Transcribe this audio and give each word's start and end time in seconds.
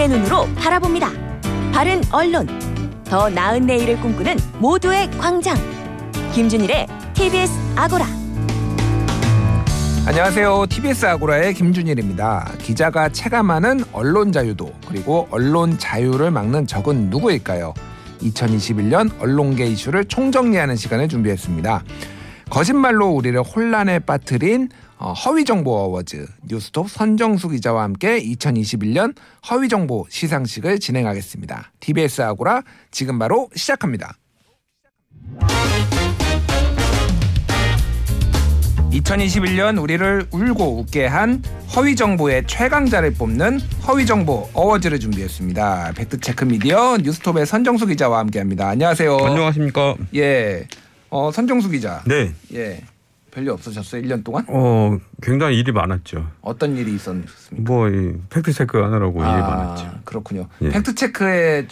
시민의 0.00 0.08
눈으로 0.08 0.48
바라봅니다. 0.56 1.10
바른 1.74 2.00
언론, 2.10 2.48
더 3.04 3.28
나은 3.28 3.66
내일을 3.66 4.00
꿈꾸는 4.00 4.38
모두의 4.58 5.10
광장. 5.18 5.54
김준일의 6.32 6.86
TBS 7.12 7.52
아고라. 7.76 8.06
안녕하세요. 10.06 10.66
TBS 10.70 11.04
아고라의 11.04 11.52
김준일입니다. 11.52 12.52
기자가 12.62 13.10
체감하는 13.10 13.84
언론 13.92 14.32
자유도 14.32 14.72
그리고 14.88 15.28
언론 15.30 15.76
자유를 15.76 16.30
막는 16.30 16.66
적은 16.66 17.10
누구일까요? 17.10 17.74
2021년 18.22 19.10
언론계 19.20 19.66
이슈를 19.66 20.06
총정리하는 20.06 20.76
시간을 20.76 21.08
준비했습니다. 21.08 21.82
거짓말로 22.50 23.10
우리를 23.10 23.40
혼란에 23.42 24.00
빠뜨린 24.00 24.68
어, 24.98 25.12
허위정보 25.12 25.70
어워즈 25.70 26.26
뉴스톱 26.46 26.90
선정수 26.90 27.48
기자와 27.48 27.84
함께 27.84 28.20
2021년 28.20 29.14
허위정보 29.48 30.06
시상식을 30.10 30.80
진행하겠습니다. 30.80 31.72
TBS 31.80 32.22
아고라 32.22 32.62
지금 32.90 33.18
바로 33.18 33.48
시작합니다. 33.54 34.14
2021년 38.92 39.80
우리를 39.80 40.26
울고 40.32 40.80
웃게 40.80 41.06
한 41.06 41.42
허위 41.76 41.94
정보의 41.94 42.44
최강자를 42.48 43.14
뽑는 43.14 43.60
허위 43.86 44.04
정보 44.04 44.50
어워즈를 44.52 44.98
준비했습니다. 44.98 45.92
팩트 45.96 46.20
체크 46.20 46.44
미디어 46.44 46.98
뉴스톱의 46.98 47.46
선정수 47.46 47.86
기자와 47.86 48.18
함께합니다. 48.18 48.68
안녕하세요. 48.68 49.16
안녕하십니까. 49.16 49.94
예, 50.16 50.66
어, 51.10 51.30
선정수 51.32 51.68
기자. 51.68 52.02
네. 52.06 52.32
예, 52.54 52.82
별일 53.30 53.50
없으셨어요? 53.50 54.02
1년 54.02 54.24
동안? 54.24 54.44
어 54.48 54.96
굉장히 55.22 55.58
일이 55.58 55.72
많았죠. 55.72 56.26
어떤 56.40 56.76
일이 56.76 56.94
있었습니까? 56.94 57.72
뭐 57.72 58.14
이 58.30 58.34
fact 58.34 58.52
check 58.52 58.78
하느라고 58.78 59.20
일이 59.20 59.28
많았죠. 59.30 60.00
그렇군요. 60.04 60.48
예. 60.62 60.70
fact 60.70 60.94
check에 60.94 61.66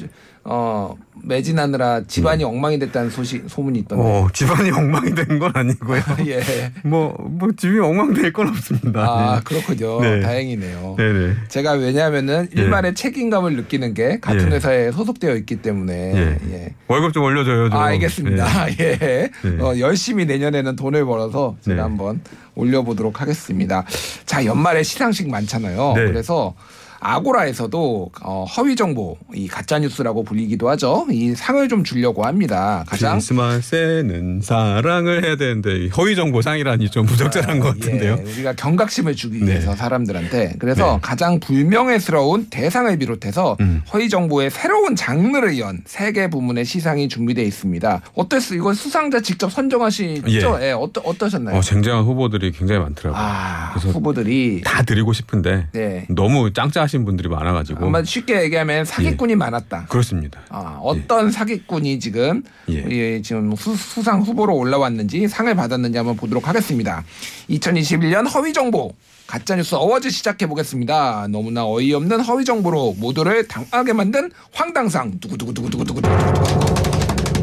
어, 0.50 0.96
매진하느라 1.22 2.02
집안이 2.06 2.42
엉망이 2.42 2.78
됐다는 2.78 3.10
소식 3.10 3.44
소문이 3.48 3.80
있던데. 3.80 4.02
음. 4.02 4.08
어 4.08 4.28
집안이 4.32 4.70
엉망이 4.70 5.14
된 5.14 5.38
건 5.38 5.52
아니고요. 5.54 6.00
예. 6.26 6.40
뭐 6.84 7.14
뭐 7.18 7.50
집이 7.54 7.78
엉망될 7.78 8.32
건 8.32 8.48
없습니다. 8.48 9.00
아, 9.02 9.40
그렇군요. 9.44 10.00
네. 10.00 10.20
다행이네요. 10.20 10.94
네네. 10.96 11.34
제가 11.48 11.72
왜냐하면은 11.72 12.48
예. 12.56 12.62
일말의 12.62 12.94
책임감을 12.94 13.56
느끼는 13.56 13.92
게 13.94 14.18
같은 14.20 14.50
예. 14.50 14.56
회사에 14.56 14.90
소속되어 14.90 15.34
있기 15.36 15.56
때문에 15.56 15.92
예. 16.14 16.38
예. 16.52 16.74
월급 16.86 17.12
좀 17.12 17.24
올려줘요. 17.24 17.68
좀. 17.68 17.78
아, 17.78 17.86
알겠습니다. 17.86 18.46
예. 18.80 18.96
네. 18.98 19.30
어, 19.60 19.78
열심히 19.78 20.24
내년에는 20.24 20.76
돈을 20.76 21.04
벌어서 21.04 21.56
제가 21.60 21.76
네. 21.76 21.82
한번 21.82 22.22
올려보도록 22.54 23.20
하겠습니다. 23.20 23.84
자, 24.24 24.44
연말에 24.46 24.82
시상식 24.82 25.28
많잖아요. 25.30 25.92
네. 25.94 26.06
그래서 26.06 26.54
아고라에서도 27.00 28.10
어, 28.22 28.44
허위 28.56 28.76
정보, 28.76 29.16
이 29.34 29.48
가짜 29.48 29.78
뉴스라고 29.78 30.24
불리기도 30.24 30.68
하죠. 30.70 31.06
이 31.10 31.34
상을 31.34 31.66
좀 31.68 31.84
주려고 31.84 32.24
합니다. 32.24 32.84
가장 32.88 33.12
크리스마스에는 33.14 34.40
사랑을 34.42 35.24
해야 35.24 35.36
되는데 35.36 35.84
이 35.84 35.88
허위 35.88 36.16
정보 36.16 36.42
상이라니 36.42 36.90
좀 36.90 37.06
부적절한 37.06 37.60
것 37.60 37.78
같은데요. 37.78 38.18
예, 38.18 38.30
우리가 38.32 38.52
경각심을 38.54 39.14
주기 39.14 39.40
네. 39.40 39.52
위해서 39.52 39.74
사람들한테 39.74 40.54
그래서 40.58 40.94
네. 40.94 40.98
가장 41.02 41.40
불명예스러운 41.40 42.46
대상을 42.50 42.96
비롯해서 42.98 43.56
음. 43.60 43.82
허위 43.92 44.08
정보의 44.08 44.50
새로운 44.50 44.96
장르를 44.96 45.58
연 45.58 45.78
세 45.86 46.12
개 46.12 46.28
부문의 46.30 46.64
시상이 46.64 47.08
준비되어 47.08 47.44
있습니다. 47.44 48.00
어땠어요? 48.14 48.58
이거 48.58 48.72
수상자 48.74 49.20
직접 49.20 49.52
선정하시죠? 49.52 50.58
예, 50.62 50.72
어떠, 50.72 51.00
어떠셨나요? 51.04 51.56
어, 51.56 51.60
쟁쟁한 51.60 52.02
후보들이 52.04 52.52
굉장히 52.52 52.80
많더라고요. 52.80 53.20
아, 53.22 53.70
그래서 53.72 53.90
후보들이 53.90 54.62
다 54.64 54.82
드리고 54.82 55.12
싶은데 55.12 55.68
네. 55.72 56.06
너무 56.08 56.52
짱 56.52 56.70
짜하신 56.88 57.04
분들이 57.04 57.28
많아가지고 57.28 57.86
아마 57.86 58.02
쉽게 58.02 58.42
얘기하면 58.42 58.84
사기꾼이 58.84 59.36
많았다. 59.36 59.86
그렇습니다. 59.88 60.40
아, 60.48 60.78
어떤 60.82 61.30
사기꾼이 61.30 62.00
지금 62.00 62.42
예. 62.70 62.84
예, 62.90 63.22
지금 63.22 63.54
수, 63.54 63.76
수상 63.76 64.22
후보로 64.22 64.56
올라왔는지 64.56 65.28
상을 65.28 65.54
받았는지 65.54 65.96
한번 65.98 66.16
보도록 66.16 66.48
하겠습니다. 66.48 67.04
2021년 67.50 68.32
허위 68.34 68.52
정보 68.52 68.92
가짜뉴스 69.26 69.74
어워즈 69.74 70.10
시작해 70.10 70.46
보겠습니다. 70.46 71.28
너무나 71.28 71.66
어이없는 71.66 72.20
허위 72.22 72.44
정보로 72.44 72.94
모두를 72.98 73.46
당하게 73.46 73.92
만든 73.92 74.30
황당상 74.52 75.20
두구두구두구두구두구두구 75.20 76.08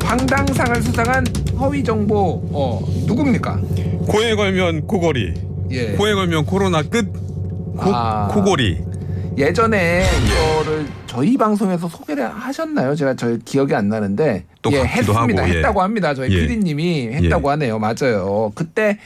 황당상을 0.03 0.81
수상한 0.81 1.25
허위 1.59 1.83
정보 1.83 2.41
어 2.51 2.81
누굽니까? 3.05 3.61
코에 4.07 4.35
걸면 4.35 4.87
코골이, 4.87 5.33
예. 5.71 5.91
코에 5.93 6.13
걸면 6.13 6.45
코로나 6.45 6.81
끝, 6.81 7.11
코, 7.75 7.93
아. 7.93 8.27
코골이. 8.29 8.94
예전에 9.37 10.05
이거를 10.25 10.87
저희 11.07 11.37
방송에서 11.37 11.87
소개를 11.87 12.27
하셨나요? 12.29 12.95
제가 12.95 13.15
저 13.15 13.37
기억이 13.43 13.73
안 13.75 13.89
나는데 13.89 14.45
또 14.61 14.71
예, 14.71 14.83
했습니다. 14.83 15.41
하고, 15.43 15.49
예. 15.49 15.57
했다고 15.57 15.81
합니다. 15.81 16.13
저희 16.13 16.31
예. 16.31 16.47
PD님이 16.47 17.09
했다고 17.13 17.49
예. 17.49 17.51
하네요. 17.51 17.79
맞아요. 17.79 18.51
그때 18.55 18.99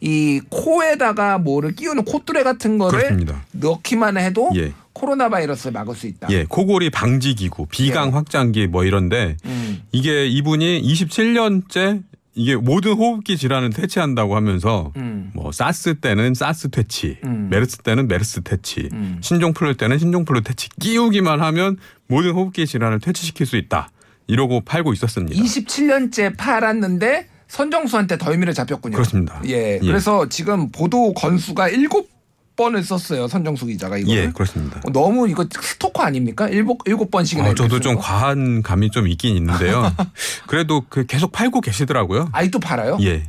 이 0.00 0.40
코에다가 0.50 1.38
뭐를 1.38 1.74
끼우는 1.74 2.04
콧뚜레 2.04 2.42
같은 2.42 2.78
거를 2.78 2.98
그렇습니다. 2.98 3.44
넣기만 3.52 4.18
해도 4.18 4.50
예. 4.56 4.72
코로나 4.92 5.28
바이러스를 5.28 5.72
막을 5.72 5.94
수 5.94 6.06
있다. 6.06 6.28
예, 6.30 6.44
코골이 6.44 6.90
방지 6.90 7.34
기구, 7.34 7.66
비강 7.66 8.08
예. 8.08 8.12
확장기 8.12 8.66
뭐 8.66 8.84
이런데 8.84 9.36
음. 9.44 9.82
이게 9.92 10.26
이분이 10.26 10.82
27년째 10.82 12.02
이게 12.36 12.54
모든 12.54 12.92
호흡기 12.92 13.38
질환을 13.38 13.70
퇴치한다고 13.70 14.36
하면서 14.36 14.92
음. 14.96 15.30
뭐 15.34 15.52
사스 15.52 15.94
때는 15.94 16.34
사스 16.34 16.68
퇴치, 16.68 17.18
음. 17.24 17.48
메르스 17.50 17.78
때는 17.78 18.08
메르스 18.08 18.42
퇴치, 18.42 18.90
음. 18.92 19.18
신종플루 19.22 19.76
때는 19.78 19.98
신종플루 19.98 20.42
퇴치 20.42 20.68
끼우기만 20.78 21.40
하면 21.40 21.78
모든 22.06 22.32
호흡기 22.32 22.66
질환을 22.66 23.00
퇴치시킬 23.00 23.46
수 23.46 23.56
있다. 23.56 23.88
이러고 24.26 24.60
팔고 24.60 24.92
있었습니다. 24.92 25.34
27년째 25.34 26.36
팔았는데 26.36 27.28
선정수한테 27.48 28.18
덜미를 28.18 28.52
잡혔군요. 28.52 28.94
그렇습니다. 28.94 29.40
예. 29.46 29.78
예. 29.82 29.86
그래서 29.86 30.28
지금 30.28 30.70
보도 30.70 31.14
건수가 31.14 31.68
일곱 31.70 32.10
번을 32.56 32.82
썼어요. 32.82 33.28
선정수 33.28 33.66
기자가 33.66 33.98
이거. 33.98 34.10
예, 34.12 34.30
그렇습니다. 34.30 34.80
어, 34.84 34.90
너무 34.90 35.28
이거 35.28 35.46
스토커 35.50 36.02
아닙니까? 36.02 36.48
일곱 36.48 36.80
일곱 36.86 37.10
번씩이나. 37.10 37.50
어, 37.50 37.54
저도 37.54 37.76
이렇게 37.76 37.82
좀 37.82 37.94
거. 37.96 38.00
과한 38.00 38.62
감이 38.62 38.90
좀 38.90 39.06
있긴 39.06 39.36
있는데요. 39.36 39.92
그래도 40.48 40.82
그 40.88 41.06
계속 41.06 41.32
팔고 41.32 41.60
계시더라고요. 41.60 42.30
아직도 42.32 42.58
팔아요? 42.58 42.98
예. 43.02 43.24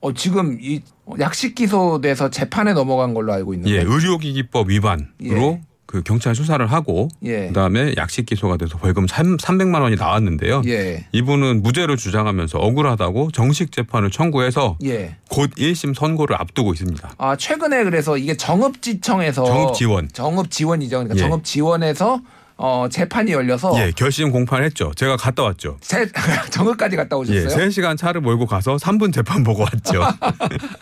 어, 0.00 0.12
지금 0.12 0.58
이 0.60 0.80
약식 1.18 1.54
기소돼서 1.54 2.30
재판에 2.30 2.72
넘어간 2.72 3.14
걸로 3.14 3.32
알고 3.32 3.54
있는데. 3.54 3.76
예, 3.76 3.80
의료기기법 3.82 4.70
위반으로 4.70 5.08
예. 5.22 5.60
그 5.88 6.02
경찰 6.02 6.34
수사를 6.34 6.64
하고 6.70 7.08
예. 7.24 7.46
그다음에 7.46 7.94
약식 7.96 8.26
기소가 8.26 8.58
돼서 8.58 8.76
벌금 8.76 9.06
3, 9.06 9.38
300만 9.38 9.80
원이 9.80 9.96
나왔는데요. 9.96 10.60
예. 10.66 11.06
이분은 11.12 11.62
무죄를 11.62 11.96
주장하면서 11.96 12.58
억울하다고 12.58 13.30
정식 13.30 13.72
재판을 13.72 14.10
청구해서 14.10 14.76
예. 14.84 15.16
곧 15.30 15.50
1심 15.52 15.94
선고를 15.94 16.36
앞두고 16.38 16.74
있습니다. 16.74 17.14
아, 17.16 17.36
최근에 17.36 17.84
그래서 17.84 18.18
이게 18.18 18.36
정읍지청에서 18.36 19.44
정읍지원. 19.46 20.10
정읍지원이죠. 20.12 20.98
그러니까 20.98 21.16
예. 21.16 21.20
정읍지원에서 21.20 22.20
어, 22.60 22.88
재판이 22.90 23.30
열려서 23.32 23.72
예, 23.80 23.92
결심 23.94 24.30
공판했죠. 24.32 24.92
제가 24.96 25.16
갔다 25.16 25.44
왔죠. 25.44 25.78
세, 25.80 26.06
정읍까지 26.50 26.96
갔다 26.96 27.16
예, 27.16 27.20
오셨어요? 27.20 27.68
3시간 27.68 27.96
차를 27.96 28.20
몰고 28.20 28.46
가서 28.46 28.76
3분 28.76 29.12
재판 29.12 29.44
보고 29.44 29.62
왔죠. 29.62 30.02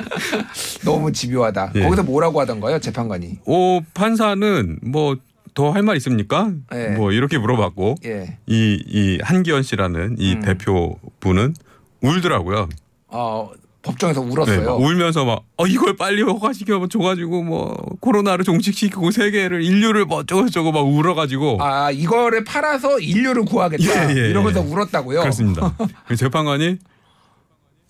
너무 0.85 1.13
집요하다. 1.13 1.73
예. 1.75 1.83
거기서 1.83 2.03
뭐라고 2.03 2.41
하던가요, 2.41 2.79
재판관이? 2.81 3.39
오, 3.45 3.81
판사는 3.95 4.79
뭐 4.83 5.17
더 5.55 5.71
할 5.73 5.83
말 5.83 5.97
있습니까? 5.97 6.51
예. 6.75 6.89
뭐 6.89 7.13
이렇게 7.13 7.39
물어봤고 7.39 7.95
예. 8.05 8.37
이, 8.47 8.79
이 8.87 9.19
한기현 9.23 9.63
씨라는 9.63 10.17
이 10.19 10.35
음. 10.35 10.41
대표분은 10.43 11.55
울더라고요. 12.03 12.69
어, 13.09 13.51
법정에서 13.87 14.21
네, 14.21 14.27
울었어요. 14.27 14.65
막 14.65 14.81
울면서 14.81 15.25
막 15.25 15.45
어, 15.57 15.67
이걸 15.67 15.97
빨리 15.97 16.23
허가시켜 16.23 16.87
줘가지고 16.89 17.45
뭐 17.45 17.75
코로나를 18.01 18.45
종식시키고 18.45 19.13
세계를 19.13 19.63
인류를 19.63 20.05
뭐 20.05 20.19
어쩌고 20.19 20.47
저쩌고 20.47 20.73
막 20.73 20.81
울어가지고 20.81 21.59
아, 21.61 21.91
이거를 21.93 22.45
팔아서 22.45 22.99
인류를 22.99 23.45
구하겠다. 23.45 23.85
예, 23.85 24.17
예, 24.17 24.29
이러면서 24.29 24.65
예. 24.65 24.69
울었다고요? 24.69 25.21
그렇습니다. 25.21 25.75
재판관이 26.17 26.79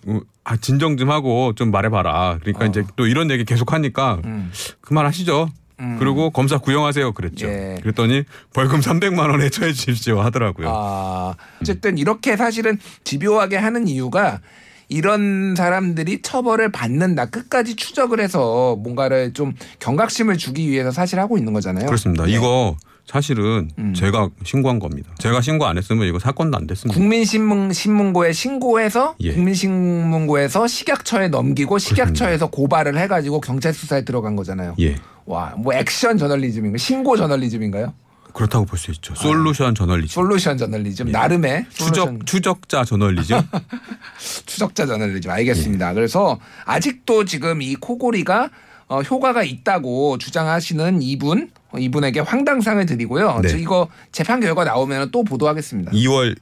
어, 0.09 0.21
아 0.45 0.57
진정 0.57 0.97
좀 0.97 1.11
하고 1.11 1.55
좀 1.55 1.71
말해봐라. 1.71 2.39
그러니까 2.41 2.67
어. 2.67 2.69
이제 2.69 2.85
또 2.97 3.07
이런 3.07 3.31
얘기 3.31 3.45
계속 3.45 3.73
하니까 3.73 4.21
음. 4.25 4.53
그만하시죠. 4.83 5.49
음. 5.81 5.97
그리고 5.99 6.31
검사 6.31 6.59
구형하세요. 6.59 7.13
그랬죠. 7.13 7.47
예. 7.47 7.79
그랬더니 7.83 8.25
벌금 8.53 8.81
300만 8.81 9.31
원에 9.31 9.49
처해 9.49 9.73
주십시오 9.73 10.21
하더라고요. 10.21 10.69
아, 10.71 11.35
어쨌든 11.61 11.99
이렇게 11.99 12.37
사실은 12.37 12.79
집요하게 13.05 13.57
하는 13.57 13.89
이유가 13.89 14.41
이런 14.89 15.55
사람들이 15.57 16.23
처벌을 16.23 16.71
받는다 16.71 17.27
끝까지 17.27 17.77
추적을 17.77 18.21
해서 18.21 18.77
뭔가를 18.77 19.33
좀 19.33 19.55
경각심을 19.81 20.37
주기 20.37 20.71
위해서 20.71 20.91
사실 20.91 21.19
하고 21.19 21.39
있는 21.39 21.53
거잖아요. 21.53 21.87
그렇습니다. 21.87 22.27
네. 22.27 22.33
이거 22.33 22.77
사실은 23.07 23.71
음. 23.79 23.95
제가 23.95 24.31
신고한 24.45 24.79
겁니다. 24.79 25.11
제가 25.19 25.41
신고 25.41 25.67
안 25.67 25.79
했으면 25.79 26.07
이거 26.07 26.19
사건도 26.19 26.57
안 26.57 26.67
됐습니다. 26.67 26.99
국민신문 26.99 27.73
신문고에 27.73 28.33
신고해서 28.33 29.15
예. 29.21 29.33
국민신문고에서 29.33 30.67
식약처에 30.67 31.29
넘기고 31.29 31.79
식약처에서 31.79 32.51
고발을 32.51 32.99
해가지고 32.99 33.41
경찰 33.41 33.73
수사에 33.73 34.05
들어간 34.05 34.35
거잖아요. 34.35 34.75
예. 34.81 34.97
와, 35.25 35.55
뭐 35.57 35.73
액션 35.75 36.19
저널리즘인가? 36.19 36.79
신고 36.79 37.17
저널리즘인가요? 37.17 37.95
그렇다고 38.37 38.67
볼 38.67 38.79
수 38.79 38.91
있죠. 38.93 39.15
솔루션 39.15 39.75
저널리즘. 39.75 40.09
솔루션 40.13 40.59
저널리즘 40.59 41.11
나름의 41.11 41.67
솔루션 41.71 42.21
추적 42.27 42.27
추적자 42.27 42.85
저널리즘. 42.85 43.41
추적자 44.47 44.87
저널리즘 44.87 45.31
알겠습니다. 45.31 45.95
그래서 45.95 46.39
아직도 46.65 47.25
지금 47.25 47.63
이 47.63 47.75
코골이가 47.77 48.51
어, 48.89 49.01
효과가 49.01 49.43
있다고 49.43 50.19
주장하시는 50.19 51.03
이분 51.03 51.51
어, 51.73 51.79
이분에게 51.79 52.21
황당상을 52.21 52.85
드리고요. 52.87 53.41
네. 53.43 53.49
저 53.49 53.57
이거 53.57 53.89
재판 54.13 54.41
결과 54.41 54.65
나오면 54.65 55.11
또 55.11 55.25
보도하겠습니다. 55.25 55.91
2월 55.93 56.37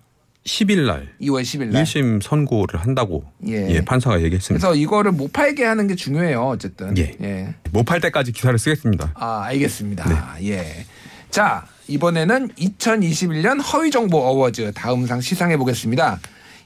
10일 0.44 0.86
날 0.86 1.08
2월 1.22 1.40
10일 1.42 1.66
날. 1.68 1.84
1심 1.84 2.20
선고를 2.22 2.78
한다고 2.80 3.24
예. 3.48 3.66
예, 3.70 3.80
판사가 3.82 4.20
얘기했습니다. 4.20 4.66
그래서 4.66 4.78
이거를 4.78 5.12
못 5.12 5.32
팔게 5.32 5.64
하는 5.64 5.86
게 5.86 5.94
중요해요. 5.94 6.42
어쨌든. 6.42 6.98
예. 6.98 7.54
못팔 7.70 8.00
때까지 8.00 8.32
기사를 8.32 8.58
쓰겠습니다. 8.58 9.12
아, 9.14 9.42
알겠습니다. 9.44 10.36
네. 10.38 10.50
예. 10.50 10.86
자, 11.30 11.64
이번에는 11.88 12.48
2021년 12.48 13.60
허위정보 13.62 14.16
어워즈 14.16 14.72
다음 14.74 15.06
상 15.06 15.20
시상해 15.20 15.56
보겠습니다. 15.56 16.18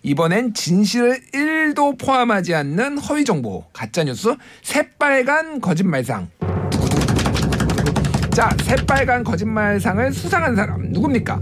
이번엔 0.03 0.55
진실을 0.55 1.20
1도 1.35 1.99
포함하지 1.99 2.55
않는 2.55 2.99
허위정보, 2.99 3.65
가짜뉴스, 3.73 4.37
새빨간 4.62 5.61
거짓말상. 5.61 6.29
자, 8.31 8.56
새빨간 8.62 9.25
거짓말상을 9.25 10.12
수상한 10.12 10.55
사람 10.55 10.82
누굽니까? 10.93 11.41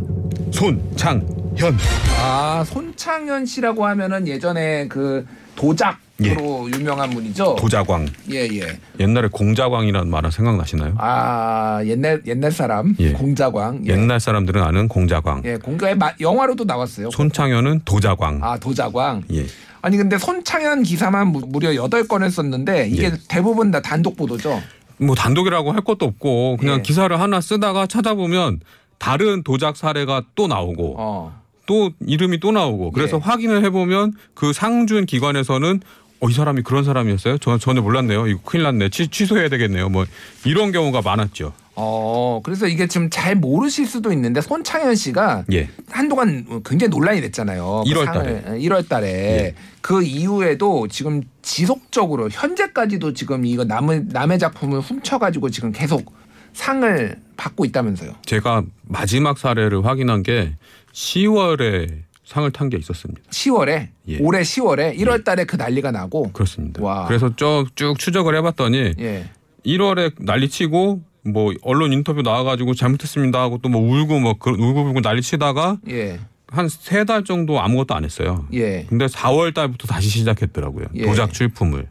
손창현. 0.53 1.77
아, 2.23 2.65
손창현 2.67 3.45
씨라고 3.45 3.85
하면은 3.85 4.27
예전에 4.27 4.89
그 4.89 5.27
도작 5.55 5.99
으로 6.23 6.69
유명한 6.75 7.11
분이죠. 7.11 7.57
예. 7.59 7.61
도자광. 7.61 8.09
예, 8.33 8.49
예. 8.51 8.79
옛날에 8.99 9.29
공자광이라는 9.31 10.09
말은 10.09 10.31
생각나시나요? 10.31 10.95
아 10.97 11.83
옛날 11.85 12.23
옛날 12.27 12.51
사람 12.51 12.95
예. 12.99 13.13
공자광 13.13 13.83
예. 13.87 13.93
옛날 13.93 14.19
사람들은 14.19 14.63
아는 14.63 14.89
공자광. 14.89 15.43
예 15.45 15.57
공자의 15.57 15.95
마- 15.97 16.13
영화로도 16.19 16.65
나왔어요. 16.65 17.11
손창현은 17.11 17.83
도자광. 17.85 18.39
아 18.43 18.57
도자광. 18.59 19.25
예. 19.35 19.45
아니 19.83 19.99
근데 19.99 20.17
손창현 20.17 20.85
기사만 20.85 21.29
무- 21.33 21.43
무려 21.49 21.69
8건을 21.71 22.31
썼는데 22.31 22.89
이게 22.89 23.05
예. 23.05 23.13
대부분 23.29 23.71
다 23.71 23.83
단독 23.83 24.17
보도죠. 24.17 24.63
뭐 24.99 25.15
단독이라고 25.15 25.73
할 25.73 25.83
것도 25.83 26.07
없고 26.07 26.57
그냥 26.57 26.79
예. 26.79 26.83
기사를 26.83 27.21
하나 27.21 27.43
쓰다가 27.43 27.87
찾아보면 27.87 28.61
다른 28.99 29.43
도작 29.43 29.77
사례가 29.77 30.23
또 30.35 30.47
나오고 30.47 30.95
어. 30.99 31.39
또 31.67 31.91
이름이 32.07 32.41
또 32.41 32.53
나오고 32.53 32.93
그래서 32.93 33.19
예. 33.19 33.21
확인을 33.21 33.63
해보면 33.65 34.15
그 34.35 34.55
상준 34.55 35.05
기관에서는 35.05 35.81
어, 36.21 36.29
이 36.29 36.33
사람이 36.33 36.63
그런 36.63 36.85
사람이었어요? 36.85 37.39
저 37.39 37.59
전혀 37.59 37.81
몰랐네요. 37.83 38.27
이거 38.27 38.41
큰일 38.45 38.65
났네. 38.65 38.89
취, 38.91 39.09
취소해야 39.09 39.49
되겠네요. 39.49 39.89
뭐 39.89 40.07
이런 40.45 40.73
경우가 40.73 41.03
많았죠. 41.03 41.53
어 41.79 42.41
그래서 42.43 42.67
이게 42.67 42.87
지금 42.87 43.11
잘 43.11 43.35
모르실 43.35 43.87
수도 43.87 44.11
있는데 44.11 44.41
손창현 44.41 44.95
씨가 44.95 45.45
예. 45.53 45.69
한동안 45.91 46.47
굉장히 46.65 46.89
논란이 46.89 47.21
됐잖아요. 47.21 47.85
그 47.87 47.93
1월 47.93 48.05
상을, 48.07 48.43
달에. 48.43 48.59
1월 48.61 48.89
달에 48.89 49.09
예. 49.09 49.55
그 49.83 50.03
이후에도 50.03 50.89
지금 50.89 51.23
지속적으로 51.43 52.31
현재까지도 52.31 53.13
지금 53.13 53.45
이거 53.45 53.65
남의 53.65 54.05
남의 54.09 54.39
작품을 54.39 54.81
훔쳐 54.81 55.19
가지고 55.19 55.51
지금 55.51 55.71
계속 55.71 56.15
상을 56.55 57.21
받고 57.37 57.67
있다면서요. 57.67 58.15
제가 58.25 58.63
마지막 58.89 59.37
사례를 59.37 59.85
확인한 59.85 60.23
게 60.23 60.55
10월에 60.95 61.91
상을 62.27 62.51
탄 62.51 62.69
게 62.69 62.77
있었습니다. 62.77 63.23
10월에 63.31 63.89
예. 64.09 64.19
올해 64.21 64.41
10월에 64.43 64.99
1월 64.99 65.25
달에 65.25 65.45
그 65.45 65.55
난리가 65.57 65.93
나고 65.93 66.33
그렇습니다. 66.33 66.83
와. 66.83 67.07
그래서 67.07 67.35
쭉, 67.37 67.67
쭉 67.77 67.97
추적을 67.99 68.37
해 68.37 68.43
봤더니 68.43 68.95
예. 68.99 69.31
1월에 69.65 70.13
난리 70.19 70.49
치고 70.49 71.03
뭐 71.25 71.53
언론 71.63 71.93
인터뷰 71.93 72.23
나와 72.23 72.43
가지고 72.43 72.75
잘못했습니다 72.75 73.41
하고 73.41 73.59
또 73.59 73.69
뭐 73.69 73.81
울고 73.81 74.19
뭐 74.19 74.35
그- 74.39 74.51
울고 74.51 74.85
불고 74.85 75.01
난리 75.01 75.23
치다가 75.23 75.79
예. 75.89 76.19
한세 76.49 77.05
달 77.05 77.23
정도 77.25 77.61
아무것도 77.61 77.95
안 77.95 78.05
했어요. 78.05 78.47
예. 78.53 78.85
근데 78.89 79.07
4월 79.07 79.55
달부터 79.55 79.87
다시 79.87 80.09
시작했더라고요. 80.09 80.87
예. 80.97 81.07
도작 81.07 81.33
출품을. 81.33 81.89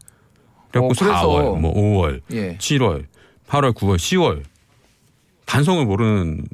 그래갖고 0.70 0.92
어, 0.92 0.94
그래서- 0.98 1.22
4월, 1.28 1.58
뭐 1.60 1.74
5월, 1.74 2.20
예. 2.32 2.56
7월, 2.58 3.04
8월, 3.48 3.72
9월, 3.72 3.96
10월 3.96 4.42
반성을 5.46 5.84
모르는 5.86 6.44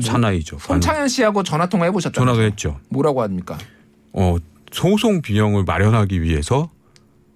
사나이죠. 0.00 0.58
손창현 0.58 1.08
씨하고 1.08 1.42
전화 1.42 1.66
통화 1.66 1.86
해 1.86 1.90
보셨죠? 1.90 2.12
전화도 2.20 2.42
했죠. 2.42 2.78
뭐라고 2.88 3.22
합니까? 3.22 3.58
어, 4.12 4.36
소송 4.72 5.22
비용을 5.22 5.64
마련하기 5.64 6.22
위해서 6.22 6.70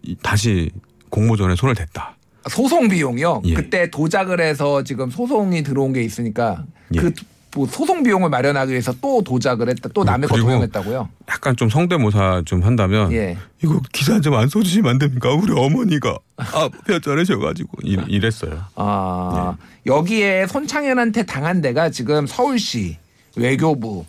이- 0.02 0.16
다시 0.22 0.70
공모전에 1.10 1.56
손을 1.56 1.74
댔다. 1.74 2.16
소송 2.48 2.88
비용이요. 2.88 3.42
예. 3.44 3.54
그때 3.54 3.90
도작을 3.90 4.40
해서 4.40 4.82
지금 4.82 5.10
소송이 5.10 5.62
들어온 5.62 5.92
게 5.92 6.02
있으니까 6.02 6.64
예. 6.94 7.00
그 7.00 7.12
뭐 7.56 7.67
소송 7.67 8.02
비용을 8.05 8.31
마련하기 8.31 8.70
위해서 8.70 8.93
또 9.00 9.23
도작을 9.23 9.69
했다. 9.69 9.88
또 9.93 10.05
남의 10.05 10.29
거 10.29 10.37
도용했다고요. 10.37 11.08
약간 11.29 11.56
좀 11.56 11.69
성대모사 11.69 12.43
좀 12.47 12.62
한다면 12.62 13.12
예. 13.12 13.37
이거 13.62 13.81
기사 13.93 14.20
좀 14.20 14.35
안 14.35 14.49
써주시면 14.49 14.88
안 14.91 14.99
됩니까? 14.99 15.31
우리 15.35 15.52
어머니가 15.52 16.17
아 16.37 16.69
뼈 16.87 16.99
자르셔가지고 17.00 17.70
이- 17.85 17.99
이랬어요. 18.08 18.61
아 18.76 19.56
네. 19.56 19.91
여기에 19.93 20.47
손창현한테 20.47 21.25
당한 21.26 21.61
데가 21.61 21.91
지금 21.91 22.26
서울시 22.26 22.99
외교부 23.37 24.05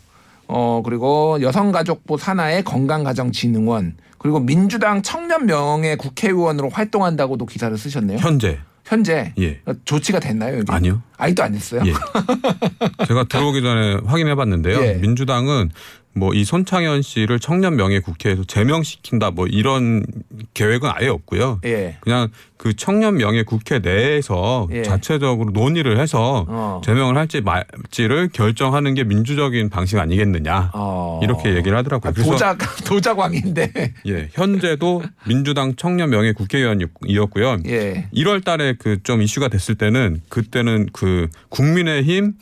어 0.48 0.82
그리고 0.86 1.40
여성가족부 1.42 2.18
산하의 2.18 2.64
건강가정진흥원 2.64 3.96
그리고 4.18 4.40
민주당 4.40 5.02
청년 5.02 5.48
명예 5.48 5.96
국회의원으로 5.96 6.70
활동한다고도 6.70 7.46
기사를 7.48 7.76
쓰셨네요. 7.78 8.20
현재 8.20 8.60
현재 8.86 9.34
예 9.40 9.62
조치가 9.86 10.20
됐나요? 10.20 10.60
여기? 10.60 10.72
아니요. 10.72 11.02
아직도 11.18 11.44
안 11.44 11.52
됐어요. 11.54 11.84
예. 11.86 11.94
제가 13.08 13.26
들어오기 13.26 13.62
전에 13.62 13.98
확인해 14.06 14.36
봤는데요. 14.36 14.82
예. 14.86 14.94
민주당은 14.96 15.70
뭐 16.14 16.32
이 16.34 16.44
손창현 16.44 17.02
씨를 17.02 17.40
청년 17.40 17.76
명예 17.76 18.00
국회에서 18.00 18.44
제명시킨다 18.46 19.32
뭐 19.32 19.48
이런 19.48 20.04
계획은 20.54 20.90
아예 20.94 21.08
없고요. 21.08 21.60
예. 21.66 21.98
그냥 22.02 22.30
그 22.58 22.74
청년 22.76 23.16
명예 23.18 23.44
국회 23.44 23.80
내에서 23.80 24.68
예. 24.72 24.84
자체적으로 24.84 25.52
논의를 25.52 26.00
해서 26.00 26.46
어. 26.48 26.82
제명을 26.86 27.18
할지 27.18 27.42
말지를 27.42 28.30
결정하는 28.32 28.94
게 28.94 29.04
민주적인 29.04 29.70
방식 29.70 29.98
아니겠느냐 30.00 30.72
어. 30.74 31.20
이렇게 31.24 31.56
얘기를 31.56 31.78
하더라고요. 31.78 32.12
아, 32.12 32.14
도작 32.14 32.58
도작왕인데. 32.86 33.94
예, 34.08 34.30
현재도 34.34 35.04
민주당 35.28 35.76
청년 35.76 36.10
명예 36.12 36.32
국회의원이었고요. 36.34 37.58
예. 37.68 38.08
1월 38.14 38.44
달에 38.44 38.74
그 38.74 39.02
좀 39.04 39.22
이슈가 39.22 39.48
됐을 39.48 39.76
때는 39.76 40.22
그때는 40.30 40.88
그 40.94 41.28
국민의힘 41.50 42.34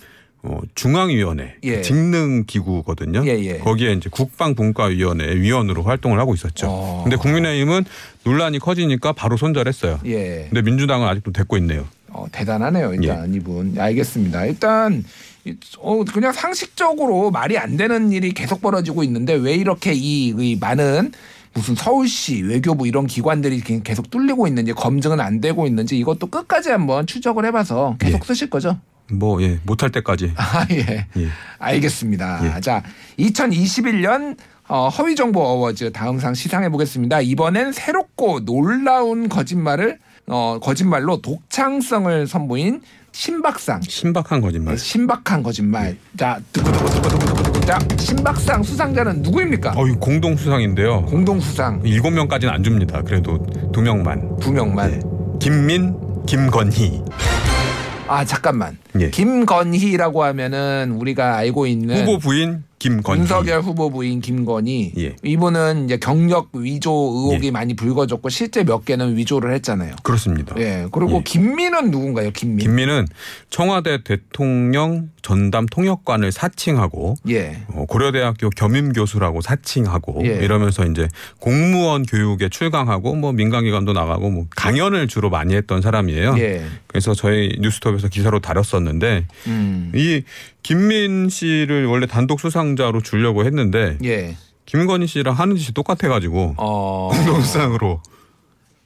어, 0.42 0.60
중앙위원회 0.74 1.56
예. 1.64 1.82
직능 1.82 2.46
기구거든요. 2.46 3.24
예, 3.26 3.38
예. 3.44 3.58
거기에 3.58 3.92
이제 3.94 4.10
국방분과위원회 4.10 5.36
위원으로 5.36 5.84
활동을 5.84 6.18
하고 6.20 6.34
있었죠. 6.34 6.68
어. 6.70 7.02
근데 7.04 7.18
국민의힘은 7.18 7.84
논란이 8.24 8.60
커지니까 8.60 9.12
바로 9.14 9.36
손절했어요. 9.38 10.00
예. 10.06 10.48
근데 10.50 10.62
민주당은 10.62 11.08
아직도 11.08 11.34
됐고 11.34 11.58
있네요. 11.58 11.86
어, 12.12 12.26
대단하네요. 12.32 12.94
일단 12.94 13.34
예. 13.34 13.38
이분. 13.38 13.76
알겠습니다. 13.78 14.46
일단 14.46 15.04
이- 15.46 15.56
어, 15.80 16.04
그냥 16.06 16.32
상식적으로 16.32 17.32
말이 17.32 17.58
안 17.58 17.76
되는 17.78 18.12
일이 18.12 18.32
계속 18.34 18.62
벌어지고 18.62 19.04
있는데 19.04 19.34
왜 19.34 19.54
이렇게 19.56 19.94
이, 19.94 20.28
이 20.30 20.58
많은 20.60 21.12
무슨 21.54 21.76
서울시 21.76 22.42
외교부 22.44 22.88
이런 22.88 23.08
기관들이 23.08 23.60
게- 23.62 23.82
계속 23.84 24.10
뚫리고 24.10 24.48
있는지 24.48 24.72
검증은 24.74 25.20
안 25.20 25.42
되고 25.42 25.68
있는지 25.68 25.98
이것도 25.98 26.28
끝까지 26.28 26.70
한번 26.70 27.06
추적을 27.08 27.46
해봐서 27.46 27.98
계속 28.00 28.22
예. 28.22 28.26
쓰실 28.26 28.50
거죠? 28.50 28.80
뭐 29.12 29.42
예, 29.42 29.60
못할 29.64 29.90
때까지. 29.92 30.34
아 30.38 30.66
예. 30.72 31.08
예. 31.18 31.28
알겠습니다. 31.58 32.56
예. 32.58 32.62
자, 32.62 32.84
2021년 33.20 34.38
어, 34.68 34.88
허위정보 34.90 35.40
어워즈 35.42 35.92
다음 35.92 36.20
상 36.20 36.34
시상해 36.34 36.70
보겠습니다. 36.70 37.22
이번엔 37.22 37.72
새롭고 37.72 38.46
놀라운 38.46 39.28
거짓말을 39.30 39.98
어, 40.28 40.60
거짓말로 40.62 41.22
독창성을 41.22 42.28
선보인 42.28 42.82
신박상. 43.12 43.82
신박한 43.82 44.42
거짓말. 44.42 44.78
신박한 44.78 45.42
거짓말. 45.42 45.98
자, 46.16 46.40
두구두구두구두구두구. 46.54 47.66
자, 47.66 47.80
신박상 47.98 48.62
수상자는 48.62 49.24
누구입니까? 49.24 49.74
어 49.76 49.88
이 49.88 49.92
공동 50.00 50.36
수상인데요. 50.38 51.04
공동 51.06 51.40
수상 51.40 51.82
일곱 51.84 52.12
명까지는 52.12 52.54
안 52.54 52.62
줍니다. 52.64 53.02
그래도 53.02 53.44
두 53.74 53.82
명만. 53.82 54.38
두 54.40 54.52
명만. 54.52 54.92
예. 54.94 55.00
김민, 55.40 55.96
김건희. 56.28 57.02
아, 58.10 58.26
잠깐만. 58.26 58.78
예. 59.00 59.10
김건희라고 59.10 60.24
하면은 60.24 60.92
우리가 61.00 61.36
알고 61.38 61.68
있는 61.68 62.02
후보 62.02 62.18
부인 62.18 62.64
김건희. 62.80 63.20
윤석열 63.20 63.62
후보 63.62 63.90
부인 63.90 64.22
김건희 64.22 64.94
예. 64.98 65.16
이분은 65.24 65.86
이제 65.86 65.98
경력 65.98 66.50
위조 66.54 66.92
의혹이 66.92 67.48
예. 67.48 67.52
많이 67.52 67.76
불거졌고 67.76 68.30
실제 68.30 68.64
몇 68.64 68.86
개는 68.86 69.18
위조를 69.18 69.54
했잖아요. 69.56 69.96
그렇습니다. 70.02 70.56
예. 70.58 70.88
그리고 70.92 71.18
예. 71.18 71.24
김민은 71.24 71.92
누군가요? 71.92 72.32
김민. 72.32 72.60
김민은 72.60 73.08
청와대 73.50 74.02
대통령 74.04 75.10
전담 75.22 75.66
통역관을 75.66 76.32
사칭하고 76.32 77.16
예. 77.30 77.64
어, 77.68 77.86
고려대학교 77.88 78.50
겸임 78.52 78.94
교수라고 78.94 79.42
사칭하고 79.42 80.22
예. 80.26 80.40
이러면서 80.44 80.86
이제 80.86 81.08
공무원 81.40 82.04
교육에 82.04 82.48
출강하고 82.50 83.16
뭐 83.16 83.34
민간기관도 83.34 83.92
나가고 83.94 84.30
뭐 84.30 84.46
강연을 84.56 85.08
주로 85.08 85.30
많이 85.30 85.56
했던 85.56 85.82
사람이에요. 85.82 86.36
예. 86.40 86.66
그래서 86.88 87.14
저희 87.14 87.58
뉴스톱에서 87.60 88.08
기사로 88.08 88.40
다뤘었는데 88.40 89.26
음. 89.48 89.92
이 89.94 90.24
김민 90.64 91.30
씨를 91.30 91.86
원래 91.86 92.06
단독 92.06 92.40
수상자로 92.40 93.02
주려고 93.02 93.46
했는데 93.46 93.98
예. 94.04 94.36
김건희 94.66 95.08
씨랑 95.08 95.34
하는 95.36 95.56
짓이 95.56 95.74
똑같아가지고 95.74 96.56
어 96.58 97.10
공동 97.12 97.42
수상으로 97.42 98.02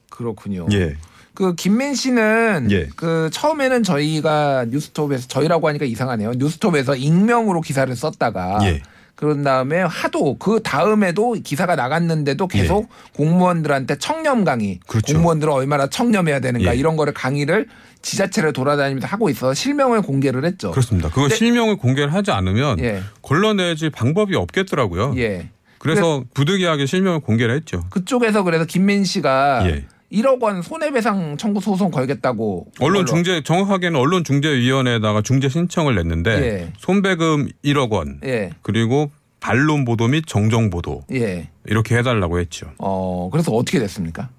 그렇군요. 0.09 0.67
예. 0.71 0.95
그 1.33 1.55
김민 1.55 1.95
씨는 1.95 2.69
예. 2.71 2.87
그 2.95 3.29
처음에는 3.33 3.83
저희가 3.83 4.65
뉴스톱에서 4.69 5.27
저희라고 5.27 5.67
하니까 5.67 5.85
이상하네요. 5.85 6.33
뉴스톱에서 6.37 6.95
익명으로 6.95 7.61
기사를 7.61 7.93
썼다가 7.95 8.59
예. 8.63 8.81
그런 9.15 9.43
다음에 9.43 9.79
하도 9.81 10.37
그 10.37 10.61
다음에도 10.63 11.33
기사가 11.43 11.75
나갔는데도 11.75 12.47
계속 12.47 12.89
공무원들한테 13.15 13.97
청렴 13.97 14.43
강의, 14.43 14.69
예. 14.71 14.79
그렇죠. 14.87 15.13
공무원들은 15.13 15.53
얼마나 15.53 15.87
청렴해야 15.87 16.39
되는가 16.39 16.73
예. 16.73 16.77
이런 16.79 16.97
거를 16.97 17.13
강의를 17.13 17.67
지자체를 18.01 18.51
돌아다니면서 18.53 19.07
하고 19.07 19.29
있어 19.29 19.53
실명을 19.53 20.01
공개를 20.01 20.43
했죠. 20.45 20.71
그렇습니다. 20.71 21.09
그거 21.09 21.21
근데- 21.23 21.35
실명을 21.35 21.77
공개를 21.77 22.13
하지 22.13 22.31
않으면 22.31 22.79
예, 22.79 23.01
걸러내질 23.21 23.91
방법이 23.91 24.35
없겠더라고요. 24.35 25.13
예. 25.17 25.49
그래서 25.77 26.23
부득이하게 26.33 26.85
실명을 26.85 27.19
공개를 27.19 27.55
했죠. 27.55 27.83
그쪽에서 27.91 28.43
그래서 28.43 28.65
김민 28.65 29.03
씨가 29.03 29.69
예. 29.69 29.85
1억 30.13 30.41
원 30.41 30.61
손해배상 30.61 31.37
청구 31.37 31.59
소송 31.59 31.89
걸겠다고 31.89 32.67
언론 32.79 33.05
중재 33.05 33.41
정확하게는 33.41 33.99
언론 33.99 34.23
중재위원회에다가 34.23 35.21
중재 35.21 35.49
신청을 35.49 35.95
냈는데 35.95 36.31
예. 36.31 36.73
손배금 36.77 37.49
1억 37.65 37.91
원 37.91 38.19
예, 38.23 38.51
그리고 38.61 39.09
반론 39.39 39.83
보도 39.85 40.07
및 40.07 40.23
정정 40.27 40.69
보도 40.69 41.03
예. 41.11 41.49
이렇게 41.65 41.97
해달라고 41.97 42.39
했죠. 42.39 42.67
어 42.77 43.29
그래서 43.31 43.51
어떻게 43.51 43.79
됐습니까? 43.79 44.29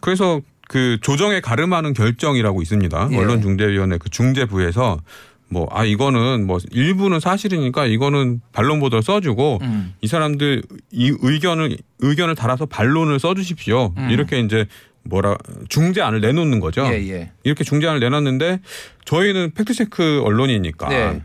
그래서 0.00 0.40
그 0.68 0.98
조정에 1.02 1.40
가름하는 1.40 1.92
결정이라고 1.92 2.62
있습니다. 2.62 3.08
예. 3.10 3.16
언론 3.16 3.42
중재위원회 3.42 3.98
그 3.98 4.08
중재부에서 4.08 5.00
뭐 5.48 5.68
아 5.70 5.84
이거는 5.84 6.46
뭐 6.46 6.58
일부는 6.70 7.20
사실이니까 7.20 7.86
이거는 7.86 8.40
반론 8.52 8.80
보도를 8.80 9.02
써주고 9.02 9.58
음. 9.62 9.94
이 10.00 10.06
사람들 10.06 10.62
이 10.92 11.14
의견을 11.20 11.76
의견을 11.98 12.34
달아서 12.34 12.66
반론을 12.66 13.18
써주십시오. 13.18 13.94
이렇게 14.10 14.40
이제 14.40 14.66
뭐라 15.04 15.36
중재안을 15.68 16.20
내놓는 16.20 16.60
거죠. 16.60 16.84
음. 16.86 16.92
예, 16.92 16.96
예. 17.10 17.30
이렇게 17.44 17.64
중재안을 17.64 18.00
내놨는데 18.00 18.60
저희는 19.04 19.52
팩트체크 19.54 20.22
언론이니까 20.24 20.88
네. 20.88 21.22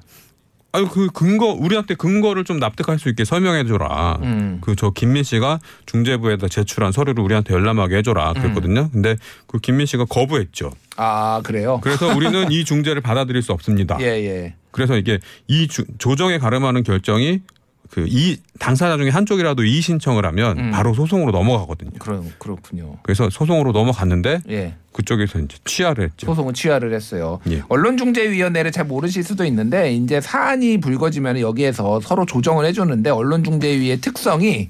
아유 0.71 0.87
그 0.87 1.07
근거 1.07 1.47
우리한테 1.47 1.95
근거를 1.95 2.43
좀 2.43 2.59
납득할 2.59 2.99
수 2.99 3.09
있게 3.09 3.25
설명해 3.25 3.65
줘라. 3.65 4.19
음. 4.21 4.57
그저 4.61 4.91
김민 4.91 5.23
씨가 5.23 5.59
중재부에다 5.87 6.47
제출한 6.47 6.91
서류를 6.91 7.23
우리한테 7.23 7.55
열람하게 7.55 7.97
해줘라 7.97 8.33
그랬거든요. 8.33 8.81
음. 8.81 8.89
근데 8.91 9.15
그 9.47 9.57
김민 9.59 9.87
씨가 9.87 10.05
거부했죠. 10.05 10.71
아 10.97 11.41
그래요? 11.43 11.79
그래서 11.81 12.13
우리는 12.15 12.51
이 12.51 12.65
중재를 12.65 13.01
받아들일 13.01 13.41
수 13.41 13.51
없습니다. 13.53 13.97
예, 14.01 14.05
예. 14.05 14.53
그래서 14.71 14.95
이게 14.97 15.17
이 15.47 15.67
주- 15.67 15.85
조정에 15.97 16.37
가름하는 16.37 16.83
결정이 16.83 17.41
그 17.89 18.05
이 18.07 18.37
당사자 18.59 18.97
중에 18.97 19.09
한쪽이라도 19.09 19.63
이의 19.63 19.81
신청을 19.81 20.25
하면 20.25 20.57
음. 20.59 20.71
바로 20.71 20.93
소송으로 20.93 21.31
넘어가거든요. 21.31 21.91
그러, 21.99 22.23
그렇군요. 22.37 22.97
그래서 23.03 23.29
소송으로 23.29 23.71
넘어갔는데 23.71 24.41
예. 24.49 24.75
그쪽에서 24.91 25.39
이제 25.39 25.57
취하를 25.65 26.05
했죠. 26.05 26.25
소송은 26.25 26.53
취하를 26.53 26.93
했어요. 26.93 27.39
예. 27.49 27.63
언론중재위원회를 27.69 28.71
잘 28.71 28.85
모르실 28.85 29.23
수도 29.23 29.45
있는데 29.45 29.93
이제 29.93 30.19
사안이 30.21 30.79
불거지면 30.79 31.39
여기에서 31.39 31.99
서로 32.01 32.25
조정을 32.25 32.65
해주는데 32.65 33.09
언론중재위의 33.09 34.01
특성이 34.01 34.69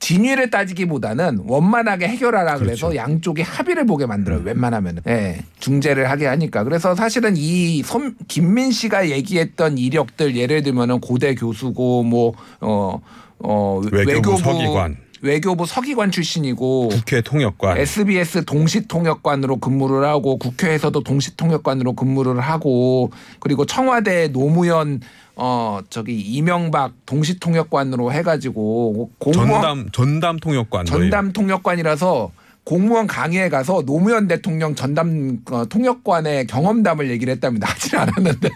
진위를 0.00 0.50
따지기보다는 0.50 1.42
원만하게 1.46 2.08
해결하라 2.08 2.58
그래서 2.58 2.88
그렇죠. 2.88 2.96
양쪽이 2.96 3.42
합의를 3.42 3.86
보게 3.86 4.06
만들어요. 4.06 4.40
웬만하면은 4.44 5.02
예, 5.06 5.40
중재를 5.60 6.10
하게 6.10 6.26
하니까 6.26 6.64
그래서 6.64 6.94
사실은 6.94 7.34
이 7.36 7.82
손, 7.84 8.16
김민 8.26 8.72
씨가 8.72 9.10
얘기했던 9.10 9.78
이력들 9.78 10.36
예를 10.36 10.62
들면은 10.62 11.00
고대 11.00 11.34
교수고 11.34 12.02
뭐 12.02 12.32
어 12.60 13.00
어, 13.42 13.80
외교부 13.90 14.36
서기관. 14.36 14.96
외교부 15.22 15.66
서기관 15.66 16.10
출신이고 16.10 16.88
국회 16.88 17.20
통역관 17.20 17.78
SBS 17.78 18.44
동시 18.44 18.86
통역관으로 18.88 19.58
근무를 19.58 20.04
하고 20.06 20.38
국회에서도 20.38 21.02
동시 21.02 21.36
통역관으로 21.36 21.92
근무를 21.92 22.40
하고 22.40 23.10
그리고 23.38 23.66
청와대 23.66 24.28
노무현 24.28 25.00
어 25.36 25.80
저기 25.90 26.18
이명박 26.20 26.92
동시 27.06 27.38
통역관으로 27.38 28.12
해가지고 28.12 29.10
공무원 29.18 29.50
전담 29.62 29.90
전담 29.92 30.38
통역관. 30.38 30.86
전담 30.86 31.32
통역관이라서 31.32 32.30
공무원 32.64 33.06
강의에 33.06 33.48
가서 33.48 33.82
노무현 33.82 34.28
대통령 34.28 34.74
전담 34.74 35.38
어, 35.50 35.64
통역관의 35.64 36.46
경험담을 36.46 37.10
얘기를 37.10 37.32
했답니다. 37.32 37.66
하진 37.72 37.98
않았는데. 37.98 38.48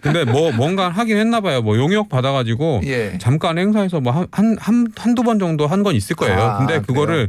근데 0.00 0.24
뭐 0.24 0.52
뭔가 0.52 0.88
하긴 0.88 1.16
했나 1.16 1.40
봐요. 1.40 1.62
뭐 1.62 1.76
용역 1.76 2.08
받아가지고 2.08 2.80
예. 2.84 3.18
잠깐 3.20 3.58
행사에서 3.58 4.00
뭐한한한 4.00 4.86
한두 4.96 5.22
번 5.22 5.38
정도 5.38 5.66
한 5.66 5.82
건 5.82 5.94
있을 5.94 6.16
거예요. 6.16 6.38
아, 6.40 6.58
근데 6.58 6.80
그거를 6.80 7.14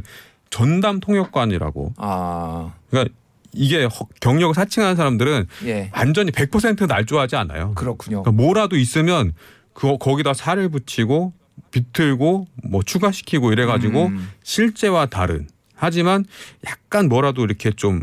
전담 0.50 1.00
통역관이라고. 1.00 1.94
아, 1.96 2.72
그러니까 2.90 3.14
이게 3.54 3.84
허- 3.84 4.06
경력을 4.20 4.54
사칭하는 4.54 4.96
사람들은 4.96 5.46
예. 5.66 5.90
완전히 5.94 6.30
100% 6.30 6.86
날조하지 6.86 7.36
않아요. 7.36 7.72
그렇군요. 7.74 8.22
그러니까 8.22 8.42
뭐라도 8.42 8.76
있으면 8.76 9.32
그 9.72 9.96
거기다 9.98 10.34
살을 10.34 10.68
붙이고 10.68 11.32
비틀고 11.70 12.46
뭐 12.64 12.82
추가시키고 12.82 13.52
이래가지고 13.52 14.06
음. 14.06 14.28
실제와 14.42 15.06
다른 15.06 15.48
하지만 15.74 16.24
약간 16.66 17.08
뭐라도 17.08 17.44
이렇게 17.44 17.70
좀 17.72 18.02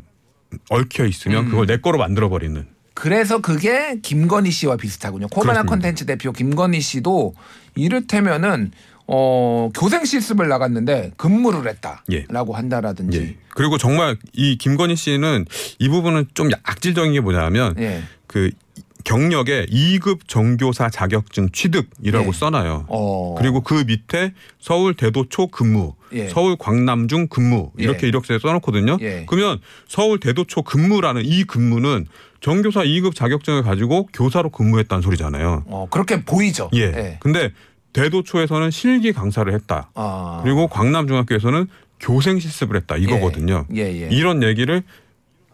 얽혀 0.69 1.05
있으면 1.05 1.45
음. 1.45 1.49
그걸 1.51 1.67
내 1.67 1.77
거로 1.77 1.97
만들어 1.99 2.29
버리는. 2.29 2.65
그래서 2.99 3.39
그게 3.39 3.97
김건희 4.01 4.51
씨와 4.51 4.75
비슷하군요. 4.75 5.29
코바나. 5.29 5.63
컨텐츠 5.63 6.05
대표 6.05 6.33
김건희 6.33 6.81
씨도 6.81 7.33
이를테면은 7.75 8.71
어 9.07 9.69
교생 9.73 10.03
실습을 10.03 10.49
나갔는데 10.49 11.13
근무를 11.15 11.63
예. 12.11 12.17
했다라고 12.17 12.55
한다라든지 12.55 13.17
예. 13.17 13.35
그리고 13.55 13.77
정말 13.77 14.17
이 14.33 14.57
김건희 14.57 14.97
씨는 14.97 15.45
이 15.79 15.87
부분은 15.87 16.27
좀 16.33 16.49
악질적인 16.63 17.13
게 17.13 17.21
뭐냐면 17.21 17.73
예. 17.79 18.03
그 18.27 18.51
경력에 19.03 19.65
2급 19.67 20.19
정교사 20.27 20.89
자격증 20.89 21.49
취득이라고 21.51 22.27
예. 22.27 22.31
써놔요. 22.31 22.85
어 22.89 23.35
그리고 23.37 23.61
그 23.61 23.83
밑에 23.87 24.33
서울 24.59 24.93
대도초 24.93 25.47
근무, 25.47 25.93
예. 26.13 26.27
서울 26.27 26.57
광남중 26.57 27.27
근무 27.27 27.71
이렇게 27.77 28.03
예. 28.03 28.07
이력서에 28.09 28.39
써놓거든요. 28.39 28.97
예. 29.01 29.25
그러면 29.27 29.59
서울 29.87 30.19
대도초 30.19 30.63
근무라는 30.63 31.23
이 31.25 31.43
근무는 31.43 32.05
정교사 32.41 32.83
2급 32.83 33.15
자격증을 33.15 33.63
가지고 33.63 34.07
교사로 34.13 34.49
근무했다는 34.49 35.01
소리잖아요. 35.01 35.63
어, 35.67 35.87
그렇게 35.89 36.23
보이죠. 36.23 36.69
예. 36.75 37.17
근데 37.19 37.51
대도초에서는 37.93 38.71
실기 38.71 39.13
강사를 39.13 39.51
했다. 39.53 39.89
아. 39.95 40.41
그리고 40.43 40.67
광남중학교에서는 40.67 41.67
교생 41.99 42.39
실습을 42.39 42.77
했다 42.77 42.95
이거거든요. 42.95 43.65
예, 43.75 43.81
예. 43.81 44.07
이런 44.09 44.41
얘기를 44.43 44.83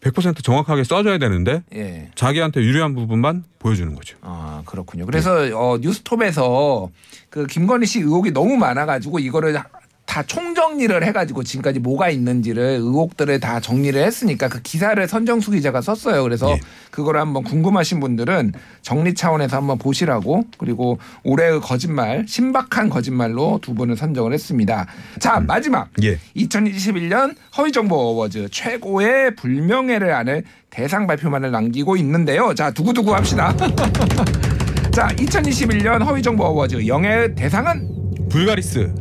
100% 0.05 0.43
정확하게 0.43 0.83
써줘야 0.83 1.17
되는데 1.17 1.63
예. 1.73 2.09
자기한테 2.15 2.61
유리한 2.61 2.93
부분만 2.93 3.43
보여주는 3.57 3.93
거죠. 3.95 4.17
아 4.21 4.61
그렇군요. 4.65 5.05
그래서 5.05 5.31
어, 5.57 5.77
뉴스톱에서 5.79 6.89
그 7.29 7.47
김건희 7.47 7.87
씨 7.87 7.99
의혹이 7.99 8.31
너무 8.31 8.55
많아가지고 8.57 9.19
이거를 9.19 9.59
다 10.05 10.23
총정리를 10.23 11.03
해가지고 11.03 11.43
지금까지 11.43 11.79
뭐가 11.79 12.09
있는지를 12.09 12.77
의혹들을 12.79 13.39
다 13.39 13.59
정리를 13.59 14.01
했으니까 14.01 14.47
그 14.47 14.61
기사를 14.61 15.05
선정수 15.07 15.51
기자가 15.51 15.81
썼어요. 15.81 16.23
그래서 16.23 16.51
예. 16.51 16.59
그걸 16.91 17.17
한번 17.17 17.43
궁금하신 17.43 17.99
분들은 17.99 18.53
정리 18.81 19.13
차원에서 19.13 19.57
한번 19.57 19.77
보시라고 19.77 20.45
그리고 20.57 20.99
올해의 21.23 21.59
거짓말 21.59 22.25
신박한 22.27 22.89
거짓말로 22.89 23.59
두 23.61 23.73
분을 23.73 23.97
선정을 23.97 24.31
했습니다. 24.33 24.87
자 25.19 25.39
마지막 25.39 25.89
예. 26.03 26.17
2021년 26.35 27.35
허위정보 27.57 27.95
어워즈 27.95 28.49
최고의 28.51 29.35
불명예를 29.35 30.13
안을 30.13 30.43
대상 30.69 31.07
발표만을 31.07 31.51
남기고 31.51 31.95
있는데요. 31.97 32.53
자, 32.53 32.69
두구두구 32.69 33.15
합시다. 33.15 33.55
자, 34.91 35.07
2021년 35.07 36.03
허위정보 36.05 36.43
어워즈 36.43 36.85
영예의 36.85 37.33
대상은 37.35 37.89
불가리스. 38.29 38.93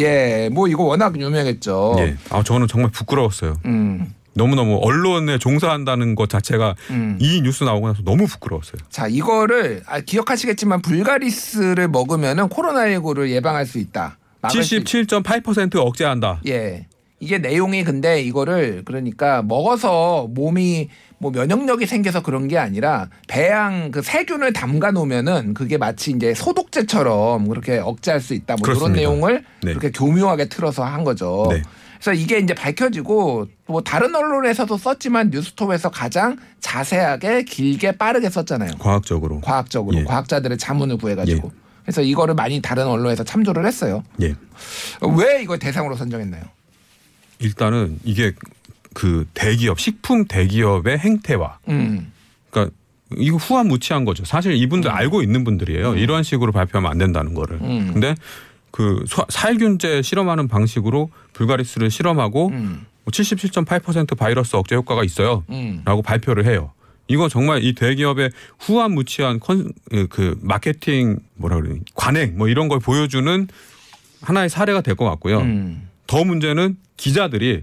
예, 0.00 0.48
뭐 0.52 0.68
이거 0.68 0.84
워낙 0.84 1.18
유명했죠. 1.18 1.96
예. 1.98 2.16
아 2.30 2.42
저는 2.42 2.68
정말 2.68 2.90
부끄러웠어요. 2.90 3.54
음. 3.64 4.12
너무너무 4.34 4.78
언론에 4.82 5.38
종사한다는 5.38 6.14
것 6.14 6.28
자체가 6.28 6.74
음. 6.90 7.16
이 7.18 7.40
뉴스 7.40 7.64
나오고 7.64 7.88
나서 7.88 8.02
너무 8.04 8.26
부끄러웠어요. 8.26 8.82
자, 8.90 9.06
이거를 9.08 9.82
아, 9.86 10.00
기억하시겠지만 10.00 10.82
불가리스를 10.82 11.88
먹으면은 11.88 12.48
코로나19를 12.50 13.30
예방할 13.30 13.64
수 13.64 13.78
있다. 13.78 14.18
막을 14.42 14.62
수 14.62 14.76
있- 14.76 14.84
77.8% 14.84 15.76
억제한다. 15.76 16.40
예. 16.46 16.86
이게 17.18 17.38
내용이 17.38 17.82
근데 17.82 18.20
이거를 18.20 18.82
그러니까 18.84 19.42
먹어서 19.42 20.26
몸이 20.30 20.90
뭐 21.18 21.30
면역력이 21.30 21.86
생겨서 21.86 22.22
그런 22.22 22.46
게 22.48 22.58
아니라 22.58 23.08
배양 23.26 23.90
그 23.90 24.02
세균을 24.02 24.52
담가 24.52 24.90
놓으면은 24.90 25.54
그게 25.54 25.78
마치 25.78 26.10
이제 26.10 26.34
소독제처럼 26.34 27.48
그렇게 27.48 27.78
억제할 27.78 28.20
수 28.20 28.34
있다. 28.34 28.56
뭐 28.56 28.66
이런 28.66 28.78
그렇습니다. 28.78 29.00
내용을 29.00 29.44
네. 29.62 29.72
그렇게 29.72 29.90
교묘하게 29.90 30.48
틀어서 30.48 30.84
한 30.84 31.04
거죠. 31.04 31.46
네. 31.50 31.62
그래서 31.98 32.12
이게 32.12 32.38
이제 32.38 32.52
밝혀지고 32.54 33.46
뭐 33.66 33.82
다른 33.82 34.14
언론에서도 34.14 34.76
썼지만 34.76 35.30
뉴스톱에서 35.30 35.90
가장 35.90 36.36
자세하게 36.60 37.44
길게 37.44 37.92
빠르게 37.92 38.28
썼잖아요. 38.28 38.72
과학적으로. 38.78 39.40
과학적으로 39.40 39.96
예. 39.98 40.04
과학자들의 40.04 40.58
자문을 40.58 40.98
구해가지고. 40.98 41.50
그래서 41.82 42.02
이거를 42.02 42.34
많이 42.34 42.60
다른 42.60 42.86
언론에서 42.86 43.24
참조를 43.24 43.64
했어요. 43.66 44.02
예. 44.20 44.34
왜 45.16 45.42
이걸 45.42 45.58
대상으로 45.58 45.96
선정했나요? 45.96 46.42
일단은 47.38 48.00
이게 48.04 48.32
그 48.96 49.26
대기업 49.34 49.78
식품 49.78 50.24
대기업의 50.24 50.96
행태와 50.98 51.58
음. 51.68 52.10
그러니까 52.48 52.74
이거 53.18 53.36
후한 53.36 53.68
무치한 53.68 54.06
거죠. 54.06 54.24
사실 54.24 54.54
이분들 54.54 54.90
알고 54.90 55.22
있는 55.22 55.44
분들이에요. 55.44 55.96
이러한 55.96 56.22
식으로 56.22 56.50
발표하면 56.50 56.90
안 56.90 56.96
된다는 56.96 57.34
거를. 57.34 57.58
음. 57.60 57.90
근데 57.92 58.14
그 58.70 59.04
소- 59.06 59.26
살균제 59.28 60.00
실험하는 60.00 60.48
방식으로 60.48 61.10
불가리스를 61.34 61.90
실험하고 61.90 62.48
음. 62.48 62.86
77.8% 63.04 64.16
바이러스 64.16 64.56
억제 64.56 64.74
효과가 64.76 65.04
있어요. 65.04 65.44
음. 65.50 65.82
라고 65.84 66.00
발표를 66.00 66.46
해요. 66.46 66.72
이거 67.06 67.28
정말 67.28 67.62
이 67.62 67.74
대기업의 67.74 68.30
후한 68.60 68.92
무치한 68.92 69.40
컨, 69.40 69.72
그 70.08 70.38
마케팅 70.40 71.18
뭐라 71.34 71.56
그러니 71.60 71.80
관행 71.94 72.38
뭐 72.38 72.48
이런 72.48 72.68
걸 72.68 72.80
보여주는 72.80 73.46
하나의 74.22 74.48
사례가 74.48 74.80
될 74.80 74.94
것 74.96 75.04
같고요. 75.04 75.40
음. 75.40 75.86
더 76.06 76.24
문제는 76.24 76.78
기자들이 76.96 77.60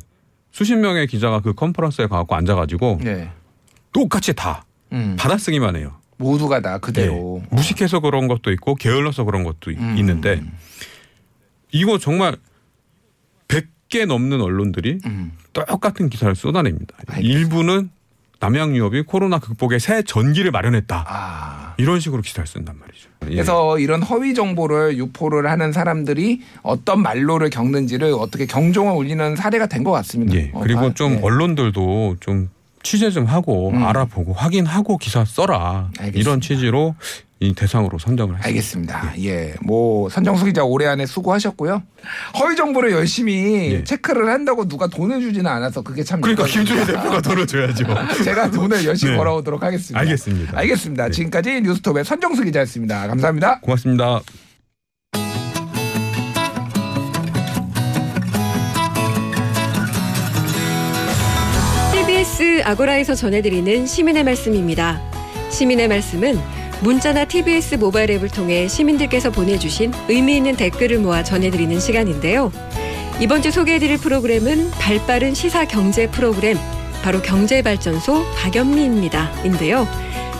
수십 0.53 0.75
명의 0.75 1.07
기자가 1.07 1.41
그 1.41 1.53
컨퍼런스에 1.53 2.07
가갖고 2.07 2.35
앉아가지고 2.35 2.99
네. 3.03 3.29
똑같이 3.91 4.33
다 4.33 4.63
음. 4.93 5.15
받아쓰기만 5.19 5.75
해요. 5.75 5.99
모두가 6.17 6.61
다 6.61 6.77
그대로. 6.77 7.41
예. 7.43 7.55
무식해서 7.55 7.99
그런 7.99 8.27
것도 8.27 8.51
있고 8.51 8.75
게을러서 8.75 9.23
그런 9.25 9.43
것도 9.43 9.71
이- 9.71 9.75
음. 9.75 9.97
있는데 9.97 10.41
이거 11.71 11.97
정말 11.97 12.37
100개 13.47 14.05
넘는 14.05 14.39
언론들이 14.41 14.99
음. 15.05 15.31
똑같은 15.53 16.09
기사를 16.09 16.33
쏟아냅니다. 16.35 16.95
알겠습니다. 17.07 17.39
일부는 17.39 17.89
남양유업이 18.47 19.03
코로나 19.03 19.39
극복에 19.39 19.79
새 19.79 20.01
전기를 20.03 20.51
마련했다. 20.51 21.05
아. 21.07 21.73
이런 21.77 21.99
식으로 22.01 22.21
기사를 22.21 22.45
쓴단 22.45 22.75
말이죠. 22.77 23.09
예. 23.27 23.35
그래서 23.35 23.79
이런 23.79 24.03
허위 24.03 24.33
정보를 24.33 24.97
유포를 24.97 25.49
하는 25.49 25.71
사람들이 25.71 26.41
어떤 26.61 27.01
말로를 27.01 27.49
겪는지를 27.49 28.13
어떻게 28.13 28.45
경종을 28.45 28.93
울리는 28.93 29.35
사례가 29.37 29.67
된 29.67 29.83
것 29.83 29.91
같습니다. 29.91 30.35
예. 30.35 30.51
어, 30.53 30.59
그리고 30.61 30.89
다- 30.89 30.93
좀 30.93 31.13
네. 31.15 31.19
언론들도 31.21 32.17
좀 32.19 32.49
취재 32.83 33.09
좀 33.11 33.25
하고 33.25 33.69
음. 33.69 33.81
알아보고 33.83 34.33
확인하고 34.33 34.97
기사 34.97 35.23
써라. 35.23 35.89
알겠습니다. 35.99 36.19
이런 36.19 36.41
취지로 36.41 36.95
이 37.32 37.32
대상으로 37.51 37.99
선정을 37.99 38.37
했습니다. 38.37 38.47
알겠습니다. 38.47 39.13
예. 39.23 39.53
뭐 39.61 40.07
선정수 40.09 40.45
기자 40.45 40.63
올해 40.63 40.87
안에 40.87 41.05
수고하셨고요. 41.05 41.83
허위 42.39 42.55
정보를 42.55 42.91
열심히 42.91 43.73
예. 43.73 43.83
체크를 43.83 44.29
한다고 44.29 44.67
누가 44.67 44.87
돈을 44.87 45.19
주지는 45.19 45.47
않아서 45.47 45.81
그게 45.81 46.03
참 46.03 46.21
그러니까. 46.21 46.45
김준혜 46.45 46.85
대표가 46.85 47.21
돌아줘야죠. 47.21 47.85
제가 48.23 48.49
돈을 48.51 48.85
열심히 48.85 49.11
네. 49.11 49.17
벌어오도록 49.17 49.61
하겠습니다. 49.63 49.99
알겠습니다. 49.99 50.57
알겠습니다. 50.57 51.05
네. 51.05 51.11
지금까지 51.11 51.61
뉴스톱의 51.61 52.05
선정수 52.05 52.43
기자였습니다. 52.43 53.07
감사합니다. 53.07 53.59
고맙습니다. 53.59 54.21
TBS 61.91 62.61
아고라에서 62.63 63.15
전해드리는 63.15 63.85
시민의 63.85 64.23
말씀입니다. 64.23 65.01
시민의 65.49 65.87
말씀은 65.87 66.52
문자나 66.83 67.23
TBS 67.23 67.75
모바일 67.75 68.11
앱을 68.11 68.27
통해 68.27 68.67
시민들께서 68.67 69.31
보내주신 69.31 69.93
의미 70.09 70.35
있는 70.35 70.57
댓글을 70.57 70.99
모아 70.99 71.23
전해드리는 71.23 71.79
시간인데요. 71.79 72.51
이번 73.21 73.41
주 73.41 73.51
소개해드릴 73.51 73.99
프로그램은 73.99 74.69
발빠른 74.71 75.33
시사 75.33 75.63
경제 75.63 76.07
프로그램 76.11 76.57
바로 77.01 77.21
경제발전소 77.21 78.25
박연미입니다. 78.35 79.43
인데요. 79.45 79.87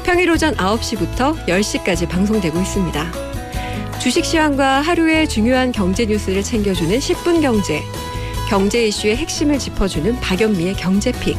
평일 0.03 0.31
오전 0.31 0.53
9시부터 0.55 1.47
10시까지 1.47 2.09
방송되고 2.09 2.59
있습니다. 2.59 3.11
주식 3.99 4.25
시황과 4.25 4.81
하루의 4.81 5.29
중요한 5.29 5.71
경제 5.71 6.05
뉴스를 6.05 6.43
챙겨주는 6.43 6.99
10분 6.99 7.41
경제, 7.41 7.81
경제 8.49 8.85
이슈의 8.85 9.15
핵심을 9.15 9.59
짚어주는 9.59 10.19
박연미의 10.19 10.73
경제픽, 10.73 11.37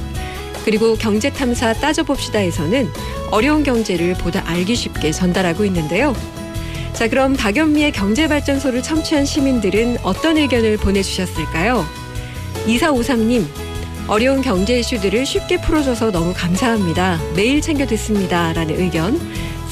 그리고 0.64 0.94
경제탐사 0.96 1.74
따져봅시다에서는 1.74 2.90
어려운 3.30 3.62
경제를 3.62 4.14
보다 4.14 4.42
알기 4.46 4.74
쉽게 4.74 5.12
전달하고 5.12 5.64
있는데요. 5.66 6.14
자, 6.94 7.08
그럼 7.08 7.34
박연미의 7.34 7.92
경제발전소를 7.92 8.82
청취한 8.82 9.24
시민들은 9.24 9.98
어떤 10.02 10.36
의견을 10.38 10.76
보내주셨을까요? 10.76 11.84
2453님, 12.66 13.44
어려운 14.06 14.42
경제 14.42 14.78
이슈들을 14.78 15.26
쉽게 15.26 15.60
풀어줘서 15.60 16.12
너무 16.12 16.32
감사합니다. 16.34 17.18
매일 17.34 17.60
챙겨 17.60 17.86
듣습니다. 17.86 18.52
라는 18.52 18.78
의견. 18.78 19.18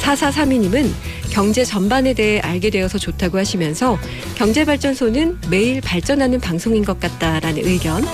4432님은 0.00 0.90
경제 1.30 1.64
전반에 1.64 2.12
대해 2.12 2.40
알게 2.40 2.70
되어서 2.70 2.98
좋다고 2.98 3.38
하시면서 3.38 3.98
경제발전소는 4.34 5.38
매일 5.48 5.80
발전하는 5.80 6.40
방송인 6.40 6.84
것 6.84 6.98
같다라는 6.98 7.64
의견. 7.64 8.04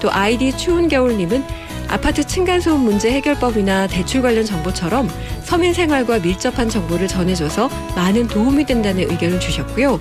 또 0.00 0.12
아이디 0.12 0.56
추운 0.56 0.88
겨울님은 0.88 1.44
아파트 1.88 2.24
층간소음 2.24 2.80
문제 2.80 3.10
해결법이나 3.10 3.86
대출 3.86 4.20
관련 4.22 4.44
정보처럼 4.44 5.08
서민 5.42 5.72
생활과 5.72 6.18
밀접한 6.18 6.68
정보를 6.68 7.08
전해줘서 7.08 7.68
많은 7.96 8.28
도움이 8.28 8.66
된다는 8.66 9.10
의견을 9.10 9.40
주셨고요. 9.40 9.98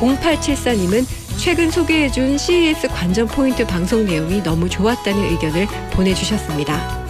0874님은 0.00 1.04
최근 1.36 1.70
소개해준 1.70 2.38
CES 2.38 2.88
관전 2.88 3.28
포인트 3.28 3.66
방송 3.66 4.06
내용이 4.06 4.42
너무 4.42 4.68
좋았다는 4.68 5.32
의견을 5.32 5.66
보내주셨습니다. 5.92 7.06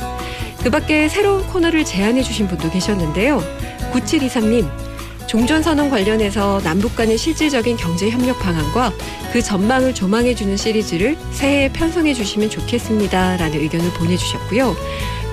그 0.62 0.70
밖에 0.70 1.08
새로운 1.08 1.46
코너를 1.46 1.84
제안해주신 1.84 2.48
분도 2.48 2.68
계셨는데요. 2.70 3.42
9723님, 3.92 4.68
종전선언 5.28 5.90
관련해서 5.90 6.60
남북 6.64 6.96
간의 6.96 7.18
실질적인 7.18 7.76
경제 7.76 8.08
협력 8.08 8.38
방안과 8.40 8.92
그 9.30 9.42
전망을 9.42 9.94
조망해주는 9.94 10.56
시리즈를 10.56 11.18
새해에 11.32 11.70
편성해 11.70 12.14
주시면 12.14 12.48
좋겠습니다. 12.48 13.36
라는 13.36 13.60
의견을 13.60 13.90
보내주셨고요. 13.90 14.74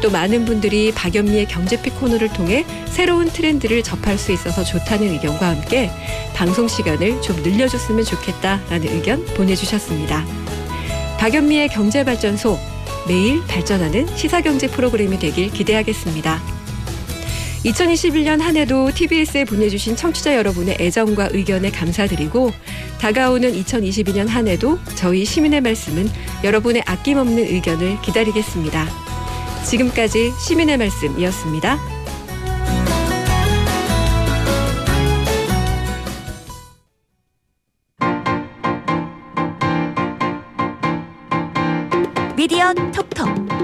또 0.02 0.12
많은 0.12 0.44
분들이 0.44 0.92
박연미의 0.92 1.48
경제픽 1.48 1.98
코너를 1.98 2.28
통해 2.34 2.66
새로운 2.88 3.30
트렌드를 3.30 3.84
접할 3.84 4.18
수 4.18 4.34
있어서 4.34 4.66
좋다는 4.66 5.10
의견과 5.14 5.50
함께 5.50 5.90
방송 6.36 6.68
시간을 6.68 7.22
좀 7.22 7.42
늘려줬으면 7.42 8.04
좋겠다라는 8.04 8.90
의견 8.90 9.26
보내주셨습니다. 9.28 10.26
박연미의 11.20 11.70
경제발전소 11.70 12.60
매일 13.08 13.42
발전하는 13.48 14.06
시사경제 14.18 14.68
프로그램이 14.68 15.18
되길 15.20 15.52
기대하겠습니다. 15.52 16.55
2021년 17.66 18.42
한 18.42 18.56
해도 18.56 18.92
TBS에 18.94 19.44
보내주신 19.46 19.96
청취자 19.96 20.36
여러분의 20.36 20.78
애정과 20.80 21.30
의견에 21.32 21.72
감사드리고 21.72 22.52
다가오는 23.00 23.52
2022년 23.54 24.28
한 24.28 24.48
해도 24.48 24.78
저희 24.96 25.26
시민의 25.26 25.62
말씀은 25.62 26.08
여러분의 26.44 26.84
아낌없는 26.86 27.40
의견을 27.40 28.02
기다리겠습니다. 28.02 28.86
지금까지 29.66 30.32
시민의 30.32 30.78
말씀이었습니다. 30.78 31.80
미디어 42.38 42.74
톡톡 42.94 43.55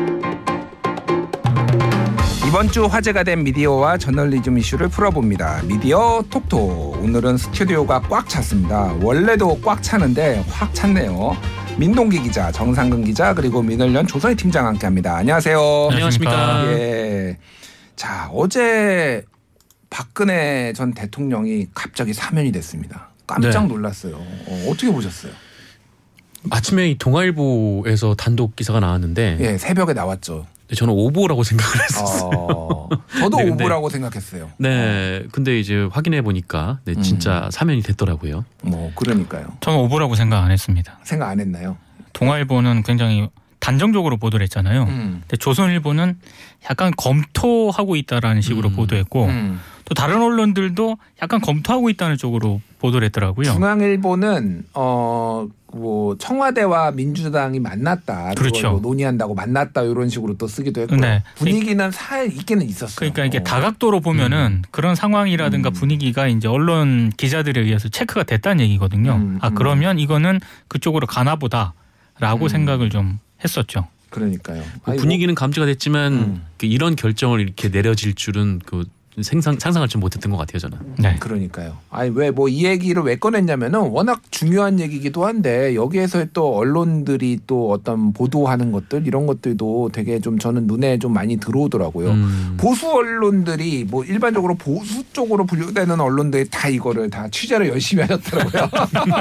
이번 2.62 2.72
주 2.72 2.86
화제가 2.86 3.24
된 3.24 3.44
미디어와 3.44 3.98
저널리즘 3.98 4.60
이슈를 4.60 4.88
풀어봅니다. 4.88 5.64
미디어 5.64 6.24
톡톡. 6.30 7.02
오늘은 7.02 7.38
스튜디오가 7.38 8.02
꽉 8.02 8.30
찼습니다. 8.30 8.96
원래도 9.02 9.60
꽉 9.62 9.82
차는데 9.82 10.46
확 10.48 10.72
찼네요. 10.72 11.36
민동기 11.80 12.22
기자, 12.22 12.52
정상근 12.52 13.04
기자, 13.04 13.34
그리고 13.34 13.64
민을련 13.64 14.06
조선희 14.06 14.36
팀장 14.36 14.68
함께 14.68 14.86
합니다. 14.86 15.16
안녕하세요. 15.16 15.60
안녕하십니까. 15.90 16.68
예. 16.68 17.40
자 17.96 18.30
어제 18.32 19.24
박근혜 19.90 20.72
전 20.74 20.94
대통령이 20.94 21.66
갑자기 21.74 22.14
사면이 22.14 22.52
됐습니다. 22.52 23.10
깜짝 23.26 23.64
네. 23.64 23.70
놀랐어요. 23.70 24.18
어, 24.18 24.68
어떻게 24.70 24.92
보셨어요? 24.92 25.32
아침에 26.52 26.92
이 26.92 26.98
동아일보에서 27.00 28.14
단독 28.14 28.56
기사가 28.56 28.80
나왔는데 28.80 29.38
예, 29.40 29.58
새벽에 29.58 29.94
나왔죠. 29.94 30.46
저는 30.76 30.94
오보라고 30.94 31.44
생각을 31.44 31.84
했었어요. 31.84 32.30
어, 32.34 32.90
저도 33.20 33.38
네, 33.38 33.46
근데- 33.46 33.64
오보라고 33.64 33.90
생각했어요. 33.90 34.50
네, 34.58 35.24
근데 35.32 35.60
이제 35.60 35.88
확인해 35.92 36.22
보니까 36.22 36.80
네, 36.86 36.96
진짜 37.02 37.50
사면이 37.52 37.82
됐더라고요. 37.82 38.46
뭐 38.64 38.92
그러니까요. 38.96 39.46
저는 39.62 39.80
오보라고 39.80 40.16
생각 40.16 40.44
안 40.44 40.52
했습니다. 40.52 41.00
생각 41.04 41.30
안 41.30 41.40
했나요? 41.40 41.78
동아일보는 42.14 42.84
굉장히 42.84 43.30
단정적으로 43.60 44.18
보도를 44.18 44.44
했잖아요. 44.44 44.84
음. 44.84 45.22
근데 45.22 45.38
조선일보는 45.38 46.18
약간 46.70 46.92
검토하고 46.98 47.96
있다라는 47.96 48.42
식으로 48.42 48.70
음. 48.70 48.76
보도했고 48.76 49.26
음. 49.26 49.60
또 49.86 49.94
다른 49.94 50.22
언론들도 50.22 50.98
약간 51.22 51.42
검토하고 51.42 51.90
있다는 51.92 52.18
쪽으로 52.18 52.60
보도를 52.80 53.06
했더라고요. 53.08 53.52
중앙일보는 53.54 54.66
어 54.74 55.48
뭐 55.74 56.18
청와대와 56.18 56.92
민주당이 56.92 57.60
만났다. 57.60 58.34
그렇죠. 58.36 58.72
뭐 58.72 58.80
논의한다고 58.82 59.34
만났다 59.34 59.84
이런 59.84 60.10
식으로 60.10 60.38
또 60.38 60.48
쓰기도 60.48 60.82
했고 60.82 60.96
네. 60.96 61.24
분위기는 61.36 61.92
살 61.92 62.28
있기는 62.32 62.66
있었어요. 62.68 62.96
그러니까 62.98 63.26
이게 63.26 63.40
어. 63.40 63.44
다각도로 63.44 64.02
보면은 64.02 64.64
그런 64.72 64.96
상황이라든가 64.96 65.70
음. 65.70 65.74
분위기가 65.74 66.28
이제 66.28 66.48
언론 66.48 67.12
기자들에 67.16 67.62
의해서 67.62 67.90
체크가 67.90 68.24
됐다는 68.24 68.64
얘기거든요. 68.66 69.14
음, 69.14 69.40
아 69.42 69.50
음. 69.50 69.56
그러면 69.56 70.00
이거는 70.00 70.40
그쪽으로 70.68 71.08
가나 71.08 71.36
보다라고 71.36 72.46
음. 72.46 72.48
생각을 72.48 72.90
좀 72.90 73.20
했었죠. 73.44 73.88
그러니까요. 74.10 74.64
뭐. 74.86 74.96
분위기는 74.96 75.34
감지가 75.34 75.66
됐지만 75.66 76.14
음. 76.14 76.46
그 76.58 76.66
이런 76.66 76.96
결정을 76.96 77.40
이렇게 77.40 77.70
내려질 77.70 78.14
줄은 78.14 78.60
그 78.66 78.84
생상 79.22 79.60
상상할 79.60 79.90
줄 79.90 80.00
못했던 80.00 80.32
것 80.32 80.38
같아요 80.38 80.60
저는. 80.60 80.78
네. 80.98 81.18
그러니까요. 81.20 81.78
아니 81.90 82.10
왜 82.16 82.30
뭐 82.32 82.48
이 82.48 82.66
얘기를 82.66 83.02
왜 83.04 83.16
꺼냈냐면은 83.18 83.80
워낙 83.90 84.22
중요한 84.32 84.80
얘기기도 84.80 85.26
한데 85.26 85.76
여기에서 85.76 86.26
또 86.34 86.56
언론들이 86.56 87.40
또 87.48 87.72
어떤 87.72 88.14
보도하는 88.14 88.72
것들 88.72 89.06
이런 89.08 89.26
것들도 89.26 89.90
되게 89.94 90.20
좀 90.20 90.40
저는 90.40 90.68
눈에 90.68 90.98
좀 91.00 91.14
많이 91.14 91.38
들어오더라고요. 91.38 92.10
음. 92.12 92.58
보수 92.60 92.90
언론들이 92.90 93.86
뭐 93.90 94.04
일반적으로 94.06 94.56
보수 94.56 95.04
쪽으로 95.14 95.46
분류되는 95.46 96.00
언론들이 96.00 96.50
다 96.50 96.70
이거를 96.70 97.10
다 97.10 97.28
취재를 97.30 97.68
열심히 97.70 98.04
하셨더라고요. 98.04 98.70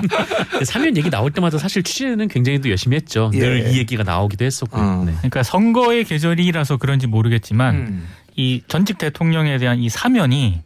근데 0.50 0.64
사면 0.64 0.96
얘기 0.96 1.10
나올 1.10 1.30
때마다 1.30 1.58
사실 1.58 1.82
취재는 1.82 2.28
굉장히 2.28 2.60
또 2.60 2.68
열심히 2.70 2.96
했죠. 2.96 3.30
예. 3.34 3.38
늘이 3.38 3.78
얘기가 3.78 4.02
나오기도 4.02 4.44
했었고. 4.44 4.76
어. 4.78 5.02
네. 5.06 5.12
그러니까 5.18 5.42
선거의 5.42 6.04
계절이라서 6.04 6.76
그런지 6.78 7.06
모르겠지만 7.06 7.74
음. 7.74 8.06
이 8.36 8.62
전직 8.68 8.98
대통령에 8.98 9.58
대한 9.58 9.78
이 9.78 9.88
사면이 9.88 10.62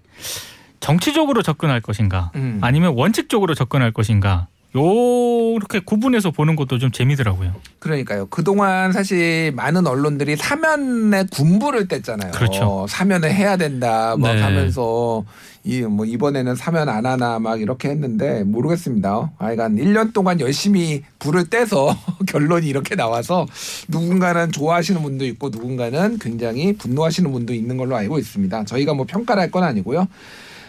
정치적으로 0.81 1.43
접근할 1.43 1.81
것인가 1.81 2.31
음. 2.35 2.59
아니면 2.61 2.95
원칙적으로 2.95 3.55
접근할 3.55 3.93
것인가 3.93 4.49
요렇게 4.77 5.81
구분해서 5.81 6.33
보는 6.33 6.57
것도 6.57 6.79
좀 6.79 6.91
재미더라고요. 6.91 7.55
그러니까요. 7.79 8.27
그동안 8.27 8.93
사실 8.93 9.53
많은 9.55 9.87
언론들이 9.87 10.37
사면에 10.37 11.25
군부를 11.31 11.87
뗐잖아요. 11.87 12.33
그렇죠. 12.33 12.83
어, 12.83 12.87
사면을 12.89 13.33
해야 13.33 13.57
된다 13.57 14.17
막 14.19 14.35
네. 14.35 14.43
하면서 14.43 15.25
이 15.67 15.81
뭐 15.83 16.05
이번에는 16.05 16.57
사면 16.57 16.91
안 16.91 17.07
하나 17.07 17.39
막 17.39 17.59
이렇게 17.61 17.89
했는데 17.89 18.45
모르겠습니다. 18.45 19.33
하여간 19.39 19.77
1년 19.77 20.13
동안 20.13 20.39
열심히 20.41 21.03
불을 21.19 21.49
떼서 21.49 21.97
결론이 22.29 22.67
이렇게 22.67 22.95
나와서 22.95 23.47
누군가는 23.89 24.53
좋아하시는 24.53 25.01
분도 25.03 25.25
있고 25.25 25.49
누군가는 25.49 26.19
굉장히 26.19 26.75
분노하시는 26.77 27.33
분도 27.33 27.55
있는 27.55 27.79
걸로 27.79 27.97
알고 27.97 28.19
있습니다. 28.19 28.65
저희가 28.65 28.93
뭐 28.93 29.07
평가를 29.09 29.43
할 29.43 29.51
건 29.51 29.63
아니고요. 29.63 30.07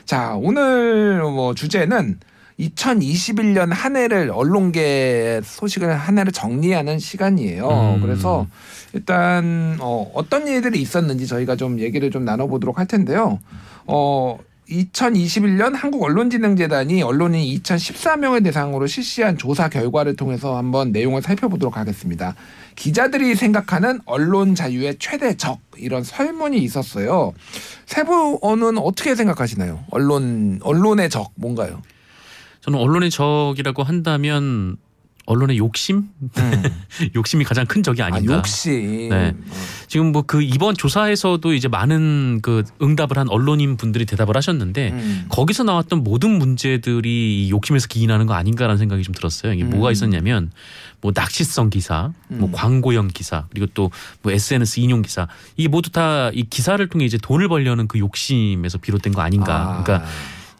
자, 0.05 0.35
오늘 0.37 1.21
뭐 1.23 1.53
주제는 1.55 2.19
2021년 2.59 3.73
한 3.73 3.95
해를 3.97 4.31
언론계 4.31 5.41
소식을 5.43 5.93
한 5.93 6.17
해를 6.19 6.31
정리하는 6.31 6.99
시간이에요. 6.99 7.67
음. 7.97 8.01
그래서 8.01 8.47
일단 8.93 9.75
어, 9.81 10.09
어떤 10.13 10.47
일들이 10.47 10.79
있었는지 10.81 11.27
저희가 11.27 11.55
좀 11.57 11.79
얘기를 11.79 12.11
좀 12.11 12.23
나눠보도록 12.23 12.77
할 12.79 12.85
텐데요. 12.85 13.39
어, 13.87 14.37
2021년 14.69 15.75
한국 15.75 16.03
언론진흥재단이 16.03 17.03
언론인 17.03 17.43
2,014명을 17.43 18.43
대상으로 18.43 18.87
실시한 18.87 19.37
조사 19.37 19.69
결과를 19.69 20.15
통해서 20.15 20.57
한번 20.57 20.91
내용을 20.91 21.21
살펴보도록 21.21 21.77
하겠습니다. 21.77 22.35
기자들이 22.75 23.35
생각하는 23.35 23.99
언론 24.05 24.55
자유의 24.55 24.97
최대 24.99 25.37
적 25.37 25.59
이런 25.77 26.03
설문이 26.03 26.57
있었어요. 26.57 27.33
세부어는 27.85 28.77
어떻게 28.77 29.15
생각하시나요? 29.15 29.83
언론 29.91 30.59
언론의 30.63 31.09
적 31.09 31.31
뭔가요? 31.35 31.81
저는 32.61 32.79
언론의 32.79 33.11
적이라고 33.11 33.83
한다면 33.83 34.77
언론의 35.27 35.57
욕심, 35.57 36.09
욕심이 37.15 37.43
가장 37.43 37.65
큰 37.65 37.81
적이 37.83 38.03
아, 38.03 38.07
아닌가. 38.07 38.35
욕심. 38.37 39.09
네. 39.09 39.33
지금 39.87 40.11
뭐 40.11 40.23
그 40.27 40.41
이번 40.41 40.75
조사에서도 40.75 41.53
이제 41.53 41.67
많은 41.67 42.39
그 42.41 42.63
응답을 42.81 43.17
한 43.17 43.29
언론인 43.29 43.77
분들이 43.77 44.05
대답을 44.05 44.35
하셨는데 44.37 44.91
음. 44.91 45.25
거기서 45.29 45.63
나왔던 45.63 46.03
모든 46.03 46.37
문제들이 46.37 47.45
이 47.47 47.49
욕심에서 47.51 47.87
기인하는 47.87 48.25
거 48.25 48.33
아닌가라는 48.33 48.77
생각이 48.77 49.03
좀 49.03 49.13
들었어요. 49.13 49.53
이게 49.53 49.63
음. 49.63 49.69
뭐가 49.71 49.91
있었냐면 49.91 50.51
뭐 51.01 51.11
낚시성 51.13 51.69
기사, 51.69 52.11
뭐 52.27 52.49
음. 52.49 52.51
광고형 52.51 53.09
기사, 53.13 53.45
그리고 53.49 53.67
또 53.73 53.89
뭐 54.23 54.31
SNS 54.31 54.79
인용 54.79 55.01
기사 55.03 55.27
이게 55.57 55.67
모두 55.67 55.89
다 55.91 56.31
이 56.33 56.43
기사를 56.49 56.85
통해 56.89 57.05
이제 57.05 57.17
돈을 57.21 57.47
벌려는 57.47 57.87
그 57.87 57.99
욕심에서 57.99 58.77
비롯된 58.79 59.13
거 59.13 59.21
아닌가. 59.21 59.77
아. 59.79 59.83
그러니까 59.83 60.07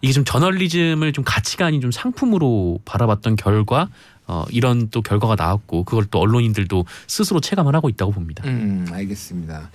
이게 0.01 0.13
좀 0.13 0.23
저널리즘을 0.23 1.11
좀 1.13 1.23
가치가 1.23 1.65
아닌 1.65 1.81
좀 1.81 1.91
상품으로 1.91 2.79
바라봤던 2.85 3.35
결과 3.37 3.89
어 4.27 4.45
이런 4.49 4.89
또 4.89 5.01
결과가 5.01 5.35
나왔고 5.35 5.83
그걸 5.83 6.05
또 6.05 6.19
언론인들도 6.19 6.85
스스로 7.07 7.39
체감을 7.39 7.75
하고 7.75 7.89
있다고 7.89 8.11
봅니다. 8.11 8.43
음, 8.45 8.87
알겠습니다. 8.91 9.69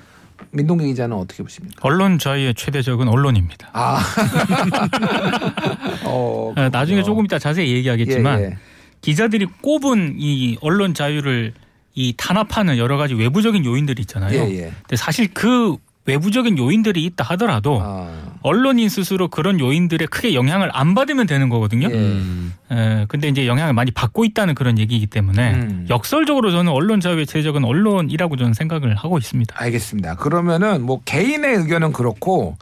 민동기 0.53 0.87
기자는 0.87 1.17
어떻게 1.17 1.43
보십니까? 1.43 1.77
언론 1.83 2.19
자유의 2.19 2.55
최대 2.55 2.83
적은 2.83 3.09
언론입니다. 3.09 3.69
아. 3.73 4.01
어, 6.07 6.53
아, 6.57 6.69
나중에. 6.71 7.03
조금 7.03 7.25
이따 7.25 7.39
자세히 7.39 7.73
얘기하겠지만 7.73 8.41
예, 8.41 8.45
예. 8.45 8.59
기자들이 9.01 9.47
꼽은 9.63 10.17
이 10.19 10.57
언론 10.61 10.95
자유를 10.95 11.55
이 11.95 12.15
탄압하는 12.17 12.79
여러 12.79 12.97
가지 12.97 13.15
외부적인 13.15 13.65
요인들이 13.65 14.03
있잖아요. 14.03 14.41
예, 14.41 14.51
예. 14.51 14.73
근데 14.83 14.97
사실 14.97 15.29
그 15.33 15.77
외부적인 16.07 16.59
요인들이 16.59 17.05
있다 17.05 17.25
하더라도 17.31 17.81
아. 17.83 18.11
언론인 18.43 18.89
스스로 18.89 19.29
그런 19.29 19.61
요인들에 19.61 20.07
크게 20.07 20.35
영향을 20.35 20.71
안 20.73 20.95
받으면 20.95 21.27
되는 21.27 21.49
거거든요. 21.49 21.89
예. 21.91 21.95
음. 21.95 22.55
에, 22.71 23.05
근데 23.09 23.29
이제 23.29 23.47
영향을 23.47 23.75
많이 23.75 23.91
받고 23.91 24.25
있다는 24.25 24.55
그런 24.55 24.79
얘기이기 24.79 25.07
때문에 25.07 25.55
음. 25.55 25.87
역설적으로 25.91 26.51
저는 26.51 26.73
언론 26.73 27.01
자유의 27.01 27.27
최적은 27.27 27.65
언론이라고 27.65 28.37
저는 28.37 28.55
생각을 28.55 28.95
하고 28.95 29.19
있습니다. 29.19 29.55
알겠습니다. 29.59 30.17
그러면은 30.17 30.83
뭐 30.83 31.01
개인의 31.05 31.57
의견은 31.57 31.93
그렇고 31.93 32.57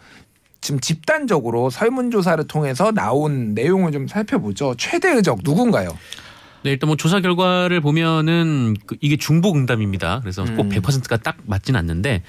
지금 0.61 0.81
집단적으로 0.81 1.71
설문조사를 1.71 2.45
통해서 2.49 2.91
나온 2.91 3.55
내용을 3.55 3.93
좀 3.93 4.09
살펴보죠. 4.09 4.75
최대 4.77 5.11
의적 5.11 5.41
누군가요? 5.45 5.91
네, 6.65 6.73
일단 6.73 6.89
뭐 6.89 6.97
조사 6.97 7.21
결과를 7.21 7.81
보면은 7.81 8.75
그 8.85 8.97
이게 9.01 9.17
중복 9.17 9.57
응답입니다. 9.57 10.19
그래서 10.21 10.45
꼭 10.45 10.63
음. 10.63 10.69
100%가 10.71 11.17
딱 11.19 11.37
맞진 11.47 11.77
않는데 11.77 12.23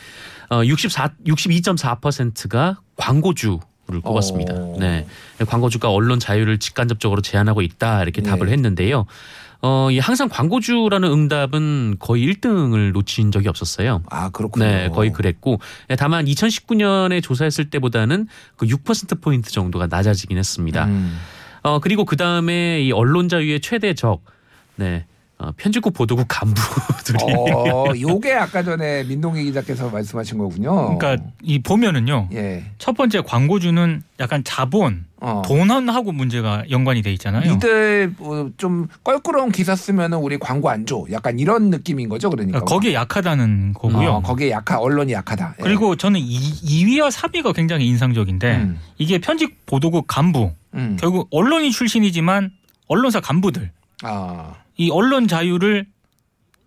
어 0.50 0.66
64, 0.66 1.10
62.4%가 1.26 2.80
광고주 2.96 3.60
를 3.92 4.02
꼽았습니다. 4.02 4.54
어. 4.54 4.76
네, 4.80 5.08
광고주가 5.48 5.90
언론 5.90 6.20
자유를 6.20 6.60
직간접적으로 6.60 7.22
제한하고 7.22 7.64
있다 7.64 8.04
이렇게 8.04 8.22
네. 8.22 8.30
답을 8.30 8.50
했는데요. 8.50 9.08
어, 9.62 9.90
이 9.92 10.00
항상 10.00 10.30
광고주라는 10.30 11.12
응답은 11.12 11.96
거의 12.00 12.26
1등을 12.28 12.92
놓친 12.92 13.32
적이 13.32 13.50
없었어요. 13.50 14.04
아 14.10 14.30
그렇군요. 14.30 14.66
네, 14.66 14.90
거의 14.90 15.12
그랬고 15.12 15.60
예, 15.90 15.96
다만 15.96 16.26
2019년에 16.26 17.24
조사했을 17.24 17.70
때보다는 17.72 18.28
그 18.58 18.68
6% 18.68 19.22
포인트 19.22 19.52
정도가 19.52 19.88
낮아지긴 19.88 20.38
했습니다. 20.38 20.86
음. 20.86 21.18
어 21.64 21.80
그리고 21.80 22.06
그 22.06 22.16
다음에 22.16 22.82
이 22.82 22.92
언론 22.92 23.28
자유의 23.28 23.60
최대 23.62 23.94
적, 23.96 24.22
네 24.76 25.06
어, 25.42 25.52
편집국 25.56 25.94
보도국 25.94 26.26
간부들이 26.28 27.18
어, 27.54 27.86
요게 27.98 28.34
아까 28.34 28.62
전에 28.62 29.06
민동기 29.06 29.46
기자께서 29.46 29.90
말씀하신 29.90 30.38
거군요. 30.38 30.98
그러니까 30.98 31.24
이 31.42 31.60
보면은요. 31.60 32.28
예. 32.34 32.66
첫 32.78 32.98
번째 32.98 33.22
광고주는 33.22 34.04
약간 34.20 34.44
자본, 34.44 35.06
어. 35.22 35.42
돈하고 35.46 36.12
문제가 36.12 36.64
연관이 36.70 37.02
돼 37.02 37.14
있잖아요. 37.14 37.54
니들 37.54 38.14
뭐 38.18 38.50
좀 38.58 38.88
껄끄러운 39.04 39.52
기사 39.54 39.76
쓰면은 39.78 40.18
우리 40.18 40.38
광고 40.38 40.70
안 40.70 40.86
줘. 40.86 41.06
약간 41.12 41.40
이런 41.40 41.70
느낌인 41.70 42.10
거죠, 42.10 42.30
그러니까. 42.30 42.60
그러니까 42.60 42.74
거기에 42.76 42.94
약하다는 42.94 43.74
거고요. 43.76 44.10
어, 44.10 44.22
거기에 44.22 44.52
약한 44.52 44.80
언론이 44.80 45.14
약하다. 45.14 45.56
예. 45.60 45.64
그리고 45.64 45.96
저는 45.96 46.20
이 46.20 46.38
2위와 46.38 47.12
3위가 47.12 47.54
굉장히 47.56 47.88
인상적인데 47.88 48.58
음. 48.58 48.80
이게 48.98 49.20
편집 49.20 49.66
보도국 49.66 50.06
간부 50.08 50.52
음. 50.74 50.98
결국 51.00 51.30
언론인 51.32 51.72
출신이지만 51.72 52.52
언론사 52.88 53.22
간부들 53.22 53.72
아. 54.04 54.54
이 54.78 54.90
언론 54.92 55.28
자유를 55.28 55.86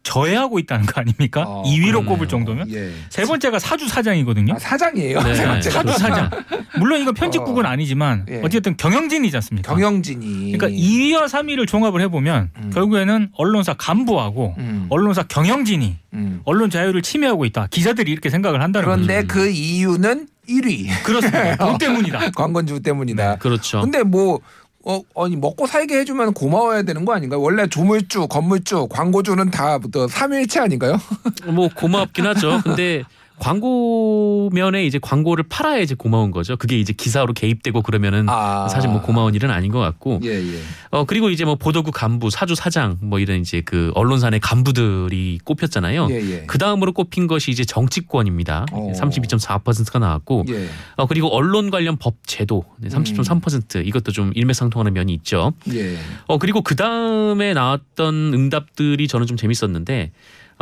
저해하고 0.03 0.59
있다는 0.59 0.85
거 0.87 1.01
아닙니까? 1.01 1.45
어, 1.47 1.62
2위로 1.64 1.92
그러네요. 1.92 2.07
꼽을 2.07 2.29
정도면 2.29 2.71
예. 2.73 2.90
세 3.09 3.25
번째가 3.25 3.61
사주 3.61 3.88
사장이거든요. 3.88 4.55
아, 4.55 4.59
사장이에요. 4.59 5.23
네. 5.23 5.35
사주 5.62 5.92
사장. 5.92 6.29
물론 6.77 7.01
이건 7.01 7.14
편집국은 7.14 7.64
어. 7.64 7.68
아니지만 7.68 8.27
예. 8.29 8.40
어쨌든 8.42 8.77
경영진이지 8.77 9.37
않습니까? 9.37 9.73
경영진이. 9.73 10.53
그러니까 10.53 10.68
2위와 10.68 11.27
3위를 11.27 11.68
종합을 11.68 12.01
해보면 12.03 12.51
음. 12.57 12.71
결국에는 12.75 13.29
언론사 13.37 13.75
간부하고 13.75 14.57
음. 14.59 14.87
언론사 14.90 15.23
경영진이 15.23 15.97
음. 16.14 16.40
언론 16.45 16.68
자유를 16.68 17.03
침해하고 17.03 17.45
있다. 17.45 17.68
기자들이 17.71 18.11
이렇게 18.11 18.29
생각을 18.29 18.61
한다는 18.61 18.85
그런데 18.85 19.23
거죠. 19.23 19.29
그 19.29 19.49
이유는 19.51 20.27
1위. 20.49 20.88
그렇습니다. 21.05 21.57
돈 21.59 21.79
때문이다. 21.79 22.31
광건주 22.33 22.81
때문이다. 22.81 23.37
그렇죠. 23.37 23.81
근데 23.83 24.03
뭐 24.03 24.40
어, 24.85 25.01
아니 25.16 25.37
먹고 25.37 25.66
살게 25.66 25.99
해주면 25.99 26.35
고마워야 26.35 26.83
되는 26.83 27.05
거 27.05 27.14
아닌가요? 27.14 27.40
원래 27.40 27.66
조물주, 27.66 28.27
건물주, 28.29 28.88
광고주는 28.90 29.51
다또 29.51 30.09
삼위일체 30.09 30.61
아닌가요? 30.61 30.99
뭐 31.47 31.68
고맙긴 31.75 32.27
하죠. 32.27 32.61
근데 32.64 33.05
광고면에 33.42 34.85
이제 34.87 35.00
광고를 35.02 35.44
팔아야 35.48 35.81
이제 35.81 35.96
고마운 35.96 36.31
거죠. 36.31 36.57
그게 36.57 36.78
이제 36.78 36.92
기사로 36.92 37.33
개입되고 37.33 37.83
그러면은 37.83 38.26
아. 38.28 38.68
사실 38.68 38.88
뭐 38.88 39.02
고마운 39.02 39.35
일은 39.35 39.50
아닌 39.50 39.72
것 39.72 39.81
같고. 39.81 40.20
예, 40.22 40.28
예. 40.28 40.59
어 40.92 41.05
그리고 41.05 41.28
이제 41.28 41.44
뭐 41.44 41.57
보도국 41.57 41.92
간부, 41.92 42.31
사주 42.31 42.55
사장 42.55 42.98
뭐 43.00 43.18
이런 43.18 43.40
이제 43.40 43.61
그 43.61 43.90
언론사 43.96 44.31
내 44.31 44.38
간부들이 44.38 45.40
꼽혔잖아요. 45.44 46.07
예, 46.11 46.14
예. 46.14 46.44
그 46.46 46.57
다음으로 46.57 46.92
꼽힌 46.92 47.26
것이 47.26 47.50
이제 47.50 47.64
정치권입니다. 47.64 48.66
어. 48.70 48.92
32.4%가 48.94 49.98
나왔고, 49.98 50.44
예. 50.50 50.68
어 50.96 51.07
그리고 51.07 51.26
언론 51.35 51.70
관련 51.72 51.96
법 51.96 52.14
제도 52.24 52.64
네, 52.78 52.90
30.3% 52.90 53.85
이것도 53.85 54.12
좀 54.12 54.31
일맥상통하는 54.37 54.92
면이 54.92 55.12
있죠. 55.14 55.52
예. 55.72 55.96
어 56.28 56.38
그리고 56.38 56.62
그 56.62 56.76
다음에 56.76 57.55
나왔던 57.55 58.35
응답들이 58.35 59.09
저는 59.09 59.26
좀 59.26 59.37
재밌었는데, 59.37 60.12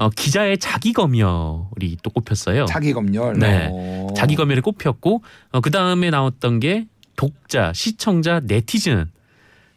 어 0.01 0.09
기자의 0.09 0.57
자기 0.59 0.93
검열이 0.95 1.99
또 2.03 2.11
꼽혔어요. 2.11 2.65
자기 2.65 2.93
검열. 2.95 3.39
네. 3.39 3.69
어. 3.71 4.07
자기 4.17 4.35
검열이 4.35 4.63
꼽혔고, 4.63 5.23
어, 5.53 5.61
그 5.61 5.71
다음에 5.71 6.09
나왔던 6.09 6.59
게 6.61 6.87
독자, 7.17 7.71
시청자, 7.75 8.41
네티즌. 8.43 9.11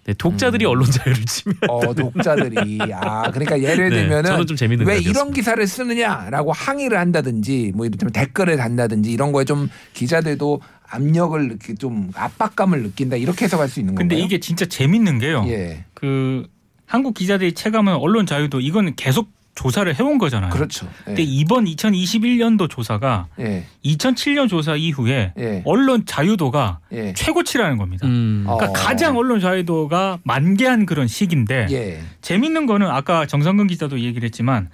네, 0.05 0.13
독자들이 0.17 0.65
언론 0.65 0.89
자유를 0.91 1.23
치면 1.25 1.57
어, 1.69 1.93
독자들이 1.93 2.79
아 2.93 3.31
그러니까 3.31 3.62
예를 3.62 3.88
네, 3.91 4.01
들면은 4.01 4.31
저는 4.31 4.47
좀 4.47 4.57
재밌는 4.57 4.86
왜. 4.86 4.99
이런 4.99 5.31
기사를 5.31 5.65
쓰느냐라고 5.65 6.51
항의를 6.51 6.97
한다든지 6.99 7.71
뭐 7.73 7.86
이를테면 7.86 8.12
댓글을 8.12 8.57
단다든지 8.57 9.09
이런 9.13 9.31
거에 9.31 9.45
좀 9.45 9.69
기자들도 9.93 10.59
압력을 10.89 11.41
이렇게 11.45 11.75
좀 11.75 12.12
압박감을 12.15 12.83
느낀다 12.83 13.15
이렇게 13.15 13.45
해석할 13.45 13.69
수 13.69 13.79
있는 13.79 13.95
근데 13.95 14.15
건가요? 14.15 14.25
이게 14.25 14.39
진짜 14.41 14.65
재밌는 14.65 15.19
게요. 15.19 15.45
예 15.47 15.86
그 15.93 16.45
한국 16.86 17.13
기자들이 17.13 17.53
체감하는 17.53 17.97
언론 17.97 18.25
자유도 18.25 18.59
이건 18.59 18.95
계속 18.95 19.29
조사를 19.55 19.93
해온 19.99 20.17
거잖아요. 20.17 20.49
그렇죠. 20.51 20.87
예. 21.01 21.05
근데 21.05 21.23
이번 21.23 21.65
2021년도 21.65 22.69
조사가 22.69 23.27
예 23.39 23.65
2007년 23.85 24.49
조사 24.49 24.75
이후에 24.75 25.33
예. 25.37 25.61
언론 25.65 26.05
자유도가 26.05 26.79
예. 26.91 27.13
최고치라는 27.13 27.77
겁니다. 27.77 28.07
음, 28.07 28.45
어. 28.47 28.57
그러니까 28.57 28.79
가장 28.79 29.17
언론 29.17 29.39
자유도가 29.39 30.19
만개한 30.23 30.85
그런 30.85 31.07
시기인데 31.07 31.67
예. 31.71 32.01
재밌는 32.21 32.65
거는 32.65 32.87
아까 32.87 33.25
정성근 33.25 33.67
기자도 33.67 33.99
얘기를 33.99 34.25
했지만 34.25 34.69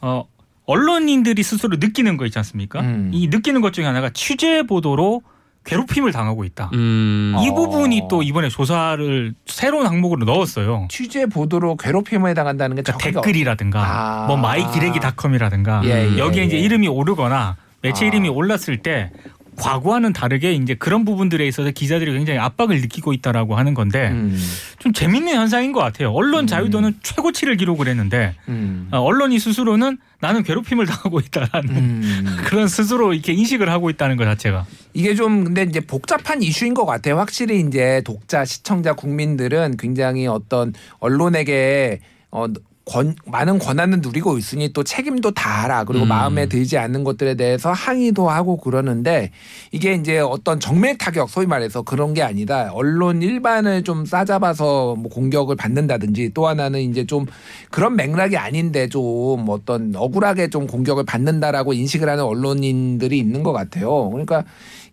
어 0.00 0.24
언론인들이 0.66 1.42
스스로 1.42 1.76
느끼는 1.78 2.16
거 2.16 2.24
있지 2.26 2.38
않습니까? 2.38 2.80
음. 2.80 3.10
이 3.12 3.26
느끼는 3.28 3.60
것 3.60 3.72
중에 3.72 3.84
하나가 3.84 4.10
취재 4.10 4.62
보도로 4.62 5.22
괴롭힘을 5.64 6.12
당하고 6.12 6.44
있다. 6.44 6.70
음, 6.72 7.34
이 7.40 7.48
어. 7.50 7.54
부분이 7.54 8.02
또 8.10 8.22
이번에 8.22 8.48
조사를 8.48 9.34
새로운 9.46 9.86
항목으로 9.86 10.24
넣었어요. 10.24 10.86
취재 10.90 11.26
보도로 11.26 11.76
괴롭힘을 11.76 12.30
해당한다는 12.30 12.76
게 12.76 12.82
그러니까 12.82 13.20
댓글이라든가 13.20 13.80
아. 13.80 14.26
뭐 14.26 14.36
마이기레기닷컴이라든가 14.36 15.82
예, 15.84 16.14
예, 16.14 16.18
여기에 16.18 16.44
이제 16.44 16.56
예. 16.56 16.60
이름이 16.60 16.88
오르거나 16.88 17.56
매체 17.80 18.04
아. 18.04 18.08
이름이 18.08 18.28
올랐을 18.28 18.78
때 18.82 19.10
과거와는 19.56 20.12
다르게 20.12 20.52
이제 20.54 20.74
그런 20.74 21.04
부분들에 21.04 21.46
있어서 21.46 21.70
기자들이 21.70 22.12
굉장히 22.12 22.38
압박을 22.38 22.80
느끼고 22.80 23.12
있다라고 23.12 23.56
하는 23.56 23.74
건데 23.74 24.08
음. 24.10 24.38
좀 24.78 24.92
재밌는 24.92 25.34
현상인 25.34 25.72
것 25.72 25.80
같아요. 25.80 26.10
언론 26.10 26.44
음. 26.44 26.46
자유도는 26.46 27.00
최고치를 27.02 27.56
기록을 27.56 27.88
했는데 27.88 28.34
음. 28.48 28.88
어, 28.90 29.00
언론이 29.00 29.38
스스로는 29.38 29.98
나는 30.20 30.42
괴롭힘을 30.42 30.86
당하고 30.86 31.20
있다라는 31.20 31.70
음. 31.70 32.36
그런 32.44 32.66
스스로 32.66 33.12
이렇게 33.12 33.32
인식을 33.32 33.68
하고 33.70 33.90
있다는 33.90 34.16
것 34.16 34.24
자체가 34.24 34.66
이게 34.94 35.14
좀 35.14 35.44
근데 35.44 35.62
이제 35.62 35.80
복잡한 35.80 36.42
이슈인 36.42 36.74
것 36.74 36.86
같아요. 36.86 37.18
확실히 37.18 37.60
이제 37.60 38.02
독자, 38.04 38.44
시청자, 38.44 38.94
국민들은 38.94 39.76
굉장히 39.76 40.26
어떤 40.26 40.72
언론에게 41.00 42.00
어 42.30 42.46
권, 42.84 43.14
많은 43.26 43.58
권한을 43.58 44.00
누리고 44.00 44.38
있으니 44.38 44.72
또 44.72 44.82
책임도 44.82 45.30
다 45.32 45.64
알아. 45.64 45.84
그리고 45.84 46.04
음. 46.04 46.08
마음에 46.08 46.46
들지 46.46 46.78
않는 46.78 47.04
것들에 47.04 47.36
대해서 47.36 47.70
항의도 47.70 48.28
하고 48.28 48.56
그러는데 48.56 49.30
이게 49.70 49.94
이제 49.94 50.18
어떤 50.18 50.58
정맥 50.58 50.98
타격 50.98 51.30
소위 51.30 51.46
말해서 51.46 51.82
그런 51.82 52.12
게 52.12 52.22
아니다. 52.22 52.70
언론 52.72 53.22
일반을 53.22 53.84
좀 53.84 54.04
싸잡아서 54.04 54.96
뭐 54.96 55.10
공격을 55.10 55.54
받는다든지 55.54 56.32
또 56.34 56.48
하나는 56.48 56.80
이제 56.80 57.06
좀 57.06 57.26
그런 57.70 57.94
맥락이 57.94 58.36
아닌데 58.36 58.88
좀 58.88 59.44
어떤 59.48 59.94
억울하게 59.94 60.50
좀 60.50 60.66
공격을 60.66 61.04
받는다라고 61.04 61.74
인식을 61.74 62.08
하는 62.08 62.24
언론인들이 62.24 63.16
있는 63.16 63.44
것 63.44 63.52
같아요. 63.52 64.10
그러니까 64.10 64.44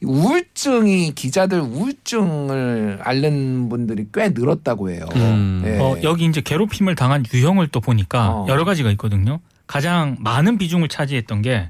우울증이 0.02 1.14
기자들 1.14 1.60
우울증을 1.60 3.00
앓는 3.02 3.68
분들이 3.70 4.06
꽤 4.14 4.30
늘었다고 4.30 4.92
해요. 4.92 5.06
음. 5.16 5.64
예. 5.66 5.78
어, 5.78 5.98
여기 6.04 6.26
이제 6.26 6.42
괴롭힘을 6.42 6.96
당한 6.96 7.26
유형을 7.34 7.68
또 7.68 7.79
보니까 7.80 8.30
어. 8.30 8.46
여러 8.48 8.66
가지가 8.66 8.92
있거든요. 8.92 9.40
가장 9.68 10.18
많은 10.20 10.58
비중을 10.58 10.88
차지했던 10.88 11.42
게 11.42 11.70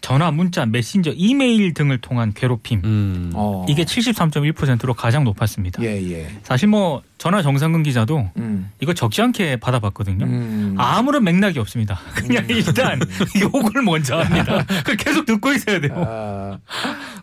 전화, 0.00 0.30
문자, 0.30 0.66
메신저, 0.66 1.10
이메일 1.16 1.74
등을 1.74 1.98
통한 2.00 2.32
괴롭힘. 2.32 2.80
음. 2.84 3.30
어. 3.34 3.66
이게 3.68 3.84
73.1%로 3.84 4.94
가장 4.94 5.24
높았습니다. 5.24 5.82
예, 5.82 6.00
예. 6.12 6.28
사실 6.42 6.68
뭐 6.68 7.02
전화 7.18 7.42
정상근 7.42 7.82
기자도 7.82 8.30
음. 8.36 8.70
이거 8.80 8.94
적지 8.94 9.22
않게 9.22 9.56
받아봤거든요. 9.56 10.24
음. 10.26 10.74
아무런 10.78 11.24
맥락이 11.24 11.58
없습니다. 11.58 11.98
그냥 12.14 12.46
일단 12.48 13.00
욕을 13.40 13.82
먼저 13.82 14.18
합니다. 14.18 14.64
그걸 14.84 14.96
계속 14.96 15.26
듣고 15.26 15.52
있어야 15.52 15.80
돼요. 15.80 15.92
아, 15.96 16.58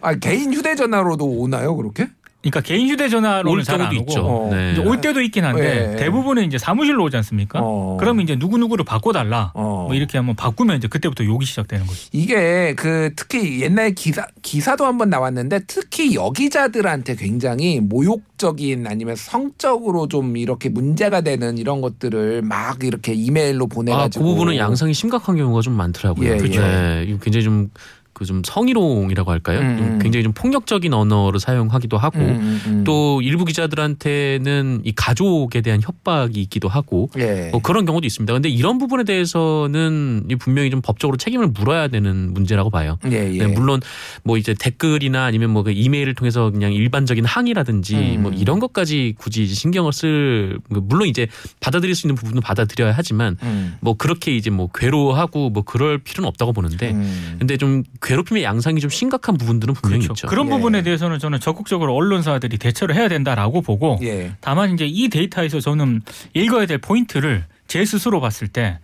아, 0.01 0.15
개인 0.15 0.53
휴대전화로도 0.53 1.25
오나요, 1.25 1.75
그렇게? 1.75 2.09
그러니까 2.43 2.59
개인 2.61 2.89
휴대전화로는 2.89 3.59
올잘안 3.59 3.89
경우도 3.89 4.01
오고 4.01 4.11
있죠. 4.11 4.25
어. 4.25 4.49
네. 4.51 4.73
이제 4.73 4.81
올 4.81 4.99
때도 4.99 5.21
있긴 5.21 5.45
한데 5.45 5.93
예. 5.93 5.95
대부분은 5.95 6.43
이제 6.45 6.57
사무실로 6.57 7.05
오지 7.05 7.15
않습니까? 7.17 7.59
어. 7.61 7.95
그러면 7.99 8.23
이제 8.23 8.35
누구 8.37 8.57
누구를 8.57 8.83
바꿔달라. 8.83 9.51
어. 9.55 9.85
뭐 9.87 9.93
이렇게 9.93 10.17
하면 10.17 10.35
바꾸면 10.35 10.77
이제 10.77 10.89
그때부터 10.89 11.23
욕이 11.23 11.45
시작되는 11.45 11.87
거죠. 11.87 12.09
이게 12.11 12.73
그 12.75 13.11
특히 13.15 13.61
옛날 13.61 13.91
기사 13.95 14.27
기사도 14.41 14.85
한번 14.85 15.09
나왔는데 15.09 15.61
특히 15.67 16.15
여기자들한테 16.15 17.15
굉장히 17.15 17.79
모욕적인 17.79 18.87
아니면 18.87 19.15
성적으로 19.15 20.09
좀 20.09 20.35
이렇게 20.35 20.67
문제가 20.67 21.21
되는 21.21 21.57
이런 21.57 21.79
것들을 21.79 22.41
막 22.41 22.83
이렇게 22.83 23.13
이메일로 23.13 23.65
아, 23.65 23.67
그 23.69 23.75
보내가지고 23.75 24.25
부분은 24.25 24.57
양상이 24.57 24.93
심각한 24.93 25.37
경우가 25.37 25.61
좀 25.61 25.73
많더라고요. 25.75 26.29
예, 26.29 26.37
그죠. 26.37 26.61
예. 26.61 26.65
네, 27.05 27.17
굉장히 27.21 27.43
좀 27.45 27.69
그 28.13 28.25
좀 28.25 28.41
성희롱이라고 28.45 29.31
할까요? 29.31 29.59
음, 29.59 29.77
좀 29.77 29.87
음. 29.87 29.99
굉장히 29.99 30.23
좀 30.23 30.33
폭력적인 30.33 30.93
언어를 30.93 31.39
사용하기도 31.39 31.97
하고 31.97 32.19
음, 32.19 32.39
음, 32.39 32.61
음. 32.67 32.83
또 32.85 33.21
일부 33.21 33.43
기자들한테는 33.43 34.81
이 34.83 34.91
가족에 34.95 35.61
대한 35.61 35.81
협박이 35.81 36.39
있기도 36.43 36.67
하고 36.69 37.09
예. 37.17 37.49
뭐 37.51 37.61
그런 37.61 37.85
경우도 37.85 38.05
있습니다. 38.05 38.31
근데 38.31 38.49
이런 38.49 38.77
부분에 38.77 39.03
대해서는 39.03 40.25
이 40.29 40.35
분명히 40.35 40.69
좀 40.69 40.81
법적으로 40.81 41.17
책임을 41.17 41.47
물어야 41.47 41.87
되는 41.87 42.33
문제라고 42.33 42.69
봐요. 42.69 42.97
예, 43.11 43.33
예. 43.33 43.37
네, 43.37 43.47
물론 43.47 43.81
뭐 44.23 44.37
이제 44.37 44.53
댓글이나 44.53 45.23
아니면 45.25 45.49
뭐 45.49 45.63
그 45.63 45.71
이메일을 45.71 46.13
통해서 46.13 46.51
그냥 46.51 46.73
일반적인 46.73 47.23
항의라든지 47.23 47.95
음. 48.17 48.23
뭐 48.23 48.31
이런 48.33 48.59
것까지 48.59 49.15
굳이 49.17 49.47
신경을 49.47 49.93
쓸 49.93 50.59
물론 50.67 51.07
이제 51.07 51.27
받아들일 51.61 51.95
수 51.95 52.05
있는 52.05 52.15
부분은 52.15 52.41
받아들여야 52.41 52.93
하지만 52.95 53.37
음. 53.43 53.75
뭐 53.79 53.93
그렇게 53.93 54.35
이제 54.35 54.49
뭐 54.49 54.67
괴로워하고 54.73 55.51
뭐 55.51 55.63
그럴 55.63 55.99
필요는 55.99 56.27
없다고 56.27 56.51
보는데 56.51 56.91
음. 56.91 57.37
근데 57.39 57.55
좀 57.55 57.83
괴롭힘의 58.03 58.43
양상이 58.43 58.79
좀 58.79 58.89
심각한 58.89 59.37
부분들은 59.37 59.73
분명히 59.75 60.05
있죠. 60.05 60.27
그런 60.27 60.47
예. 60.47 60.49
부분에 60.51 60.83
대해서는 60.83 61.19
저는 61.19 61.39
적극적으로 61.39 61.95
언론사들이 61.95 62.57
대처를 62.57 62.95
해야 62.95 63.07
된다라고 63.07 63.61
보고 63.61 63.99
예. 64.03 64.33
다만 64.41 64.73
이제 64.73 64.85
이 64.85 65.09
데이터에서 65.09 65.59
저는 65.59 66.01
읽어야 66.33 66.65
될 66.65 66.77
포인트를 66.77 67.45
제 67.67 67.85
스스로 67.85 68.19
봤을 68.19 68.47
때 68.47 68.79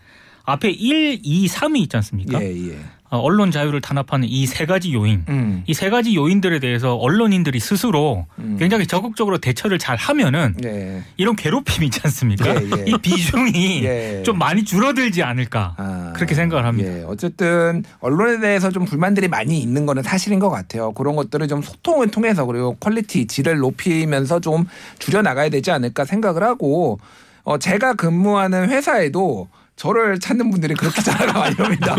앞에 0.46 0.72
1, 0.72 1.20
2, 1.22 1.48
3이 1.48 1.78
있지 1.82 1.96
않습니까? 1.98 2.42
예, 2.42 2.48
예. 2.48 2.72
어, 2.72 2.80
언론 3.18 3.50
자유를 3.52 3.82
탄압하는 3.82 4.28
이 4.30 4.46
세 4.46 4.66
가지 4.66 4.94
요인. 4.94 5.24
음. 5.30 5.64
이세 5.68 5.90
가지 5.90 6.16
요인들에 6.16 6.60
대해서 6.60 6.96
언론인들이 6.96 7.60
스스로 7.60 8.26
음. 8.38 8.58
굉장히 8.60 8.86
적극적으로 8.86 9.38
대처를 9.40 9.80
잘 9.80 9.96
하면은 9.98 10.56
예. 10.64 11.04
이런 11.18 11.36
괴롭힘 11.36 11.84
있지 11.84 12.00
않습니까? 12.04 12.50
예, 12.50 12.68
예. 12.78 12.86
이 12.88 12.98
비중이 12.98 13.84
예. 13.84 14.24
좀 14.24 14.38
많이 14.38 14.64
줄어들지 14.64 15.24
않을까. 15.24 15.76
아, 15.78 16.14
그렇게 16.16 16.36
생각을 16.36 16.66
합니다. 16.66 16.90
예, 16.92 17.04
어쨌든 17.08 17.84
언론에 18.00 18.40
대해서 18.40 18.70
좀 18.70 18.86
불만들이 18.86 19.28
많이 19.28 19.60
있는 19.60 19.86
거는 19.86 20.04
사실인 20.04 20.40
것 20.40 20.50
같아요. 20.50 20.92
그런 20.94 21.16
것들을 21.16 21.48
좀 21.48 21.62
소통을 21.62 22.12
통해서 22.12 22.46
그리고 22.46 22.76
퀄리티 22.80 23.28
질을 23.28 23.58
높이면서 23.58 24.40
좀 24.40 24.68
줄여 25.00 25.22
나가야 25.22 25.50
되지 25.50 25.72
않을까 25.72 26.06
생각을 26.06 26.44
하고 26.44 27.00
어 27.44 27.58
제가 27.58 27.94
근무하는 27.94 28.70
회사에도 28.70 29.48
저를 29.80 30.20
찾는 30.20 30.52
분들이 30.52 30.74
그렇게 30.74 31.02
전화가 31.02 31.40
많이 31.40 31.56
옵니다. 31.58 31.96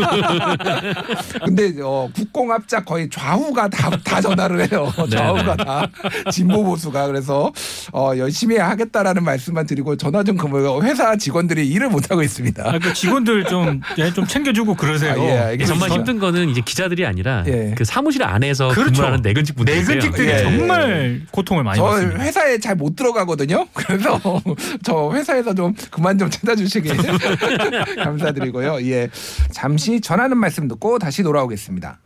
근데 1.42 1.72
어 1.82 2.10
국공합작 2.14 2.84
거의 2.84 3.08
좌우가 3.08 3.68
다, 3.68 3.90
다 4.04 4.20
전화를 4.20 4.70
해요. 4.70 4.92
좌우가 5.10 5.56
다 5.56 5.86
진보 6.30 6.62
보수가 6.62 7.06
그래서 7.06 7.50
어 7.94 8.12
열심히 8.18 8.58
하겠다라는 8.58 9.24
말씀만 9.24 9.66
드리고 9.66 9.96
전화 9.96 10.22
좀 10.22 10.36
그만 10.36 10.82
회사 10.82 11.16
직원들이 11.16 11.66
일을 11.68 11.88
못 11.88 12.10
하고 12.10 12.22
있습니다. 12.22 12.62
아, 12.68 12.78
그 12.78 12.92
직원들 12.92 13.44
좀, 13.46 13.80
예, 13.96 14.12
좀 14.12 14.26
챙겨주고 14.26 14.74
그러세요. 14.74 15.12
아, 15.12 15.24
예, 15.24 15.38
알겠습니다. 15.38 15.66
정말 15.66 15.88
저- 15.88 15.94
힘든 15.94 16.18
거는 16.18 16.50
이제 16.50 16.60
기자들이 16.62 17.06
아니라 17.06 17.44
예. 17.46 17.72
그 17.78 17.84
사무실 17.86 18.22
안에서 18.24 18.68
그렇죠. 18.68 18.92
근무하는 18.92 19.22
내근직 19.22 19.56
분들이세요. 19.56 19.86
내근직들이 19.96 20.28
예, 20.28 20.34
예. 20.34 20.42
정말 20.42 21.22
고통을 21.30 21.64
많이 21.64 21.78
저 21.78 21.84
받습니다. 21.84 22.20
회사에 22.22 22.58
잘 22.58 22.76
못 22.76 22.94
들어가거든요. 22.96 23.66
그래서 23.72 24.20
저 24.84 25.10
회사에서 25.14 25.54
좀 25.54 25.74
그만 25.90 26.18
좀 26.18 26.28
찾아주시길 26.28 26.90
감사드리고요. 28.02 28.78
예. 28.90 29.08
잠시 29.50 30.00
전하는 30.00 30.36
말씀 30.36 30.68
듣고 30.68 30.98
다시 30.98 31.22
돌아오겠습니다. 31.22 32.00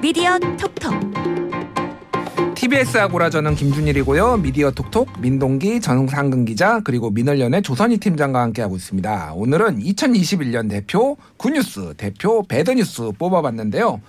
미디어 0.00 0.38
톡톡 0.38 1.14
TBS 2.54 2.96
아고라 2.96 3.28
저는 3.28 3.56
김준일이고요. 3.56 4.38
미디어 4.38 4.70
톡톡 4.70 5.20
민동기 5.20 5.82
전상근 5.82 6.46
기자 6.46 6.80
그리고 6.80 7.10
민월련의 7.10 7.60
조선희 7.60 7.98
팀장과 7.98 8.40
함께하고 8.40 8.76
있습니다. 8.76 9.32
오늘은 9.34 9.80
2021년 9.80 10.70
대표 10.70 11.18
굿뉴스 11.36 11.92
대표 11.98 12.42
배드뉴스 12.42 13.12
뽑아봤는데요. 13.18 14.00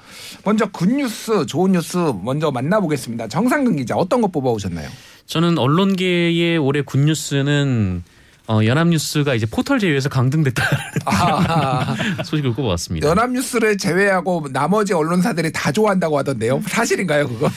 먼저 0.45 0.67
굿뉴스 0.71 1.45
좋은 1.45 1.73
뉴스 1.73 1.97
먼저 2.23 2.49
만나보겠습니다. 2.51 3.27
정상근 3.27 3.75
기자 3.75 3.95
어떤 3.95 4.21
거 4.21 4.27
뽑아오셨나요? 4.29 4.87
저는 5.27 5.57
언론계의 5.57 6.57
올해 6.57 6.81
굿뉴스는 6.81 8.03
어, 8.47 8.59
연합뉴스가 8.63 9.33
이제 9.33 9.47
포털 9.47 9.79
제휴에서 9.79 10.07
강등됐다는 10.07 10.77
아, 11.05 11.95
소식을 12.23 12.53
꼽아왔습니다. 12.53 13.07
연합뉴스를 13.09 13.75
제외하고 13.79 14.49
나머지 14.51 14.93
언론사들이 14.93 15.51
다 15.51 15.71
좋아한다고 15.71 16.19
하던데요. 16.19 16.61
사실인가요 16.67 17.27
그거? 17.27 17.49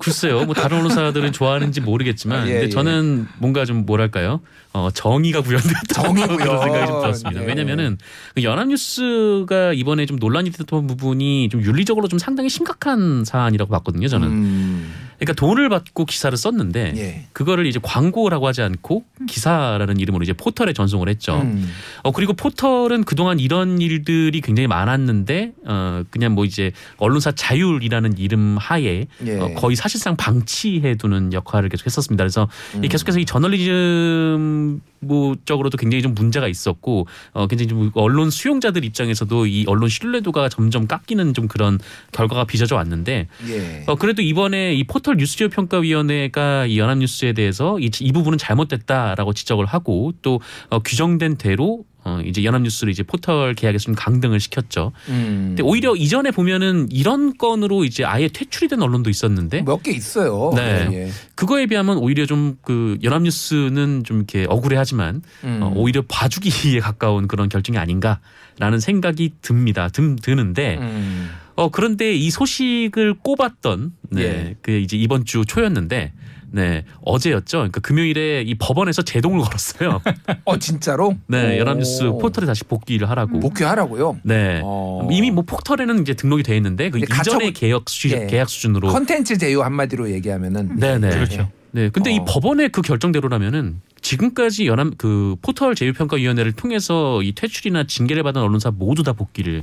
글쎄요, 0.00 0.46
뭐 0.46 0.54
다른 0.54 0.78
언론사들은 0.78 1.32
좋아하는지 1.32 1.82
모르겠지만, 1.82 2.48
예, 2.48 2.52
근데 2.52 2.64
예. 2.64 2.68
저는 2.70 3.26
뭔가 3.36 3.66
좀 3.66 3.84
뭐랄까요, 3.84 4.40
어, 4.72 4.88
정의가 4.94 5.42
구현됐다 5.42 6.02
정의 6.02 6.26
그런 6.26 6.38
구현. 6.38 6.62
생각이 6.62 6.86
좀 6.86 7.00
들었습니다. 7.02 7.40
네. 7.40 7.46
왜냐면은 7.46 7.98
그 8.34 8.42
연합뉴스가 8.42 9.74
이번에 9.74 10.06
좀 10.06 10.16
논란이 10.18 10.50
됐던 10.50 10.86
부분이 10.86 11.50
좀 11.50 11.62
윤리적으로 11.62 12.08
좀 12.08 12.18
상당히 12.18 12.48
심각한 12.48 13.24
사안이라고 13.26 13.70
봤거든요. 13.70 14.08
저는. 14.08 14.28
음, 14.28 14.94
그러니까 15.24 15.34
돈을 15.34 15.68
받고 15.68 16.04
기사를 16.04 16.36
썼는데 16.36 16.94
예. 16.96 17.26
그거를 17.32 17.66
이제 17.66 17.78
광고라고 17.80 18.46
하지 18.46 18.62
않고 18.62 19.04
기사라는 19.28 19.98
이름으로 19.98 20.22
이제 20.24 20.32
포털에 20.32 20.72
전송을 20.72 21.08
했죠. 21.08 21.40
음. 21.40 21.68
어 22.02 22.10
그리고 22.10 22.32
포털은 22.32 23.04
그동안 23.04 23.38
이런 23.38 23.80
일들이 23.80 24.40
굉장히 24.40 24.66
많았는데 24.66 25.52
어 25.64 26.02
그냥 26.10 26.32
뭐 26.34 26.44
이제 26.44 26.72
언론사 26.96 27.32
자율이라는 27.32 28.18
이름 28.18 28.56
하에 28.58 29.06
예. 29.24 29.38
어, 29.38 29.54
거의 29.54 29.76
사실상 29.76 30.16
방치해 30.16 30.96
두는 30.96 31.32
역할을 31.32 31.68
계속 31.68 31.86
했었습니다. 31.86 32.22
그래서 32.22 32.48
음. 32.74 32.84
이 32.84 32.88
계속해서 32.88 33.20
이 33.20 33.24
저널리즘 33.24 34.80
뭐 35.02 35.34
쪽으로도 35.44 35.76
굉장히 35.76 36.02
좀 36.02 36.14
문제가 36.14 36.48
있었고 36.48 37.06
어 37.32 37.46
굉장히 37.46 37.68
좀 37.68 37.90
언론 37.94 38.30
수용자들 38.30 38.84
입장에서도 38.84 39.46
이 39.46 39.64
언론 39.66 39.88
신뢰도가 39.88 40.48
점점 40.48 40.86
깎이는 40.86 41.34
좀 41.34 41.48
그런 41.48 41.78
결과가 42.12 42.44
빚어져 42.44 42.76
왔는데 42.76 43.28
예. 43.48 43.84
어 43.86 43.96
그래도 43.96 44.22
이번에 44.22 44.74
이 44.74 44.84
포털 44.84 45.16
뉴스제휴 45.16 45.50
평가위원회가 45.50 46.66
이 46.66 46.78
연합뉴스에 46.78 47.32
대해서 47.32 47.78
이, 47.78 47.90
이 48.00 48.12
부분은 48.12 48.38
잘못됐다라고 48.38 49.32
지적을 49.32 49.66
하고 49.66 50.12
또 50.22 50.40
어, 50.70 50.78
규정된 50.80 51.36
대로 51.36 51.84
어 52.04 52.20
이제 52.24 52.42
연합뉴스를 52.44 52.90
이제 52.92 53.02
포털 53.02 53.54
계약에서 53.54 53.84
좀 53.84 53.94
강등을 53.94 54.40
시켰죠. 54.40 54.92
음. 55.08 55.44
근데 55.50 55.62
오히려 55.62 55.94
이전에 55.94 56.30
보면은 56.32 56.88
이런 56.90 57.36
건으로 57.36 57.84
이제 57.84 58.04
아예 58.04 58.28
퇴출이 58.28 58.68
된 58.68 58.82
언론도 58.82 59.08
있었는데 59.10 59.62
몇 59.62 59.82
개 59.82 59.92
있어요. 59.92 60.52
네. 60.56 60.88
예, 60.90 60.94
예. 61.06 61.10
그거에 61.34 61.66
비하면 61.66 61.98
오히려 61.98 62.26
좀 62.26 62.56
그 62.62 62.98
연합뉴스는 63.02 64.04
좀 64.04 64.18
이렇게 64.18 64.46
억울해하지만 64.48 65.22
음. 65.44 65.60
어, 65.62 65.72
오히려 65.74 66.02
봐주기에 66.08 66.80
가까운 66.80 67.26
그런 67.28 67.48
결정이 67.48 67.78
아닌가라는 67.78 68.80
생각이 68.80 69.32
듭니다. 69.42 69.88
드, 69.88 70.16
드는데 70.16 70.78
음. 70.80 71.30
어 71.54 71.70
그런데 71.70 72.14
이 72.14 72.30
소식을 72.30 73.14
꼽았던 73.22 73.92
네, 74.10 74.22
예. 74.22 74.56
그 74.62 74.72
이제 74.72 74.96
이번 74.96 75.24
주 75.24 75.44
초였는데 75.44 76.12
네 76.52 76.84
어제였죠. 77.04 77.58
그러니까 77.58 77.80
금요일에 77.80 78.42
이 78.42 78.54
법원에서 78.54 79.02
제동을 79.02 79.40
걸었어요. 79.40 80.00
어 80.44 80.58
진짜로? 80.58 81.16
네 81.26 81.56
오. 81.56 81.60
연합뉴스 81.60 82.04
포털에 82.20 82.46
다시 82.46 82.64
복귀를 82.64 83.08
하라고. 83.10 83.40
복귀하라고요. 83.40 84.18
네 84.22 84.60
어. 84.62 85.08
이미 85.10 85.30
뭐 85.30 85.44
포털에는 85.44 86.02
이제 86.02 86.14
등록이 86.14 86.42
돼 86.42 86.56
있는데 86.56 86.90
그 86.90 86.98
이전의 86.98 87.52
가처분- 87.52 87.54
계약 87.54 87.88
수 87.88 88.08
예. 88.10 88.26
계약 88.26 88.48
수준으로. 88.48 88.88
컨텐츠 88.88 89.38
제휴 89.38 89.62
한마디로 89.62 90.10
얘기하면은 90.12 90.76
네 90.76 90.98
네. 90.98 91.08
그렇죠. 91.10 91.48
네. 91.72 91.88
근데 91.88 92.12
이 92.12 92.18
어. 92.18 92.24
법원의 92.26 92.68
그 92.68 92.82
결정대로라면은 92.82 93.80
지금까지 94.02 94.66
연합 94.66 94.98
그 94.98 95.36
포털 95.40 95.74
제휴평가위원회를 95.74 96.52
통해서 96.52 97.22
이 97.22 97.32
퇴출이나 97.34 97.84
징계를 97.84 98.22
받은 98.24 98.42
언론사 98.42 98.70
모두 98.70 99.02
다 99.02 99.12
복귀를 99.14 99.62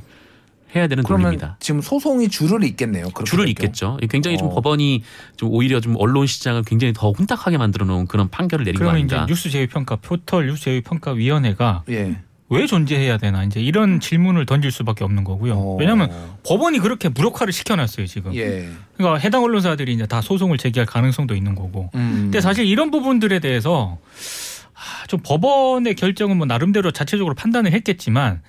해야 0.75 0.87
되는 0.87 1.03
그러면 1.03 1.23
논리입니다. 1.23 1.57
지금 1.59 1.81
소송이 1.81 2.29
줄을 2.29 2.63
잇겠네요. 2.63 3.07
줄을 3.25 3.45
될 3.45 3.51
잇겠죠. 3.51 3.97
굉장히 4.09 4.37
좀 4.37 4.47
어. 4.47 4.53
법원이 4.55 5.03
좀 5.35 5.49
오히려 5.51 5.79
좀 5.79 5.95
언론 5.97 6.27
시장을 6.27 6.63
굉장히 6.63 6.93
더 6.93 7.11
혼탁하게 7.11 7.57
만들어 7.57 7.85
놓은 7.85 8.07
그런 8.07 8.29
판결을 8.29 8.65
내린 8.65 8.77
거 8.77 8.85
그러면 8.85 9.05
이제 9.05 9.15
아닌가. 9.15 9.27
뉴스 9.31 9.49
제휴 9.49 9.67
평가 9.67 9.95
포털 9.95 10.47
뉴스 10.47 10.63
제휴 10.63 10.81
평가 10.81 11.11
위원회가. 11.11 11.83
예. 11.89 12.17
왜 12.51 12.65
존재해야 12.65 13.17
되나 13.17 13.43
이제 13.43 13.59
이런 13.61 13.99
질문을 13.99 14.47
던질 14.47 14.71
수밖에 14.71 15.03
없는 15.03 15.23
거고요. 15.23 15.53
어. 15.53 15.77
왜냐하면 15.79 16.11
법원이 16.43 16.79
그렇게 16.79 17.07
무력화를 17.09 17.53
시켜놨어요 17.53 18.07
지금. 18.07 18.33
예. 18.35 18.67
그러니까 18.97 19.19
해당 19.19 19.43
언론사들이 19.43 19.93
이제 19.93 20.07
다 20.07 20.19
소송을 20.21 20.57
제기할 20.57 20.87
가능성도 20.87 21.35
있는 21.35 21.53
거고. 21.53 21.91
음. 21.93 22.21
근데 22.23 22.41
사실 22.41 22.65
이런 22.65 22.89
부분들에 22.89 23.39
대해서 23.39 23.99
아, 24.73 25.05
좀 25.07 25.19
법원의 25.23 25.95
결정은 25.95 26.37
뭐 26.37 26.47
나름대로 26.47 26.89
자체적으로 26.91 27.35
판단을 27.35 27.71
했겠지만 27.71 28.41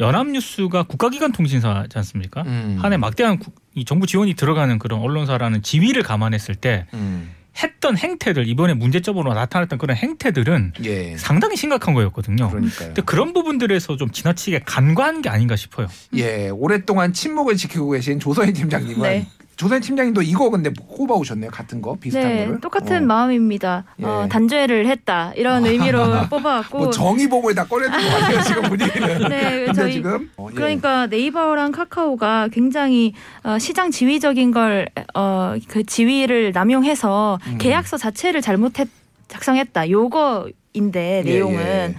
연합뉴스가 0.00 0.84
국가기관 0.84 1.32
통신사지 1.32 1.96
않습니까? 1.98 2.42
음. 2.42 2.78
한해 2.80 2.96
막대한 2.96 3.38
구- 3.38 3.50
이 3.74 3.84
정부 3.84 4.06
지원이 4.06 4.34
들어가는 4.34 4.78
그런 4.78 5.00
언론사라는 5.00 5.62
지위를 5.62 6.02
감안했을 6.02 6.54
때 6.54 6.86
음. 6.94 7.30
했던 7.62 7.96
행태들 7.96 8.46
이번에 8.48 8.74
문제점으로 8.74 9.32
나타났던 9.32 9.78
그런 9.78 9.96
행태들은 9.96 10.72
예. 10.84 11.16
상당히 11.16 11.56
심각한 11.56 11.94
거였거든요. 11.94 12.50
그러니까요. 12.50 12.88
근데 12.88 13.00
그런 13.02 13.32
부분들에서 13.32 13.96
좀 13.96 14.10
지나치게 14.10 14.60
간과한 14.66 15.22
게 15.22 15.30
아닌가 15.30 15.56
싶어요. 15.56 15.86
예. 16.16 16.50
오랫동안 16.50 17.14
침묵을 17.14 17.56
지키고 17.56 17.90
계신 17.90 18.20
조선희 18.20 18.52
팀장님은 18.52 19.02
네. 19.02 19.26
조선희 19.56 19.80
팀장님도 19.80 20.20
이거 20.22 20.50
근데 20.50 20.70
꼽아 20.70 21.14
오셨네요. 21.14 21.50
같은 21.50 21.80
거 21.80 21.96
비슷한 21.98 22.28
네, 22.28 22.44
거를. 22.44 22.60
똑같은 22.60 23.04
어. 23.04 23.06
마음입니다. 23.06 23.84
예. 24.00 24.04
어, 24.04 24.28
단죄를 24.30 24.86
했다 24.86 25.32
이런 25.34 25.64
의미로 25.64 26.04
뽑아왔고. 26.28 26.78
뭐 26.78 26.90
정의보고에 26.90 27.54
다 27.54 27.64
꺼내는 27.64 27.98
것 27.98 28.06
같아요 28.06 28.42
지금 28.42 28.62
분위기는. 28.64 29.18
네, 29.30 29.72
저희 29.72 29.92
지금 29.94 30.30
어, 30.36 30.48
예. 30.50 30.54
그러니까 30.54 31.06
네이버랑 31.06 31.72
카카오가 31.72 32.48
굉장히 32.52 33.14
어, 33.44 33.58
시장 33.58 33.90
지위적인 33.90 34.50
걸 34.50 34.88
어, 35.14 35.54
그 35.68 35.84
지위를 35.84 36.52
남용해서 36.52 37.38
음. 37.46 37.58
계약서 37.58 37.96
자체를 37.96 38.42
잘못했 38.42 38.88
작성했다. 39.28 39.88
요거인데 39.90 41.22
예, 41.26 41.30
내용은 41.30 41.94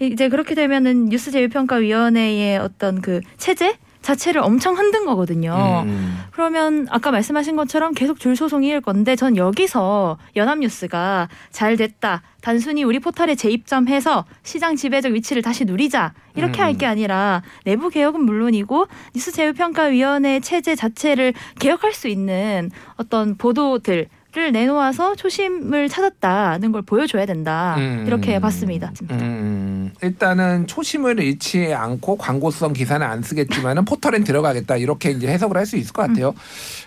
이제 0.00 0.28
그렇게 0.28 0.54
되면은 0.54 1.06
뉴스 1.06 1.30
제휴평가위원회의 1.32 2.56
어떤 2.58 3.02
그 3.02 3.20
체제 3.36 3.76
자체를 4.02 4.40
엄청 4.40 4.76
흔든 4.76 5.04
거거든요. 5.04 5.84
음. 5.86 6.18
그러면 6.32 6.86
아까 6.90 7.10
말씀하신 7.10 7.56
것처럼 7.56 7.92
계속 7.92 8.18
줄 8.18 8.34
소송일 8.34 8.80
건데 8.80 9.14
전 9.16 9.36
여기서 9.36 10.18
연합뉴스가 10.36 11.28
잘 11.50 11.76
됐다. 11.76 12.22
단순히 12.40 12.82
우리 12.82 12.98
포털에 12.98 13.34
재입점해서 13.34 14.24
시장 14.42 14.76
지배적 14.76 15.12
위치를 15.12 15.42
다시 15.42 15.64
누리자. 15.64 16.14
이렇게 16.34 16.62
음. 16.62 16.64
할게 16.64 16.86
아니라 16.86 17.42
내부 17.64 17.90
개혁은 17.90 18.22
물론이고 18.24 18.86
뉴스 19.14 19.32
제휴 19.32 19.52
평가위원회 19.52 20.40
체제 20.40 20.74
자체를 20.74 21.34
개혁할 21.58 21.92
수 21.92 22.08
있는 22.08 22.70
어떤 22.96 23.36
보도들 23.36 24.08
를 24.32 24.52
내놓아서 24.52 25.16
초심을 25.16 25.88
찾았다는 25.88 26.70
걸 26.70 26.82
보여줘야 26.82 27.26
된다 27.26 27.74
음. 27.78 28.04
이렇게 28.06 28.38
봤습니다. 28.38 28.92
음, 29.10 29.90
일단은 30.02 30.68
초심을 30.68 31.18
잃지 31.18 31.74
않고 31.74 32.16
광고성 32.16 32.72
기사는 32.74 33.04
안 33.04 33.22
쓰겠지만은 33.22 33.84
포털엔 33.84 34.22
들어가겠다 34.22 34.76
이렇게 34.76 35.10
이제 35.10 35.26
해석을 35.26 35.56
할 35.56 35.66
수 35.66 35.76
있을 35.76 35.92
것 35.92 36.02
같아요. 36.06 36.32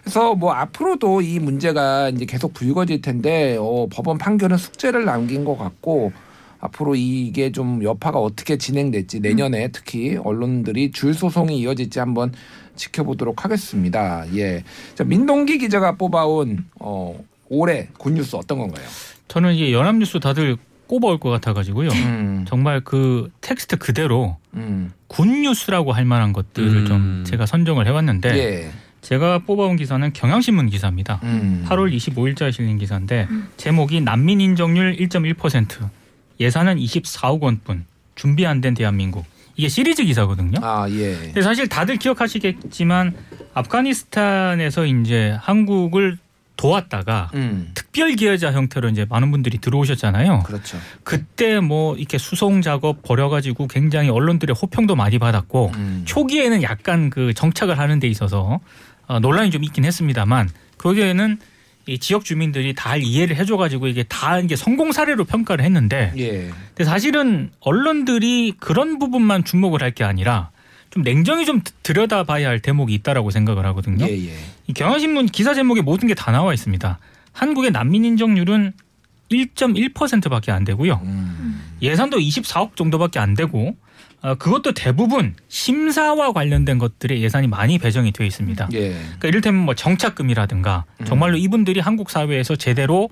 그래서 0.01 0.35
뭐 0.35 0.53
앞으로도 0.53 1.21
이 1.21 1.39
문제가 1.39 2.07
이제 2.09 2.23
계속 2.25 2.53
불거질 2.53 3.01
텐데 3.01 3.57
어, 3.59 3.87
법원 3.91 4.17
판결은 4.17 4.55
숙제를 4.57 5.03
남긴 5.03 5.43
것 5.43 5.57
같고 5.57 6.13
앞으로 6.61 6.95
이게 6.95 7.51
좀 7.51 7.83
여파가 7.83 8.19
어떻게 8.19 8.57
진행될지 8.57 9.19
내년에 9.19 9.67
특히 9.73 10.15
언론들이 10.15 10.91
줄 10.91 11.13
소송이 11.13 11.59
이어질지 11.59 11.99
한번 11.99 12.31
지켜보도록 12.77 13.43
하겠습니다. 13.43 14.23
예, 14.33 14.63
자 14.95 15.03
민동기 15.03 15.57
기자가 15.57 15.97
뽑아온 15.97 16.65
어, 16.79 17.19
올해 17.53 17.87
good 17.97 18.16
news 18.16 18.35
어떤 18.35 18.57
건가요? 18.59 18.85
저는 19.27 19.53
이게 19.55 19.71
연합뉴스 19.73 20.19
다들 20.19 20.57
꼽아올 20.87 21.17
것 21.19 21.29
같아가지고요. 21.29 21.89
음, 21.89 22.45
정말 22.47 22.81
그 22.81 23.29
텍스트 23.41 23.77
그대로 23.77 24.37
음, 24.53 24.91
good 25.07 25.35
news라고 25.35 25.91
할 25.93 26.05
만한 26.05 26.33
것들을 26.33 26.67
음. 26.69 26.85
좀 26.85 27.23
제가 27.25 27.45
선정을 27.45 27.87
해왔는데 27.87 28.37
예. 28.37 28.71
제가 29.01 29.39
뽑아온 29.39 29.75
기사는 29.75 30.13
경향신문 30.13 30.69
기사입니다. 30.69 31.19
음. 31.23 31.65
8월 31.67 31.93
25일자에 31.95 32.51
실린 32.51 32.77
기사인데 32.77 33.27
제목이 33.57 34.01
난민 34.01 34.39
인정률 34.41 34.95
1.1% 34.97 35.89
예산은 36.39 36.77
24억 36.77 37.41
원뿐 37.41 37.85
준비 38.15 38.45
안 38.45 38.61
된 38.61 38.73
대한민국 38.73 39.25
이게 39.55 39.67
시리즈 39.69 40.03
기사거든요. 40.03 40.59
아 40.61 40.87
예. 40.89 41.15
근데 41.15 41.41
사실 41.41 41.67
다들 41.67 41.97
기억하시겠지만 41.97 43.13
아프가니스탄에서 43.53 44.85
이제 44.85 45.35
한국을 45.41 46.17
도왔다가 46.55 47.31
음. 47.33 47.71
특별 47.73 48.13
기여자 48.13 48.51
형태로 48.51 48.89
이제 48.89 49.05
많은 49.09 49.31
분들이 49.31 49.57
들어오셨잖아요. 49.57 50.43
그렇죠. 50.45 50.77
그때 51.03 51.59
뭐 51.59 51.95
이렇게 51.97 52.17
수송 52.17 52.61
작업 52.61 53.01
벌여가지고 53.01 53.67
굉장히 53.67 54.09
언론들의 54.09 54.55
호평도 54.61 54.95
많이 54.95 55.19
받았고 55.19 55.71
음. 55.75 56.03
초기에는 56.05 56.63
약간 56.63 57.09
그 57.09 57.33
정착을 57.33 57.77
하는 57.79 57.99
데 57.99 58.07
있어서 58.07 58.59
어, 59.07 59.19
논란이 59.19 59.51
좀 59.51 59.63
있긴 59.63 59.83
했습니다만 59.85 60.49
거기에는 60.77 61.39
이 61.85 61.99
지역 61.99 62.23
주민들이 62.23 62.73
다 62.73 62.95
이해를 62.95 63.35
해줘가지고 63.35 63.87
이게 63.87 64.03
다 64.03 64.39
이게 64.39 64.55
성공 64.55 64.93
사례로 64.93 65.25
평가를 65.25 65.65
했는데 65.65 66.13
예. 66.17 66.49
근데 66.67 66.85
사실은 66.85 67.51
언론들이 67.59 68.53
그런 68.59 68.99
부분만 68.99 69.43
주목을 69.43 69.81
할 69.83 69.91
게 69.91 70.05
아니라 70.05 70.49
좀 70.93 71.01
냉정히 71.01 71.45
좀 71.45 71.61
들여다봐야 71.81 72.47
할 72.47 72.59
대목이 72.59 72.93
있다라고 72.93 73.31
생각을 73.31 73.65
하거든요. 73.67 74.05
예, 74.05 74.11
예. 74.27 74.35
이 74.67 74.73
경향신문 74.73 75.25
기사 75.27 75.55
제목에 75.55 75.81
모든 75.81 76.07
게 76.07 76.13
다 76.13 76.31
나와 76.31 76.53
있습니다. 76.53 76.99
한국의 77.31 77.71
난민 77.71 78.05
인정률은 78.05 78.73
1.1%밖에 79.31 80.51
안 80.51 80.63
되고요. 80.63 81.01
음. 81.03 81.63
예산도 81.81 82.17
24억 82.19 82.75
정도밖에 82.75 83.17
안 83.17 83.33
되고 83.33 83.75
어, 84.21 84.35
그것도 84.35 84.73
대부분 84.73 85.35
심사와 85.49 86.31
관련된 86.31 86.77
것들에 86.77 87.19
예산이 87.21 87.47
많이 87.47 87.79
배정이 87.79 88.11
되어 88.11 88.27
있습니다. 88.27 88.69
예. 88.73 88.89
그러니까 88.91 89.27
이를테면 89.27 89.63
뭐 89.65 89.73
정착금이라든가 89.73 90.85
정말로 91.05 91.37
이분들이 91.37 91.79
한국 91.79 92.11
사회에서 92.11 92.55
제대로 92.55 93.09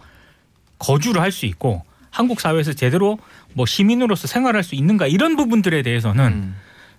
거주를 0.78 1.20
할 1.20 1.32
수 1.32 1.48
있고 1.48 1.84
한국 2.12 2.40
사회에서 2.42 2.74
제대로 2.74 3.18
뭐 3.54 3.66
시민으로서 3.66 4.28
생활할 4.28 4.64
수 4.64 4.76
있는가 4.76 5.08
이런 5.08 5.36
부분들에 5.36 5.82
대해서는 5.82 6.26
음. 6.28 6.56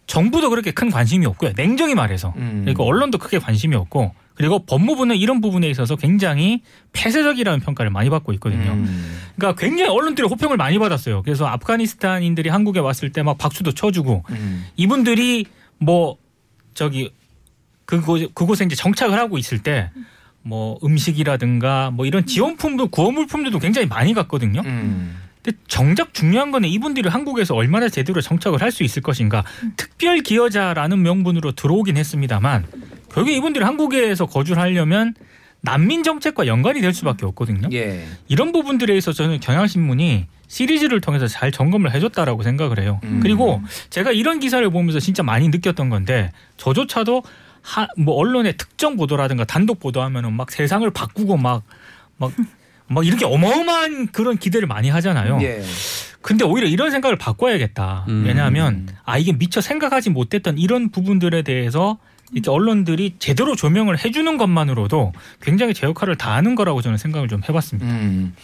정부도 0.06 0.50
그렇게 0.50 0.70
큰 0.72 0.90
관심이 0.90 1.24
없고요. 1.26 1.52
냉정히 1.56 1.94
말해서 1.94 2.34
음. 2.36 2.62
그리고 2.64 2.84
언론도 2.84 3.18
크게 3.18 3.38
관심이 3.38 3.74
없고 3.76 4.14
그리고 4.34 4.64
법무부는 4.64 5.16
이런 5.16 5.40
부분에 5.40 5.68
있어서 5.68 5.96
굉장히 5.96 6.62
폐쇄적이라는 6.92 7.60
평가를 7.60 7.90
많이 7.90 8.10
받고 8.10 8.32
있거든요. 8.34 8.72
음. 8.72 9.18
그러니까 9.36 9.60
굉장히 9.60 9.90
언론들이 9.90 10.26
호평을 10.26 10.56
많이 10.56 10.78
받았어요. 10.78 11.22
그래서 11.22 11.46
아프가니스탄인들이 11.46 12.48
한국에 12.48 12.80
왔을 12.80 13.10
때 13.12 13.22
막 13.22 13.38
박수도 13.38 13.72
쳐주고 13.72 14.24
음. 14.30 14.66
이분들이 14.76 15.46
뭐 15.78 16.16
저기 16.74 17.12
그곳 17.84 18.34
그곳에 18.34 18.64
이제 18.64 18.74
정착을 18.74 19.18
하고 19.18 19.38
있을 19.38 19.62
때 19.62 19.90
뭐 20.44 20.76
음식이라든가 20.82 21.92
뭐 21.92 22.04
이런 22.04 22.26
지원품도 22.26 22.88
구호물품들도 22.88 23.60
굉장히 23.60 23.86
많이 23.86 24.12
갔거든요. 24.12 24.60
음. 24.64 25.16
근데 25.42 25.58
정작 25.68 26.14
중요한 26.14 26.50
거는 26.50 26.68
이분들이 26.68 27.08
한국에서 27.08 27.54
얼마나 27.54 27.88
제대로 27.88 28.20
정착을 28.20 28.60
할 28.62 28.72
수 28.72 28.84
있을 28.84 29.02
것인가. 29.02 29.44
특별 29.76 30.20
기여자라는 30.20 31.02
명분으로 31.02 31.52
들어오긴 31.52 31.96
했습니다만 31.98 32.64
결국에 33.12 33.36
이분들이 33.36 33.64
한국에서 33.64 34.24
거주를 34.26 34.62
하려면 34.62 35.14
난민 35.60 36.02
정책과 36.02 36.46
연관이 36.46 36.80
될 36.80 36.94
수밖에 36.94 37.26
없거든요. 37.26 37.68
예. 37.72 38.06
이런 38.28 38.50
부분들에 38.52 38.96
있어서 38.96 39.22
저는 39.24 39.40
경향신문이 39.40 40.26
시리즈를 40.48 41.00
통해서 41.00 41.26
잘 41.26 41.52
점검을 41.52 41.92
해줬다라고 41.94 42.42
생각을 42.42 42.80
해요. 42.80 43.00
음. 43.04 43.20
그리고 43.22 43.60
제가 43.90 44.12
이런 44.12 44.40
기사를 44.40 44.68
보면서 44.70 45.00
진짜 45.00 45.22
많이 45.22 45.48
느꼈던 45.50 45.90
건데 45.90 46.32
저조차도 46.56 47.22
하, 47.60 47.86
뭐 47.96 48.14
언론의 48.16 48.56
특정 48.56 48.96
보도라든가 48.96 49.44
단독 49.44 49.80
보도하면은 49.80 50.32
막 50.32 50.50
세상을 50.50 50.88
바꾸고 50.90 51.36
막 51.36 51.62
막 52.22 52.32
막 52.92 53.06
이렇게 53.06 53.24
어마어마한 53.24 54.08
그런 54.08 54.38
기대를 54.38 54.68
많이 54.68 54.88
하잖아요. 54.90 55.38
예. 55.42 55.62
근데 56.20 56.44
오히려 56.44 56.68
이런 56.68 56.90
생각을 56.90 57.16
바꿔야겠다. 57.16 58.06
음. 58.08 58.24
왜냐하면 58.24 58.88
아 59.04 59.18
이게 59.18 59.32
미처 59.32 59.60
생각하지 59.60 60.10
못했던 60.10 60.56
이런 60.56 60.90
부분들에 60.90 61.42
대해서 61.42 61.98
이렇게 62.32 62.50
언론들이 62.50 63.16
제대로 63.18 63.54
조명을 63.54 64.02
해주는 64.02 64.36
것만으로도 64.38 65.12
굉장히 65.42 65.74
제 65.74 65.86
역할을 65.86 66.16
다하는 66.16 66.54
거라고 66.54 66.80
저는 66.80 66.96
생각을 66.96 67.28
좀 67.28 67.42
해봤습니다. 67.46 67.90
음. 67.90 68.34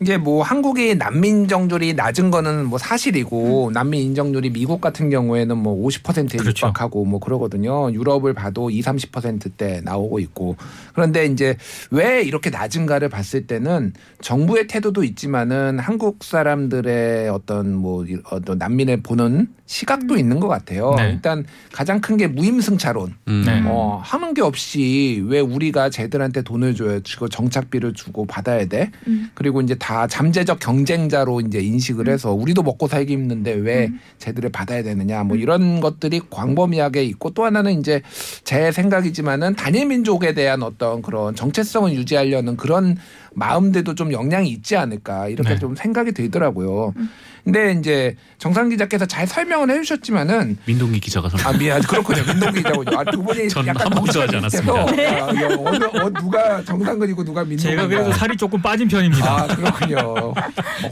이제 0.00 0.18
뭐 0.18 0.42
한국이 0.42 0.94
난민 0.94 1.36
인정률이 1.46 1.94
낮은 1.94 2.30
거는 2.30 2.66
뭐 2.66 2.78
사실이고 2.78 3.70
난민 3.72 4.02
인정률이 4.02 4.50
미국 4.50 4.80
같은 4.82 5.08
경우에는 5.08 5.56
뭐 5.56 5.88
50%에 5.88 6.36
그렇죠. 6.36 6.66
육박하고 6.66 7.04
뭐 7.06 7.18
그러거든요. 7.18 7.90
유럽을 7.92 8.34
봐도 8.34 8.68
2, 8.68 8.82
30%대 8.82 9.80
나오고 9.84 10.18
있고. 10.18 10.56
그런데 10.92 11.24
이제 11.24 11.56
왜 11.90 12.22
이렇게 12.22 12.50
낮은가를 12.50 13.08
봤을 13.08 13.46
때는 13.46 13.94
정부의 14.20 14.66
태도도 14.66 15.02
있지만은 15.02 15.78
한국 15.78 16.22
사람들의 16.24 17.28
어떤 17.30 17.74
뭐 17.74 18.04
이- 18.04 18.18
어떤 18.30 18.58
난민을 18.58 19.02
보는 19.02 19.48
시각도 19.66 20.16
있는 20.16 20.38
것 20.40 20.46
같아요. 20.48 20.94
네. 20.96 21.10
일단 21.12 21.44
가장 21.72 22.00
큰 22.00 22.16
게 22.16 22.26
무임승차론. 22.28 23.14
음. 23.28 23.42
네. 23.46 23.62
어, 23.66 24.00
하는 24.02 24.32
게 24.32 24.40
없이 24.42 25.22
왜 25.26 25.40
우리가 25.40 25.90
쟤들한테 25.90 26.40
돈을 26.42 26.74
줘야 26.74 27.00
지고 27.00 27.28
정착비를 27.28 27.92
주고 27.94 28.26
받아야 28.26 28.64
돼? 28.66 28.90
음. 29.06 29.30
그리고 29.34 29.60
이제 29.60 29.74
다 29.86 30.08
잠재적 30.08 30.58
경쟁자로 30.58 31.40
이제 31.42 31.60
인식을 31.60 32.08
해서 32.08 32.32
우리도 32.32 32.64
먹고 32.64 32.88
살기 32.88 33.12
힘든데 33.12 33.52
왜 33.52 33.88
쟤들을 34.18 34.50
받아야 34.50 34.82
되느냐? 34.82 35.22
뭐 35.22 35.36
이런 35.36 35.78
것들이 35.78 36.22
광범위하게 36.28 37.04
있고 37.04 37.30
또 37.30 37.44
하나는 37.44 37.78
이제 37.78 38.02
제 38.42 38.72
생각이지만은 38.72 39.54
단일 39.54 39.86
민족에 39.86 40.34
대한 40.34 40.64
어떤 40.64 41.02
그런 41.02 41.36
정체성을 41.36 41.92
유지하려는 41.92 42.56
그런 42.56 42.96
마음들도 43.34 43.94
좀 43.94 44.10
영향이 44.10 44.48
있지 44.48 44.76
않을까 44.76 45.28
이렇게 45.28 45.50
네. 45.50 45.58
좀 45.60 45.76
생각이 45.76 46.10
들더라고요. 46.10 46.92
근데 47.46 47.76
이제 47.78 48.16
정상 48.38 48.68
기자께서 48.68 49.06
잘 49.06 49.24
설명을 49.24 49.70
해주셨지만은 49.70 50.58
민동기 50.64 50.98
기자가 50.98 51.28
설아 51.28 51.56
미안 51.56 51.80
그렇군요 51.80 52.24
민동기 52.26 52.60
기자군요. 52.60 52.98
아, 52.98 53.04
두 53.04 53.22
분이 53.22 53.48
전 53.48 53.64
약간 53.68 53.86
한 53.86 53.90
번도 53.90 54.20
하지 54.20 54.36
않았습니다. 54.36 54.72
아, 54.72 55.26
어느 55.56 55.84
어, 55.84 56.10
누가 56.10 56.64
정상근이고 56.64 57.22
누가 57.22 57.44
민동기 57.44 57.62
제가 57.62 57.86
그래도 57.86 58.12
살이 58.14 58.36
조금 58.36 58.60
빠진 58.60 58.88
편입니다. 58.88 59.32
아 59.32 59.46
그렇군요. 59.46 59.96
어, 59.96 60.34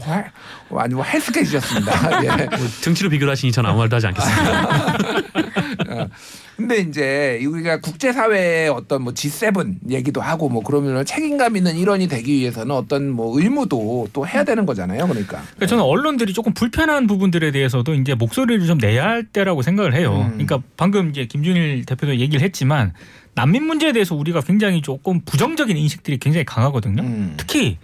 활, 0.05 0.31
어, 0.69 0.79
아주 0.79 1.03
헬스케지셨습니다. 1.03 2.23
예. 2.23 2.49
등치로 2.79 3.09
비교를 3.09 3.33
하시니 3.33 3.51
전 3.51 3.65
아무 3.65 3.79
말도 3.79 3.97
하지 3.97 4.07
않겠습니다. 4.07 6.07
근데 6.55 6.77
이제 6.77 7.43
우리가 7.45 7.81
국제사회의 7.81 8.69
어떤 8.69 9.03
뭐 9.03 9.13
G7 9.13 9.89
얘기도 9.89 10.21
하고 10.21 10.47
뭐 10.47 10.63
그러면 10.63 11.03
책임감 11.05 11.57
있는 11.57 11.75
일원이 11.75 12.07
되기 12.07 12.33
위해서는 12.39 12.73
어떤 12.73 13.09
뭐 13.09 13.37
의무도 13.39 14.09
또 14.13 14.27
해야 14.27 14.43
되는 14.43 14.65
거잖아요. 14.65 15.07
그러니까. 15.07 15.41
그러니까 15.41 15.65
저는 15.65 15.83
언론들이 15.83 16.33
조금 16.33 16.53
불편한 16.53 17.07
부분들에 17.07 17.51
대해서도 17.51 17.93
이제 17.95 18.15
목소리를 18.15 18.65
좀 18.67 18.77
내야 18.77 19.05
할 19.05 19.23
때라고 19.25 19.61
생각을 19.61 19.93
해요. 19.93 20.25
음. 20.27 20.31
그러니까 20.31 20.61
방금 20.77 21.09
이제 21.09 21.25
김준일 21.25 21.85
대표도 21.85 22.17
얘기를 22.17 22.41
했지만 22.41 22.93
난민 23.33 23.63
문제에 23.63 23.91
대해서 23.91 24.15
우리가 24.15 24.41
굉장히 24.41 24.81
조금 24.81 25.21
부정적인 25.25 25.75
인식들이 25.75 26.17
굉장히 26.19 26.45
강하거든요. 26.45 27.03
음, 27.03 27.33
특히 27.35 27.77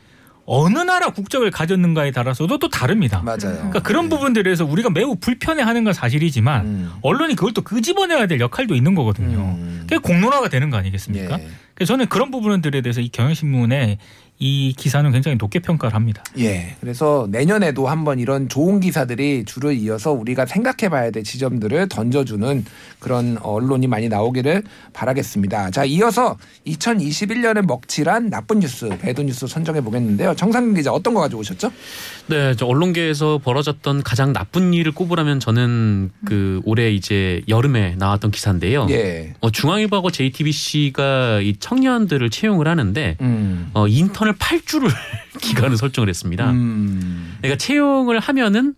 어느 0.54 0.80
나라 0.80 1.12
국적을 1.12 1.50
가졌는가에 1.50 2.12
따라서도 2.12 2.58
또 2.58 2.68
다릅니다. 2.68 3.22
맞아요. 3.24 3.56
그러니까 3.56 3.80
그런 3.80 4.10
부분들에서 4.10 4.66
우리가 4.66 4.90
매우 4.90 5.16
불편해하는 5.16 5.86
건 5.86 5.94
사실이지만 5.94 6.66
음. 6.66 6.92
언론이 7.02 7.36
그걸 7.36 7.54
또 7.54 7.62
끄집어내야 7.62 8.28
될 8.28 8.42
역할도 8.42 8.76
있는 8.76 8.94
거거든요. 8.94 9.40
음. 9.58 9.86
그게 9.88 9.98
공론화가 9.98 10.50
되는 10.50 10.70
거 10.70 10.76
아니겠습니까? 10.76 11.40
예. 11.40 11.48
그래서 11.74 11.94
저는 11.94 12.08
그런 12.08 12.32
부분들에 12.32 12.82
대해서 12.82 13.00
이 13.00 13.08
경향신문의 13.08 13.98
이 14.44 14.74
기사는 14.76 15.10
굉장히 15.12 15.38
높게 15.38 15.60
평가를 15.60 15.94
합니다. 15.94 16.24
예. 16.40 16.76
그래서 16.82 17.28
내년에도 17.30 17.88
한번 17.88 18.18
이런 18.18 18.50
좋은 18.50 18.80
기사들이 18.80 19.46
줄을 19.46 19.76
이어서 19.76 20.12
우리가 20.12 20.48
생각해 20.48 20.90
봐야 20.90 21.12
될 21.12 21.24
지점들을 21.24 21.88
던져주는 21.90 22.66
그런 22.98 23.38
언론이 23.38 23.86
많이 23.86 24.10
나오기를 24.10 24.64
바라겠습니다. 24.94 25.70
자, 25.70 25.86
이어서 25.86 26.40
2021년에 26.66 27.68
먹칠한 27.68 28.32
나쁜 28.32 28.62
뉴스, 28.62 28.90
배드 28.98 29.22
뉴스 29.22 29.46
선정해 29.46 29.80
보겠는데요. 29.82 30.36
정상근 30.36 30.74
기자 30.74 30.92
어떤 30.92 31.14
거 31.14 31.20
가져오셨죠? 31.20 31.72
네, 32.32 32.56
저 32.56 32.66
언론계에서 32.66 33.40
벌어졌던 33.40 34.04
가장 34.04 34.32
나쁜 34.32 34.74
일을 34.74 34.94
꼽으라면 34.94 35.42
저는 35.42 36.12
그 36.24 36.62
올해 36.64 36.90
이제 36.90 37.42
여름에 37.50 37.96
나왔던 37.98 38.32
기사인데요. 38.32 38.88
예. 38.90 39.34
어, 39.42 39.50
중앙일보하고 39.52 40.12
JTBC가 40.12 41.42
이 41.42 41.58
청년들을 41.60 42.30
채용을 42.30 42.70
하는데 42.70 43.18
음. 43.20 43.70
어, 43.74 43.86
인턴을 43.86 44.36
8주를 44.36 44.90
기간을 45.42 45.76
설정을 45.76 46.08
했습니다. 46.08 46.50
음. 46.52 47.36
그러니까 47.40 47.58
채용을 47.58 48.20
하면은 48.20 48.76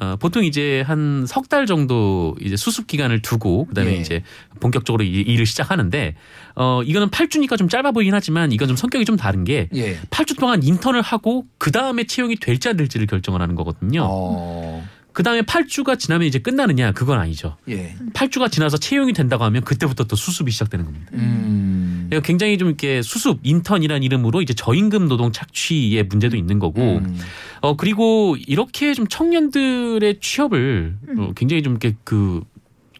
어, 0.00 0.16
보통 0.16 0.44
이제 0.44 0.82
한 0.86 1.24
석 1.26 1.48
달 1.48 1.64
정도 1.66 2.36
이제 2.40 2.56
수습 2.56 2.86
기간을 2.86 3.22
두고 3.22 3.66
그다음에 3.66 3.92
예. 3.92 3.96
이제 3.96 4.22
본격적으로 4.60 5.04
이 5.04 5.08
일을 5.08 5.46
시작하는데 5.46 6.14
어 6.54 6.82
이거는 6.84 7.08
8주니까 7.10 7.56
좀 7.56 7.68
짧아 7.68 7.92
보이긴 7.92 8.12
하지만 8.14 8.52
이건 8.52 8.68
좀 8.68 8.76
성격이 8.76 9.04
좀 9.04 9.16
다른 9.16 9.44
게 9.44 9.68
예. 9.74 9.96
8주 10.10 10.38
동안 10.38 10.62
인턴을 10.62 11.02
하고 11.02 11.46
그 11.58 11.70
다음에 11.72 12.04
채용이 12.04 12.36
될지 12.36 12.68
안 12.68 12.76
될지를 12.76 13.06
결정을 13.06 13.40
하는 13.40 13.54
거거든요. 13.54 14.06
어. 14.10 14.86
그 15.16 15.22
다음에 15.22 15.40
8주가 15.40 15.98
지나면 15.98 16.28
이제 16.28 16.38
끝나느냐 16.38 16.92
그건 16.92 17.18
아니죠. 17.18 17.56
예. 17.70 17.96
8주가 18.12 18.52
지나서 18.52 18.76
채용이 18.76 19.14
된다고 19.14 19.44
하면 19.44 19.64
그때부터 19.64 20.04
또 20.04 20.14
수습이 20.14 20.50
시작되는 20.50 20.84
겁니다. 20.84 21.06
음. 21.14 22.04
그러니까 22.10 22.26
굉장히 22.26 22.58
좀 22.58 22.68
이렇게 22.68 23.00
수습 23.00 23.38
인턴이라는 23.42 24.02
이름으로 24.02 24.42
이제 24.42 24.52
저임금 24.52 25.08
노동 25.08 25.32
착취의 25.32 26.02
문제도 26.02 26.36
있는 26.36 26.58
거고 26.58 26.98
음. 26.98 27.18
어 27.62 27.76
그리고 27.76 28.36
이렇게 28.46 28.92
좀 28.92 29.06
청년들의 29.06 30.20
취업을 30.20 30.98
어, 31.16 31.32
굉장히 31.34 31.62
좀 31.62 31.78
이렇게 31.80 31.96
그 32.04 32.42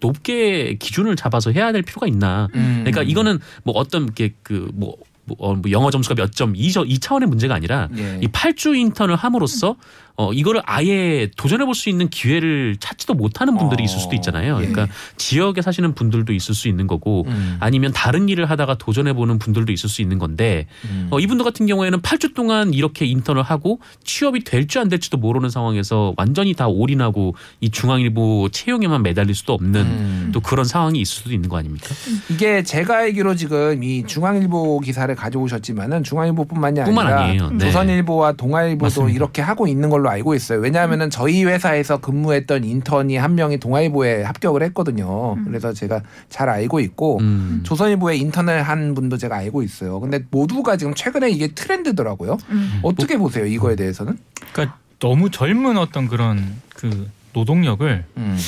높게 0.00 0.76
기준을 0.78 1.16
잡아서 1.16 1.52
해야 1.52 1.70
될 1.70 1.82
필요가 1.82 2.06
있나. 2.06 2.48
음. 2.54 2.78
그러니까 2.86 3.02
이거는 3.02 3.40
뭐 3.62 3.74
어떤 3.76 4.04
이렇게 4.04 4.32
그뭐 4.42 4.96
뭐, 5.26 5.36
어, 5.38 5.54
뭐 5.54 5.70
영어 5.70 5.90
점수가 5.90 6.14
몇 6.14 6.30
점 6.32 6.54
이 6.56 6.98
차원의 6.98 7.28
문제가 7.28 7.54
아니라 7.54 7.88
예. 7.98 8.20
이 8.22 8.28
8주 8.28 8.74
인턴을 8.74 9.16
함으로써 9.16 9.76
어 10.16 10.32
이거를 10.32 10.62
아예 10.64 11.28
도전해 11.36 11.64
볼 11.64 11.76
수 11.76 11.90
있는 11.90 12.08
기회를 12.08 12.76
찾지도 12.80 13.12
못하는 13.14 13.56
분들이 13.58 13.82
어, 13.82 13.84
있을 13.84 13.98
수도 14.00 14.14
있잖아요. 14.16 14.56
예. 14.62 14.66
그러니까 14.66 14.88
지역에 15.18 15.60
사시는 15.60 15.94
분들도 15.94 16.32
있을 16.32 16.54
수 16.54 16.68
있는 16.68 16.86
거고 16.86 17.24
음. 17.28 17.58
아니면 17.60 17.92
다른 17.92 18.28
일을 18.30 18.48
하다가 18.48 18.76
도전해 18.78 19.12
보는 19.12 19.38
분들도 19.38 19.70
있을 19.72 19.90
수 19.90 20.00
있는 20.00 20.18
건데 20.18 20.66
음. 20.86 21.08
어, 21.10 21.20
이분들 21.20 21.44
같은 21.44 21.66
경우에는 21.66 22.00
8주 22.00 22.34
동안 22.34 22.72
이렇게 22.72 23.04
인턴을 23.04 23.42
하고 23.42 23.80
취업이 24.04 24.42
될지 24.44 24.78
안 24.78 24.88
될지도 24.88 25.18
모르는 25.18 25.50
상황에서 25.50 26.14
완전히 26.16 26.54
다 26.54 26.66
올인하고 26.66 27.34
이 27.60 27.70
중앙일보 27.70 28.48
채용에만 28.52 29.02
매달릴 29.02 29.34
수도 29.34 29.52
없는 29.52 29.80
음. 29.82 30.30
또 30.32 30.40
그런 30.40 30.64
상황이 30.64 30.98
있을 31.00 31.14
수도 31.22 31.32
있는 31.34 31.50
거 31.50 31.58
아닙니까? 31.58 31.88
이게 32.30 32.62
제가 32.62 32.96
알기로 32.98 33.34
지금 33.36 33.82
이 33.84 34.04
중앙일보 34.06 34.80
기사를 34.80 35.14
가져오셨지만은 35.14 36.04
중앙일보뿐만이 36.04 36.80
아니라 36.80 36.84
뿐만 36.86 37.12
아니에요. 37.12 37.50
네. 37.50 37.58
조선일보와 37.58 38.32
동아일보도 38.32 38.84
맞습니다. 38.86 39.14
이렇게 39.14 39.42
하고 39.42 39.66
있는 39.66 39.90
걸로 39.90 40.05
알고 40.09 40.34
있어요. 40.34 40.61
왜냐하면은 40.61 41.11
저희 41.11 41.44
회사에서 41.44 41.98
근무했던 41.98 42.64
인턴이 42.64 43.16
한 43.16 43.34
명이 43.34 43.59
동아일보에 43.59 44.22
합격을 44.22 44.62
했거든요. 44.64 45.36
그래서 45.44 45.72
제가 45.72 46.02
잘 46.28 46.48
알고 46.48 46.80
있고 46.80 47.18
음. 47.20 47.61
조선일보에 47.64 48.16
인턴을 48.16 48.62
한 48.62 48.94
분도 48.94 49.16
제가 49.16 49.36
알고 49.36 49.62
있어요. 49.62 50.00
근데 50.00 50.20
모두가 50.30 50.76
지금 50.76 50.94
최근에 50.94 51.30
이게 51.30 51.48
트렌드더라고요. 51.48 52.38
음. 52.50 52.80
어떻게 52.82 53.16
보세요 53.16 53.46
이거에 53.46 53.76
대해서는? 53.76 54.18
그러니까 54.52 54.78
너무 54.98 55.30
젊은 55.30 55.76
어떤 55.76 56.09
그런 56.09 56.57
그 56.74 57.09
노동력을 57.32 58.04
음. 58.16 58.38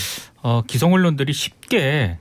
어, 0.43 0.63
기성 0.67 0.93
언론들이 0.93 1.33
쉽게 1.33 2.19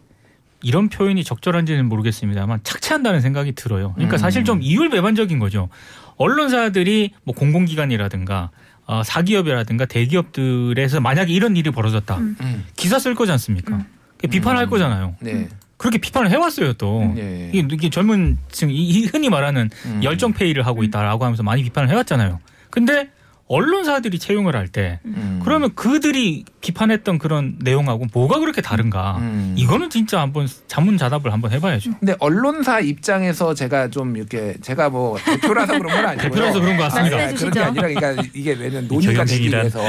이런 0.64 0.90
표현이 0.90 1.24
적절한지는 1.24 1.86
모르겠습니다만 1.86 2.62
착취한다는 2.64 3.22
생각이 3.22 3.54
들어요. 3.54 3.94
그러니까 3.94 4.18
음. 4.18 4.20
사실 4.20 4.44
좀 4.44 4.62
이율배반적인 4.62 5.40
거죠. 5.40 5.70
언론사들이 6.18 7.14
뭐 7.24 7.36
공공기관이라든가 7.36 8.50
어, 8.88 9.04
사기업이라든가 9.04 9.86
대기업들에서 9.86 11.02
만약에 11.02 11.32
이런 11.34 11.56
일이 11.58 11.70
벌어졌다. 11.72 12.18
음. 12.18 12.36
음. 12.42 12.66
기사 12.76 12.98
쓸 13.00 13.14
거지 13.16 13.32
않습니까? 13.34 13.76
음. 13.76 13.86
비판할 14.30 14.64
음. 14.66 14.70
거잖아요. 14.70 15.16
네. 15.20 15.48
그렇게 15.76 16.00
비판을 16.00 16.32
해왔어요 16.32 16.74
또. 16.74 17.14
네. 17.16 17.52
이게, 17.54 17.90
젊은 17.90 18.38
층, 18.50 18.72
이- 18.72 18.76
이 18.90 19.06
흔히 19.06 19.30
말하는 19.30 19.70
음. 19.86 20.00
열정 20.04 20.34
페이를 20.34 20.66
하고 20.66 20.84
있다라고 20.84 21.24
하면서 21.24 21.44
많이 21.44 21.64
비판을 21.64 21.90
해왔잖아요. 21.90 22.40
근데 22.72 23.10
언론사들이 23.50 24.20
채용을 24.20 24.56
할때 24.56 25.00
음. 25.06 25.40
그러면 25.44 25.74
그들이 25.74 26.44
비판했던 26.60 27.18
그런 27.18 27.56
내용하고 27.62 28.08
뭐가 28.14 28.40
그렇게 28.40 28.62
다른가? 28.62 29.18
음. 29.20 29.54
이거는 29.58 29.90
진짜 29.90 30.20
한번 30.20 30.48
자문자답을 30.68 31.32
한번 31.32 31.52
해봐야죠. 31.54 31.92
근데 32.00 32.14
언론사 32.20 32.82
입장에서 32.82 33.54
제가 33.54 33.90
좀 33.90 34.18
이렇게 34.18 34.56
제가 34.62 34.90
뭐 34.90 35.18
대표라서 35.18 35.78
그런 35.78 35.96
건 35.96 36.06
아니고 36.06 36.24
대표라서 36.24 36.60
그런 36.60 36.76
것 36.76 36.84
같습니다. 36.84 37.34
그런 37.34 37.52
게 37.52 37.60
아니라 37.62 37.88
그러니까 37.88 38.24
이게 38.34 38.52
왜냐면 38.54 38.88
논의가 38.90 39.24
되기. 39.24 39.48
위해서 39.48 39.80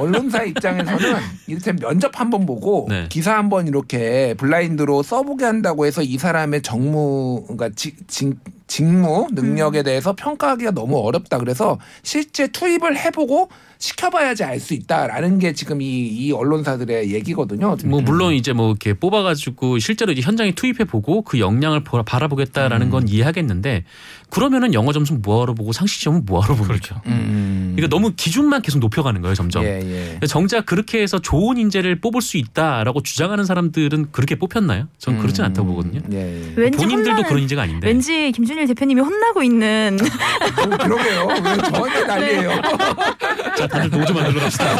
언론사 0.00 0.44
입장에서는 0.44 1.16
이를테면 1.48 1.80
면접 1.80 2.18
한번 2.18 2.46
보고 2.46 2.86
네. 2.88 3.06
기사 3.10 3.36
한번 3.36 3.68
이렇게 3.68 4.34
블라인드로 4.38 5.02
써보게 5.02 5.44
한다고 5.44 5.84
해서 5.84 6.02
이 6.02 6.16
사람의 6.16 6.62
정무 6.62 7.44
그러니까 7.46 7.68
지, 7.76 7.94
직- 8.06 8.38
직무 8.70 9.26
능력에 9.32 9.82
대해서 9.82 10.12
평가하기가 10.12 10.70
너무 10.70 10.98
어렵다. 11.00 11.38
그래서 11.38 11.78
실제 12.04 12.46
투입을 12.46 12.96
해보고 12.96 13.48
시켜봐야지 13.80 14.44
알 14.44 14.60
수 14.60 14.74
있다라는 14.74 15.38
게 15.38 15.54
지금 15.54 15.80
이, 15.80 15.86
이 16.06 16.32
언론사들의 16.32 17.12
얘기거든요. 17.14 17.76
뭐 17.86 18.02
물론 18.02 18.34
이제 18.34 18.52
뭐 18.52 18.68
이렇게 18.68 18.92
뽑아가지고 18.92 19.78
실제로 19.78 20.12
이제 20.12 20.20
현장에 20.20 20.52
투입해 20.52 20.84
보고 20.84 21.22
그 21.22 21.40
역량을 21.40 21.82
보- 21.82 22.02
바라보겠다라는 22.02 22.88
음. 22.88 22.90
건 22.90 23.08
이해하겠는데 23.08 23.84
그러면은 24.28 24.74
영어 24.74 24.92
점수 24.92 25.14
뭐하러 25.14 25.54
보고 25.54 25.72
상식 25.72 25.98
시험은 26.00 26.26
뭐하러 26.26 26.54
봅니까? 26.56 26.74
그렇죠. 26.74 27.00
음. 27.06 27.72
그러니까 27.74 27.96
너무 27.96 28.12
기준만 28.14 28.60
계속 28.62 28.80
높여가는 28.80 29.18
거예요 29.22 29.34
점점. 29.34 29.64
예, 29.64 30.18
예. 30.22 30.26
정작 30.26 30.66
그렇게 30.66 31.00
해서 31.00 31.18
좋은 31.18 31.56
인재를 31.56 32.00
뽑을 32.02 32.20
수 32.20 32.36
있다라고 32.36 33.02
주장하는 33.02 33.44
사람들은 33.46 34.12
그렇게 34.12 34.34
뽑혔나요? 34.36 34.88
전 34.98 35.18
그렇진 35.18 35.42
않다고 35.42 35.68
보거든요. 35.68 36.02
예, 36.12 36.18
예. 36.18 36.52
왠지 36.54 36.76
본인들도 36.76 37.22
혼나는- 37.22 37.28
그런 37.28 37.42
인재가 37.42 37.62
아닌데. 37.62 37.88
왠지 37.88 38.30
김준일 38.32 38.66
대표님이 38.66 39.00
혼나고 39.00 39.42
있는 39.42 39.96
어, 40.02 40.76
그러게요. 40.76 41.28
왜 41.28 41.70
저한테 41.70 42.04
난리예요. 42.04 42.50
자, 43.56 43.66
다들 43.70 43.90
노조 43.90 44.14
만들러 44.14 44.40
갑시다. 44.40 44.76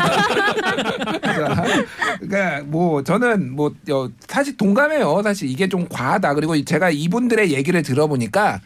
자, 1.20 1.64
그러니까 2.20 2.62
뭐 2.66 3.02
저는 3.02 3.52
뭐 3.54 3.72
어, 3.90 4.08
사실 4.26 4.56
동감해요. 4.56 5.22
사실 5.22 5.48
이게 5.48 5.68
좀 5.68 5.86
과하다. 5.88 6.34
그리고 6.34 6.62
제가 6.64 6.90
이분들의 6.90 7.52
얘기를 7.52 7.82
들어보니까 7.82 8.60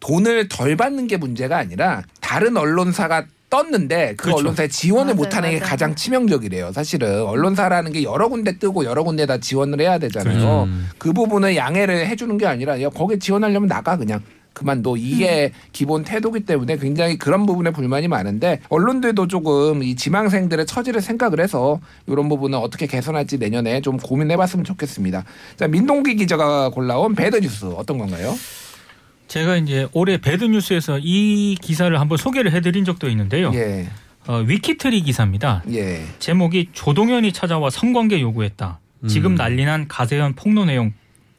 돈을 0.00 0.48
덜 0.48 0.76
받는 0.76 1.06
게 1.06 1.16
문제가 1.16 1.58
아니라 1.58 2.02
다른 2.20 2.56
언론사가 2.56 3.26
떴는데 3.50 4.14
그 4.16 4.24
그렇죠. 4.24 4.38
언론사에 4.38 4.68
지원을 4.68 5.14
맞아요, 5.14 5.16
못하는 5.16 5.50
게 5.50 5.56
맞아요. 5.58 5.68
가장 5.70 5.94
치명적이래요. 5.94 6.72
사실은 6.72 7.22
언론사라는 7.22 7.92
게 7.92 8.02
여러 8.02 8.28
군데 8.28 8.58
뜨고 8.58 8.84
여러 8.84 9.02
군데 9.04 9.26
다 9.26 9.38
지원을 9.38 9.80
해야 9.80 9.98
되잖아요. 9.98 10.64
음. 10.64 10.88
그 10.98 11.12
부분을 11.12 11.54
양해를 11.54 12.06
해주는 12.06 12.36
게 12.38 12.46
아니라 12.46 12.80
야 12.80 12.88
거기 12.88 13.18
지원하려면 13.18 13.68
나가 13.68 13.96
그냥 13.98 14.22
그만둬 14.52 14.96
이게 14.96 15.52
기본 15.72 16.04
태도기 16.04 16.40
때문에 16.40 16.76
굉장히 16.76 17.16
그런 17.16 17.46
부분에 17.46 17.70
불만이 17.70 18.08
많은데 18.08 18.60
언론들도 18.68 19.28
조금 19.28 19.82
이 19.82 19.96
지망생들의 19.96 20.66
처지를 20.66 21.00
생각을 21.00 21.40
해서 21.40 21.80
이런 22.06 22.28
부분은 22.28 22.58
어떻게 22.58 22.86
개선할지 22.86 23.38
내년에 23.38 23.80
좀 23.80 23.96
고민해봤으면 23.96 24.64
좋겠습니다. 24.64 25.24
자 25.56 25.68
민동기 25.68 26.16
기자가 26.16 26.70
골라온 26.70 27.14
bad 27.14 27.36
news 27.36 27.66
어떤 27.66 27.98
건가요? 27.98 28.34
제가 29.28 29.56
이제 29.56 29.88
올해 29.92 30.18
bad 30.18 30.44
news에서 30.44 30.98
이 31.00 31.56
기사를 31.60 31.98
한번 31.98 32.18
소개를 32.18 32.52
해드린 32.52 32.84
적도 32.84 33.08
있는데요. 33.08 33.50
예, 33.54 33.88
어, 34.26 34.44
위키트리 34.46 35.02
기사입니다. 35.02 35.62
예, 35.72 36.02
제목이 36.18 36.68
조동연이 36.72 37.32
찾아와 37.32 37.70
성관계 37.70 38.20
요구했다. 38.20 38.78
지금 39.08 39.32
음. 39.32 39.36
난리난 39.36 39.88
가세연 39.88 40.34
폭로 40.34 40.64
내용 40.64 40.92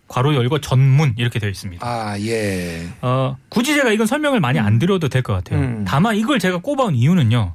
괄호 0.08 0.36
열고 0.36 0.60
전문 0.62 1.14
이렇게 1.18 1.40
되어 1.40 1.50
있습니다. 1.50 1.86
아 1.86 2.20
예, 2.20 2.88
어, 3.02 3.38
굳이 3.50 3.74
제가 3.74 3.92
이건 3.92 4.06
설명을 4.08 4.40
많이 4.40 4.60
안 4.60 4.78
드려도 4.80 5.10
될 5.10 5.22
것 5.24 5.34
같아요. 5.34 5.60
음. 5.60 5.86
다만 5.88 6.16
이걸 6.16 6.40
제가 6.40 6.58
꼽아온 6.58 6.96
이유는요. 6.96 7.54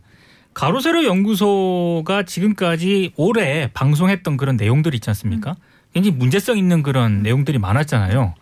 가로세로 0.54 1.04
연구소가 1.04 2.24
지금까지 2.24 3.12
올해 3.16 3.70
방송했던 3.74 4.36
그런 4.36 4.56
내용들 4.56 4.94
있지 4.94 5.08
않습니까? 5.10 5.54
굉장히 5.94 6.16
문제성 6.16 6.58
있는 6.58 6.82
그런 6.82 7.22
내용들이 7.22 7.58
많았잖아요. 7.58 8.34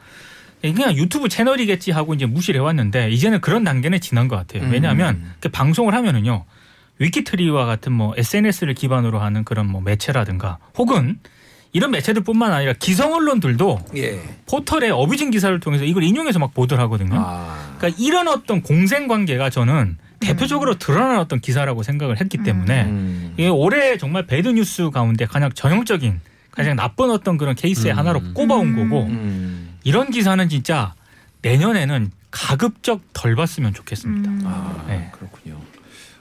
그냥 0.63 0.97
유튜브 0.97 1.29
채널이겠지 1.29 1.91
하고 1.93 2.15
이제 2.15 2.25
무시를 2.27 2.61
해왔는데 2.61 3.11
이제는 3.11 3.41
그런 3.41 3.65
단계는 3.65 4.01
지난 4.01 4.27
것 4.29 4.37
같아요. 4.37 4.69
왜냐하면 4.71 5.17
음. 5.17 5.33
그 5.41 5.49
방송을 5.51 5.95
하면은요. 5.95 6.45
위키트리와 6.99 7.67
같은 7.67 7.93
뭐 7.93 8.15
SNS를 8.17 8.73
기반으로 8.75 9.19
하는 9.21 9.45
그런 9.45 9.67
뭐 9.71 9.83
매체라든가 9.83 10.59
혹은 10.79 11.19
이런 11.77 11.91
매체들뿐만 11.91 12.53
아니라 12.53 12.72
기성 12.72 13.12
언론들도 13.12 13.81
예, 13.97 14.18
포털에 14.47 14.89
어뷰징 14.89 15.31
기사를 15.31 15.61
통해서 15.61 15.85
이걸 15.85 16.05
인용해서 16.05 16.39
막 16.39 16.55
보도를 16.55 16.83
하거든요. 16.85 17.22
아, 17.22 17.74
그러니까 17.77 18.03
이런 18.03 18.29
어떤 18.29 18.62
공생 18.62 19.07
관계가 19.07 19.51
저는 19.51 19.99
대표적으로 20.18 20.79
드러난 20.79 21.18
어떤 21.18 21.39
기사라고 21.39 21.83
생각을 21.83 22.18
했기 22.18 22.39
때문에 22.39 22.85
음. 22.85 23.35
이게 23.37 23.49
올해 23.49 23.99
정말 23.99 24.24
배드 24.24 24.49
뉴스 24.49 24.89
가운데 24.89 25.27
가장 25.27 25.53
전형적인 25.53 26.22
가장 26.51 26.77
나쁜 26.77 27.11
어떤 27.11 27.37
그런 27.37 27.55
케이스의 27.55 27.93
음. 27.93 27.99
하나로 27.99 28.22
꼽아온 28.33 28.68
음. 28.68 28.89
거고 28.89 29.05
음. 29.05 29.77
이런 29.85 30.11
기사는 30.11 30.49
진짜 30.49 30.95
내년에는 31.43 32.11
가급적 32.31 33.03
덜 33.12 33.37
봤으면 33.37 33.74
좋겠습니다. 33.74 34.31
음. 34.31 34.43
아 34.47 34.83
네. 34.89 35.11
그렇군요. 35.12 35.61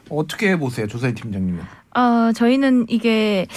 어떻게 0.10 0.58
보세요, 0.58 0.86
조사희 0.86 1.14
팀장님은? 1.16 1.64
어, 1.96 2.34
저희는 2.34 2.86
이게 2.90 3.48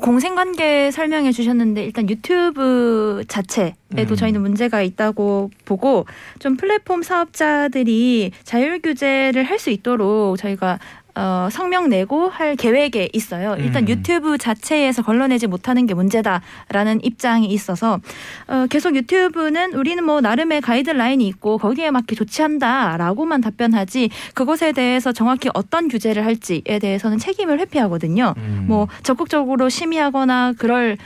공생관계 0.00 0.90
설명해 0.90 1.30
주셨는데 1.30 1.84
일단 1.84 2.10
유튜브 2.10 3.22
자체에도 3.28 3.74
음. 4.14 4.16
저희는 4.16 4.40
문제가 4.42 4.82
있다고 4.82 5.50
보고 5.64 6.04
좀 6.40 6.56
플랫폼 6.56 7.02
사업자들이 7.02 8.32
자율 8.42 8.80
규제를 8.82 9.44
할 9.44 9.54
수 9.58 9.70
있도록 9.70 10.36
저희가 10.38 10.80
어, 11.16 11.48
성명 11.50 11.88
내고 11.88 12.28
할 12.28 12.56
계획에 12.56 13.08
있어요. 13.12 13.54
일단 13.58 13.84
음. 13.84 13.88
유튜브 13.88 14.36
자체에서 14.36 15.02
걸러내지 15.02 15.46
못하는 15.46 15.86
게 15.86 15.94
문제다라는 15.94 17.04
입장이 17.04 17.46
있어서 17.46 18.00
어, 18.48 18.66
계속 18.68 18.96
유튜브는 18.96 19.74
우리는 19.74 20.02
뭐 20.02 20.20
나름의 20.20 20.60
가이드라인이 20.60 21.26
있고 21.28 21.58
거기에 21.58 21.90
맞게 21.90 22.16
조치한다라고만 22.16 23.40
답변하지 23.40 24.10
그것에 24.34 24.72
대해서 24.72 25.12
정확히 25.12 25.50
어떤 25.54 25.88
규제를 25.88 26.24
할지에 26.24 26.78
대해서는 26.80 27.18
책임을 27.18 27.60
회피하거든요. 27.60 28.34
음. 28.36 28.64
뭐 28.66 28.88
적극적으로 29.02 29.68
심의하거나 29.68 30.54
그럴 30.58 30.96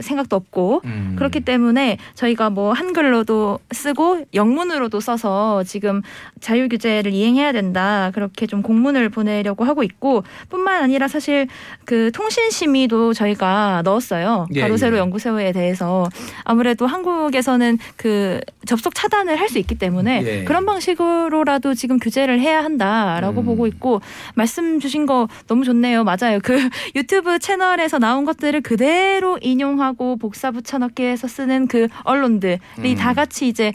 생각도 0.00 0.36
없고 0.36 0.82
음. 0.84 1.14
그렇기 1.16 1.40
때문에 1.40 1.98
저희가 2.14 2.50
뭐 2.50 2.72
한글로도 2.72 3.58
쓰고 3.72 4.24
영문으로도 4.34 5.00
써서 5.00 5.62
지금 5.64 6.02
자유 6.40 6.68
규제를 6.68 7.12
이행해야 7.12 7.52
된다 7.52 8.10
그렇게 8.14 8.46
좀 8.46 8.62
공문을 8.62 9.08
보내려고 9.08 9.64
하고 9.64 9.82
있고 9.82 10.24
뿐만 10.50 10.82
아니라 10.82 11.08
사실 11.08 11.48
그 11.84 12.10
통신 12.12 12.50
심의도 12.50 13.14
저희가 13.14 13.82
넣었어요 13.84 14.46
예, 14.54 14.60
가로세로 14.60 14.96
예. 14.96 15.00
연구소에 15.00 15.52
대해서 15.52 16.08
아무래도 16.44 16.86
한국에서는 16.86 17.78
그 17.96 18.40
접속 18.66 18.94
차단을 18.94 19.40
할 19.40 19.46
수 19.46 19.58
있기 19.60 19.76
때문에 19.76 20.22
예. 20.26 20.44
그런 20.44 20.66
방식으로라도 20.66 21.74
지금 21.74 21.98
규제를 21.98 22.40
해야 22.40 22.64
한다라고 22.64 23.42
음. 23.42 23.46
보고 23.46 23.66
있고 23.68 24.00
말씀 24.34 24.80
주신 24.80 25.06
거 25.06 25.28
너무 25.46 25.64
좋네요 25.64 26.02
맞아요 26.04 26.40
그 26.42 26.56
유튜브 26.96 27.38
채널에서 27.38 27.98
나온 27.98 28.24
것들을 28.24 28.60
그대로 28.62 29.38
인용 29.40 29.75
하고 29.80 30.16
복사 30.16 30.50
붙여넣기해서 30.50 31.28
쓰는 31.28 31.66
그 31.66 31.88
언론들이 32.04 32.58
음. 32.78 32.94
다 32.96 33.14
같이 33.14 33.48
이제 33.48 33.72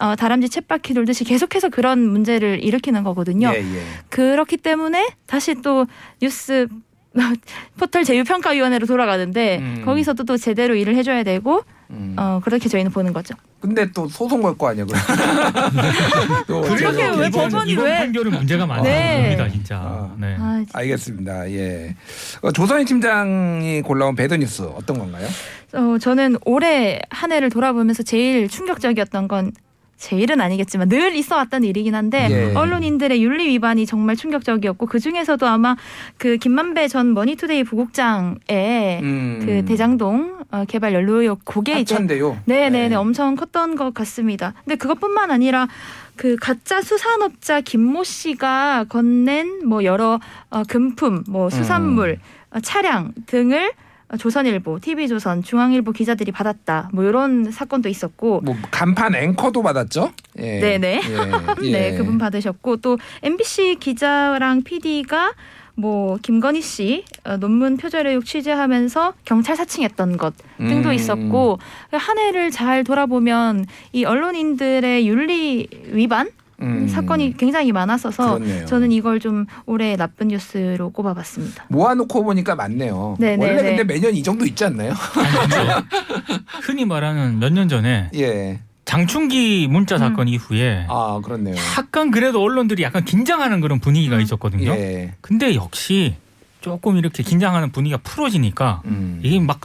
어, 0.00 0.16
다람쥐 0.16 0.48
쳇바퀴 0.48 0.94
돌듯이 0.94 1.24
계속해서 1.24 1.68
그런 1.68 2.00
문제를 2.00 2.62
일으키는 2.62 3.04
거거든요. 3.04 3.52
예, 3.54 3.58
예. 3.58 3.82
그렇기 4.08 4.56
때문에 4.56 5.08
다시 5.26 5.54
또 5.62 5.86
뉴스 6.20 6.66
포털 7.78 8.04
제휴평가위원회로 8.04 8.86
돌아가는데 8.86 9.58
음. 9.58 9.82
거기서도 9.84 10.24
또 10.24 10.36
제대로 10.36 10.74
일을 10.74 10.96
해줘야 10.96 11.22
되고 11.22 11.62
음. 11.90 12.16
어, 12.18 12.40
그렇게 12.42 12.68
저희는 12.68 12.90
보는 12.90 13.12
거죠. 13.12 13.34
근데 13.64 13.90
또 13.92 14.06
소송 14.08 14.42
걸 14.42 14.54
거 14.58 14.68
아니야, 14.68 14.84
그럼. 14.84 15.00
또 16.46 16.60
그렇게 16.60 17.08
왜 17.18 17.30
법원이 17.30 17.72
이번 17.72 17.84
왜- 17.86 17.98
판결은 17.98 18.32
문제가 18.32 18.66
많은 18.66 18.82
네. 18.84 19.36
진짜. 19.50 19.76
아. 19.76 20.14
네. 20.18 20.36
아, 20.38 20.62
알겠습니다. 20.74 21.50
예. 21.50 21.96
어, 22.42 22.52
조선희 22.52 22.84
팀장이 22.84 23.80
골라온 23.80 24.14
배드 24.16 24.34
뉴스 24.34 24.62
어떤 24.76 24.98
건가요? 24.98 25.26
어, 25.72 25.96
저는 25.98 26.36
올해 26.44 27.00
한 27.08 27.32
해를 27.32 27.48
돌아보면서 27.48 28.02
제일 28.02 28.48
충격적이었던 28.48 29.28
건 29.28 29.52
제 29.96 30.16
일은 30.16 30.40
아니겠지만 30.40 30.88
늘 30.88 31.14
있어 31.14 31.36
왔던 31.36 31.64
일이긴 31.64 31.94
한데 31.94 32.28
예. 32.30 32.54
언론인들의 32.54 33.22
윤리 33.22 33.48
위반이 33.48 33.86
정말 33.86 34.16
충격적이었고 34.16 34.86
그 34.86 34.98
중에서도 34.98 35.46
아마 35.46 35.76
그 36.18 36.36
김만배 36.36 36.88
전 36.88 37.14
머니투데이 37.14 37.64
부국장의 37.64 39.00
음. 39.02 39.42
그 39.44 39.64
대장동 39.64 40.38
어, 40.50 40.64
개발 40.68 40.94
의혹 40.94 41.44
그게 41.44 41.80
이제. 41.80 41.94
네네네 42.44 42.88
네. 42.88 42.94
엄청 42.94 43.34
컸던 43.34 43.76
것 43.76 43.92
같습니다. 43.94 44.54
근데 44.64 44.76
그것뿐만 44.76 45.30
아니라 45.30 45.68
그 46.16 46.36
가짜 46.36 46.80
수산업자 46.80 47.60
김모 47.60 48.04
씨가 48.04 48.84
건넨 48.88 49.66
뭐 49.66 49.84
여러 49.84 50.20
어, 50.50 50.62
금품, 50.68 51.24
뭐 51.28 51.50
수산물, 51.50 52.18
어, 52.50 52.60
차량 52.60 53.12
등을 53.26 53.68
어, 53.68 53.72
조선일보, 54.18 54.80
TV조선, 54.80 55.42
중앙일보 55.42 55.92
기자들이 55.92 56.32
받았다. 56.32 56.90
뭐 56.92 57.04
이런 57.04 57.50
사건도 57.50 57.88
있었고. 57.88 58.42
뭐 58.42 58.56
간판 58.70 59.14
앵커도 59.14 59.62
받았죠? 59.62 60.12
예. 60.38 60.60
네네. 60.60 61.00
예. 61.02 61.62
네, 61.72 61.92
예. 61.92 61.96
그분 61.96 62.18
받으셨고 62.18 62.78
또 62.78 62.98
MBC 63.22 63.76
기자랑 63.80 64.62
PD가 64.62 65.32
뭐 65.76 66.18
김건희 66.22 66.62
씨 66.62 67.04
어, 67.24 67.36
논문 67.36 67.76
표절 67.76 68.06
의혹 68.06 68.24
취재하면서 68.24 69.14
경찰 69.24 69.56
사칭했던 69.56 70.16
것 70.16 70.34
등도 70.58 70.90
음. 70.90 70.94
있었고 70.94 71.58
한 71.90 72.18
해를 72.18 72.50
잘 72.50 72.84
돌아보면 72.84 73.66
이 73.92 74.04
언론인들의 74.04 75.08
윤리 75.08 75.66
위반 75.86 76.30
음. 76.62 76.86
사건이 76.88 77.36
굉장히 77.36 77.72
많았어서 77.72 78.38
그렇네요. 78.38 78.66
저는 78.66 78.92
이걸 78.92 79.20
좀 79.20 79.46
올해 79.66 79.96
나쁜 79.96 80.28
뉴스로 80.28 80.90
꼽아봤습니다. 80.90 81.64
모아놓고 81.68 82.22
보니까 82.24 82.54
많네요. 82.54 83.16
네, 83.18 83.36
네, 83.36 83.46
원래 83.48 83.62
네. 83.62 83.76
근데 83.76 83.84
매년 83.94 84.14
이 84.14 84.22
정도 84.22 84.44
있지 84.46 84.64
않나요? 84.64 84.92
흔히 86.62 86.84
말하는 86.84 87.38
몇 87.38 87.52
년 87.54 87.68
전에 87.68 88.10
예. 88.16 88.60
장충기 88.84 89.66
문자 89.70 89.96
음. 89.96 89.98
사건 90.00 90.28
이후에 90.28 90.86
아 90.88 91.20
그렇네요. 91.24 91.54
약간 91.78 92.10
그래도 92.10 92.42
언론들이 92.42 92.82
약간 92.82 93.04
긴장하는 93.04 93.60
그런 93.60 93.78
분위기가 93.80 94.16
음. 94.16 94.20
있었거든요. 94.20 94.70
예. 94.72 95.14
근데 95.20 95.54
역시 95.54 96.16
조금 96.60 96.96
이렇게 96.96 97.22
긴장하는 97.22 97.70
분위기가 97.72 98.00
풀어지니까 98.02 98.82
음. 98.86 99.20
이게 99.22 99.40
막 99.40 99.60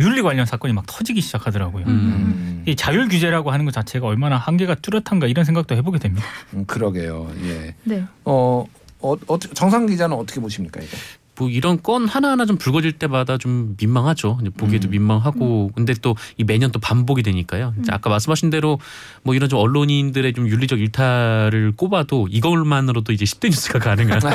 윤리 0.00 0.22
관련 0.22 0.46
사건이 0.46 0.72
막 0.72 0.84
터지기 0.86 1.20
시작하더라고요. 1.20 1.84
음. 1.86 2.62
이 2.66 2.76
자율 2.76 3.08
규제라고 3.08 3.50
하는 3.50 3.64
것 3.64 3.72
자체가 3.72 4.06
얼마나 4.06 4.36
한계가 4.36 4.76
뚜렷한가 4.76 5.26
이런 5.26 5.44
생각도 5.44 5.74
해보게 5.76 5.98
됩니다. 5.98 6.26
음, 6.54 6.64
그러게요. 6.66 7.30
예. 7.44 7.74
네. 7.84 8.04
어, 8.24 8.64
어, 9.00 9.12
어 9.26 9.38
정상 9.38 9.86
기자는 9.86 10.16
어떻게 10.16 10.40
보십니까 10.40 10.80
이거? 10.80 10.96
뭐 11.40 11.48
이런 11.48 11.82
건 11.82 12.06
하나하나 12.06 12.44
좀 12.44 12.58
불거질 12.58 12.92
때마다 12.92 13.38
좀 13.38 13.74
민망하죠. 13.80 14.38
보기에도 14.58 14.88
음. 14.88 14.90
민망하고 14.90 15.70
근데 15.74 15.94
또 15.94 16.14
이 16.36 16.44
매년 16.44 16.70
또 16.70 16.78
반복이 16.78 17.22
되니까요. 17.22 17.74
이제 17.80 17.90
아까 17.92 18.10
말씀하신 18.10 18.50
대로 18.50 18.78
뭐 19.22 19.34
이런 19.34 19.48
좀 19.48 19.58
언론인들의 19.58 20.32
좀 20.34 20.48
윤리적 20.48 20.80
일탈을 20.80 21.72
꼽아도 21.76 22.28
이걸만으로도 22.30 23.12
이제 23.12 23.24
10대 23.24 23.48
뉴스가 23.48 23.78
가능한 23.78 24.20
네, 24.20 24.28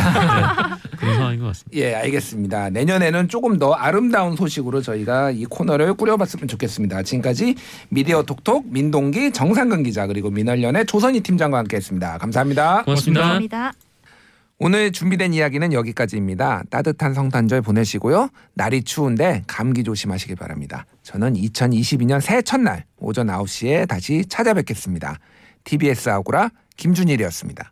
그런 1.06 1.18
상황인 1.18 1.40
것 1.40 1.48
같습니다. 1.48 1.78
예, 1.78 1.96
알겠습니다. 1.96 2.70
내년에는 2.72 3.30
조금 3.30 3.58
더 3.58 3.74
아름다운 3.74 4.36
소식으로 4.36 4.82
저희가 4.82 5.32
이 5.32 5.46
코너를 5.46 5.94
꾸려봤으면 5.94 6.48
좋겠습니다. 6.48 7.04
지금까지 7.04 7.56
미디어 7.90 8.24
톡톡 8.24 8.72
민동기 8.72 9.32
정상근 9.32 9.84
기자 9.84 10.08
그리고 10.08 10.30
민원련의 10.30 10.86
조선희 10.86 11.22
팀장과 11.22 11.58
함께했습니다. 11.60 12.18
감사합니다. 12.18 12.84
고맙습니다. 12.84 13.22
감사합니다. 13.22 13.74
오늘 14.58 14.94
준비된 14.94 15.34
이야기는 15.34 15.74
여기까지입니다. 15.74 16.64
따뜻한 16.70 17.14
성탄절 17.14 17.62
보내시고요. 17.62 18.30
날이 18.54 18.84
추운데 18.84 19.44
감기 19.48 19.84
조심하시기 19.84 20.36
바랍니다. 20.36 20.86
저는 21.04 21.34
2022년 21.34 22.22
새해 22.22 22.42
첫날 22.42 22.86
오전 22.98 23.28
9시에 23.28 23.86
다시 23.88 24.24
찾아뵙겠습니다. 24.30 25.20
TBS 25.66 26.10
아고라 26.10 26.52
김준일이었습니다. 26.78 27.72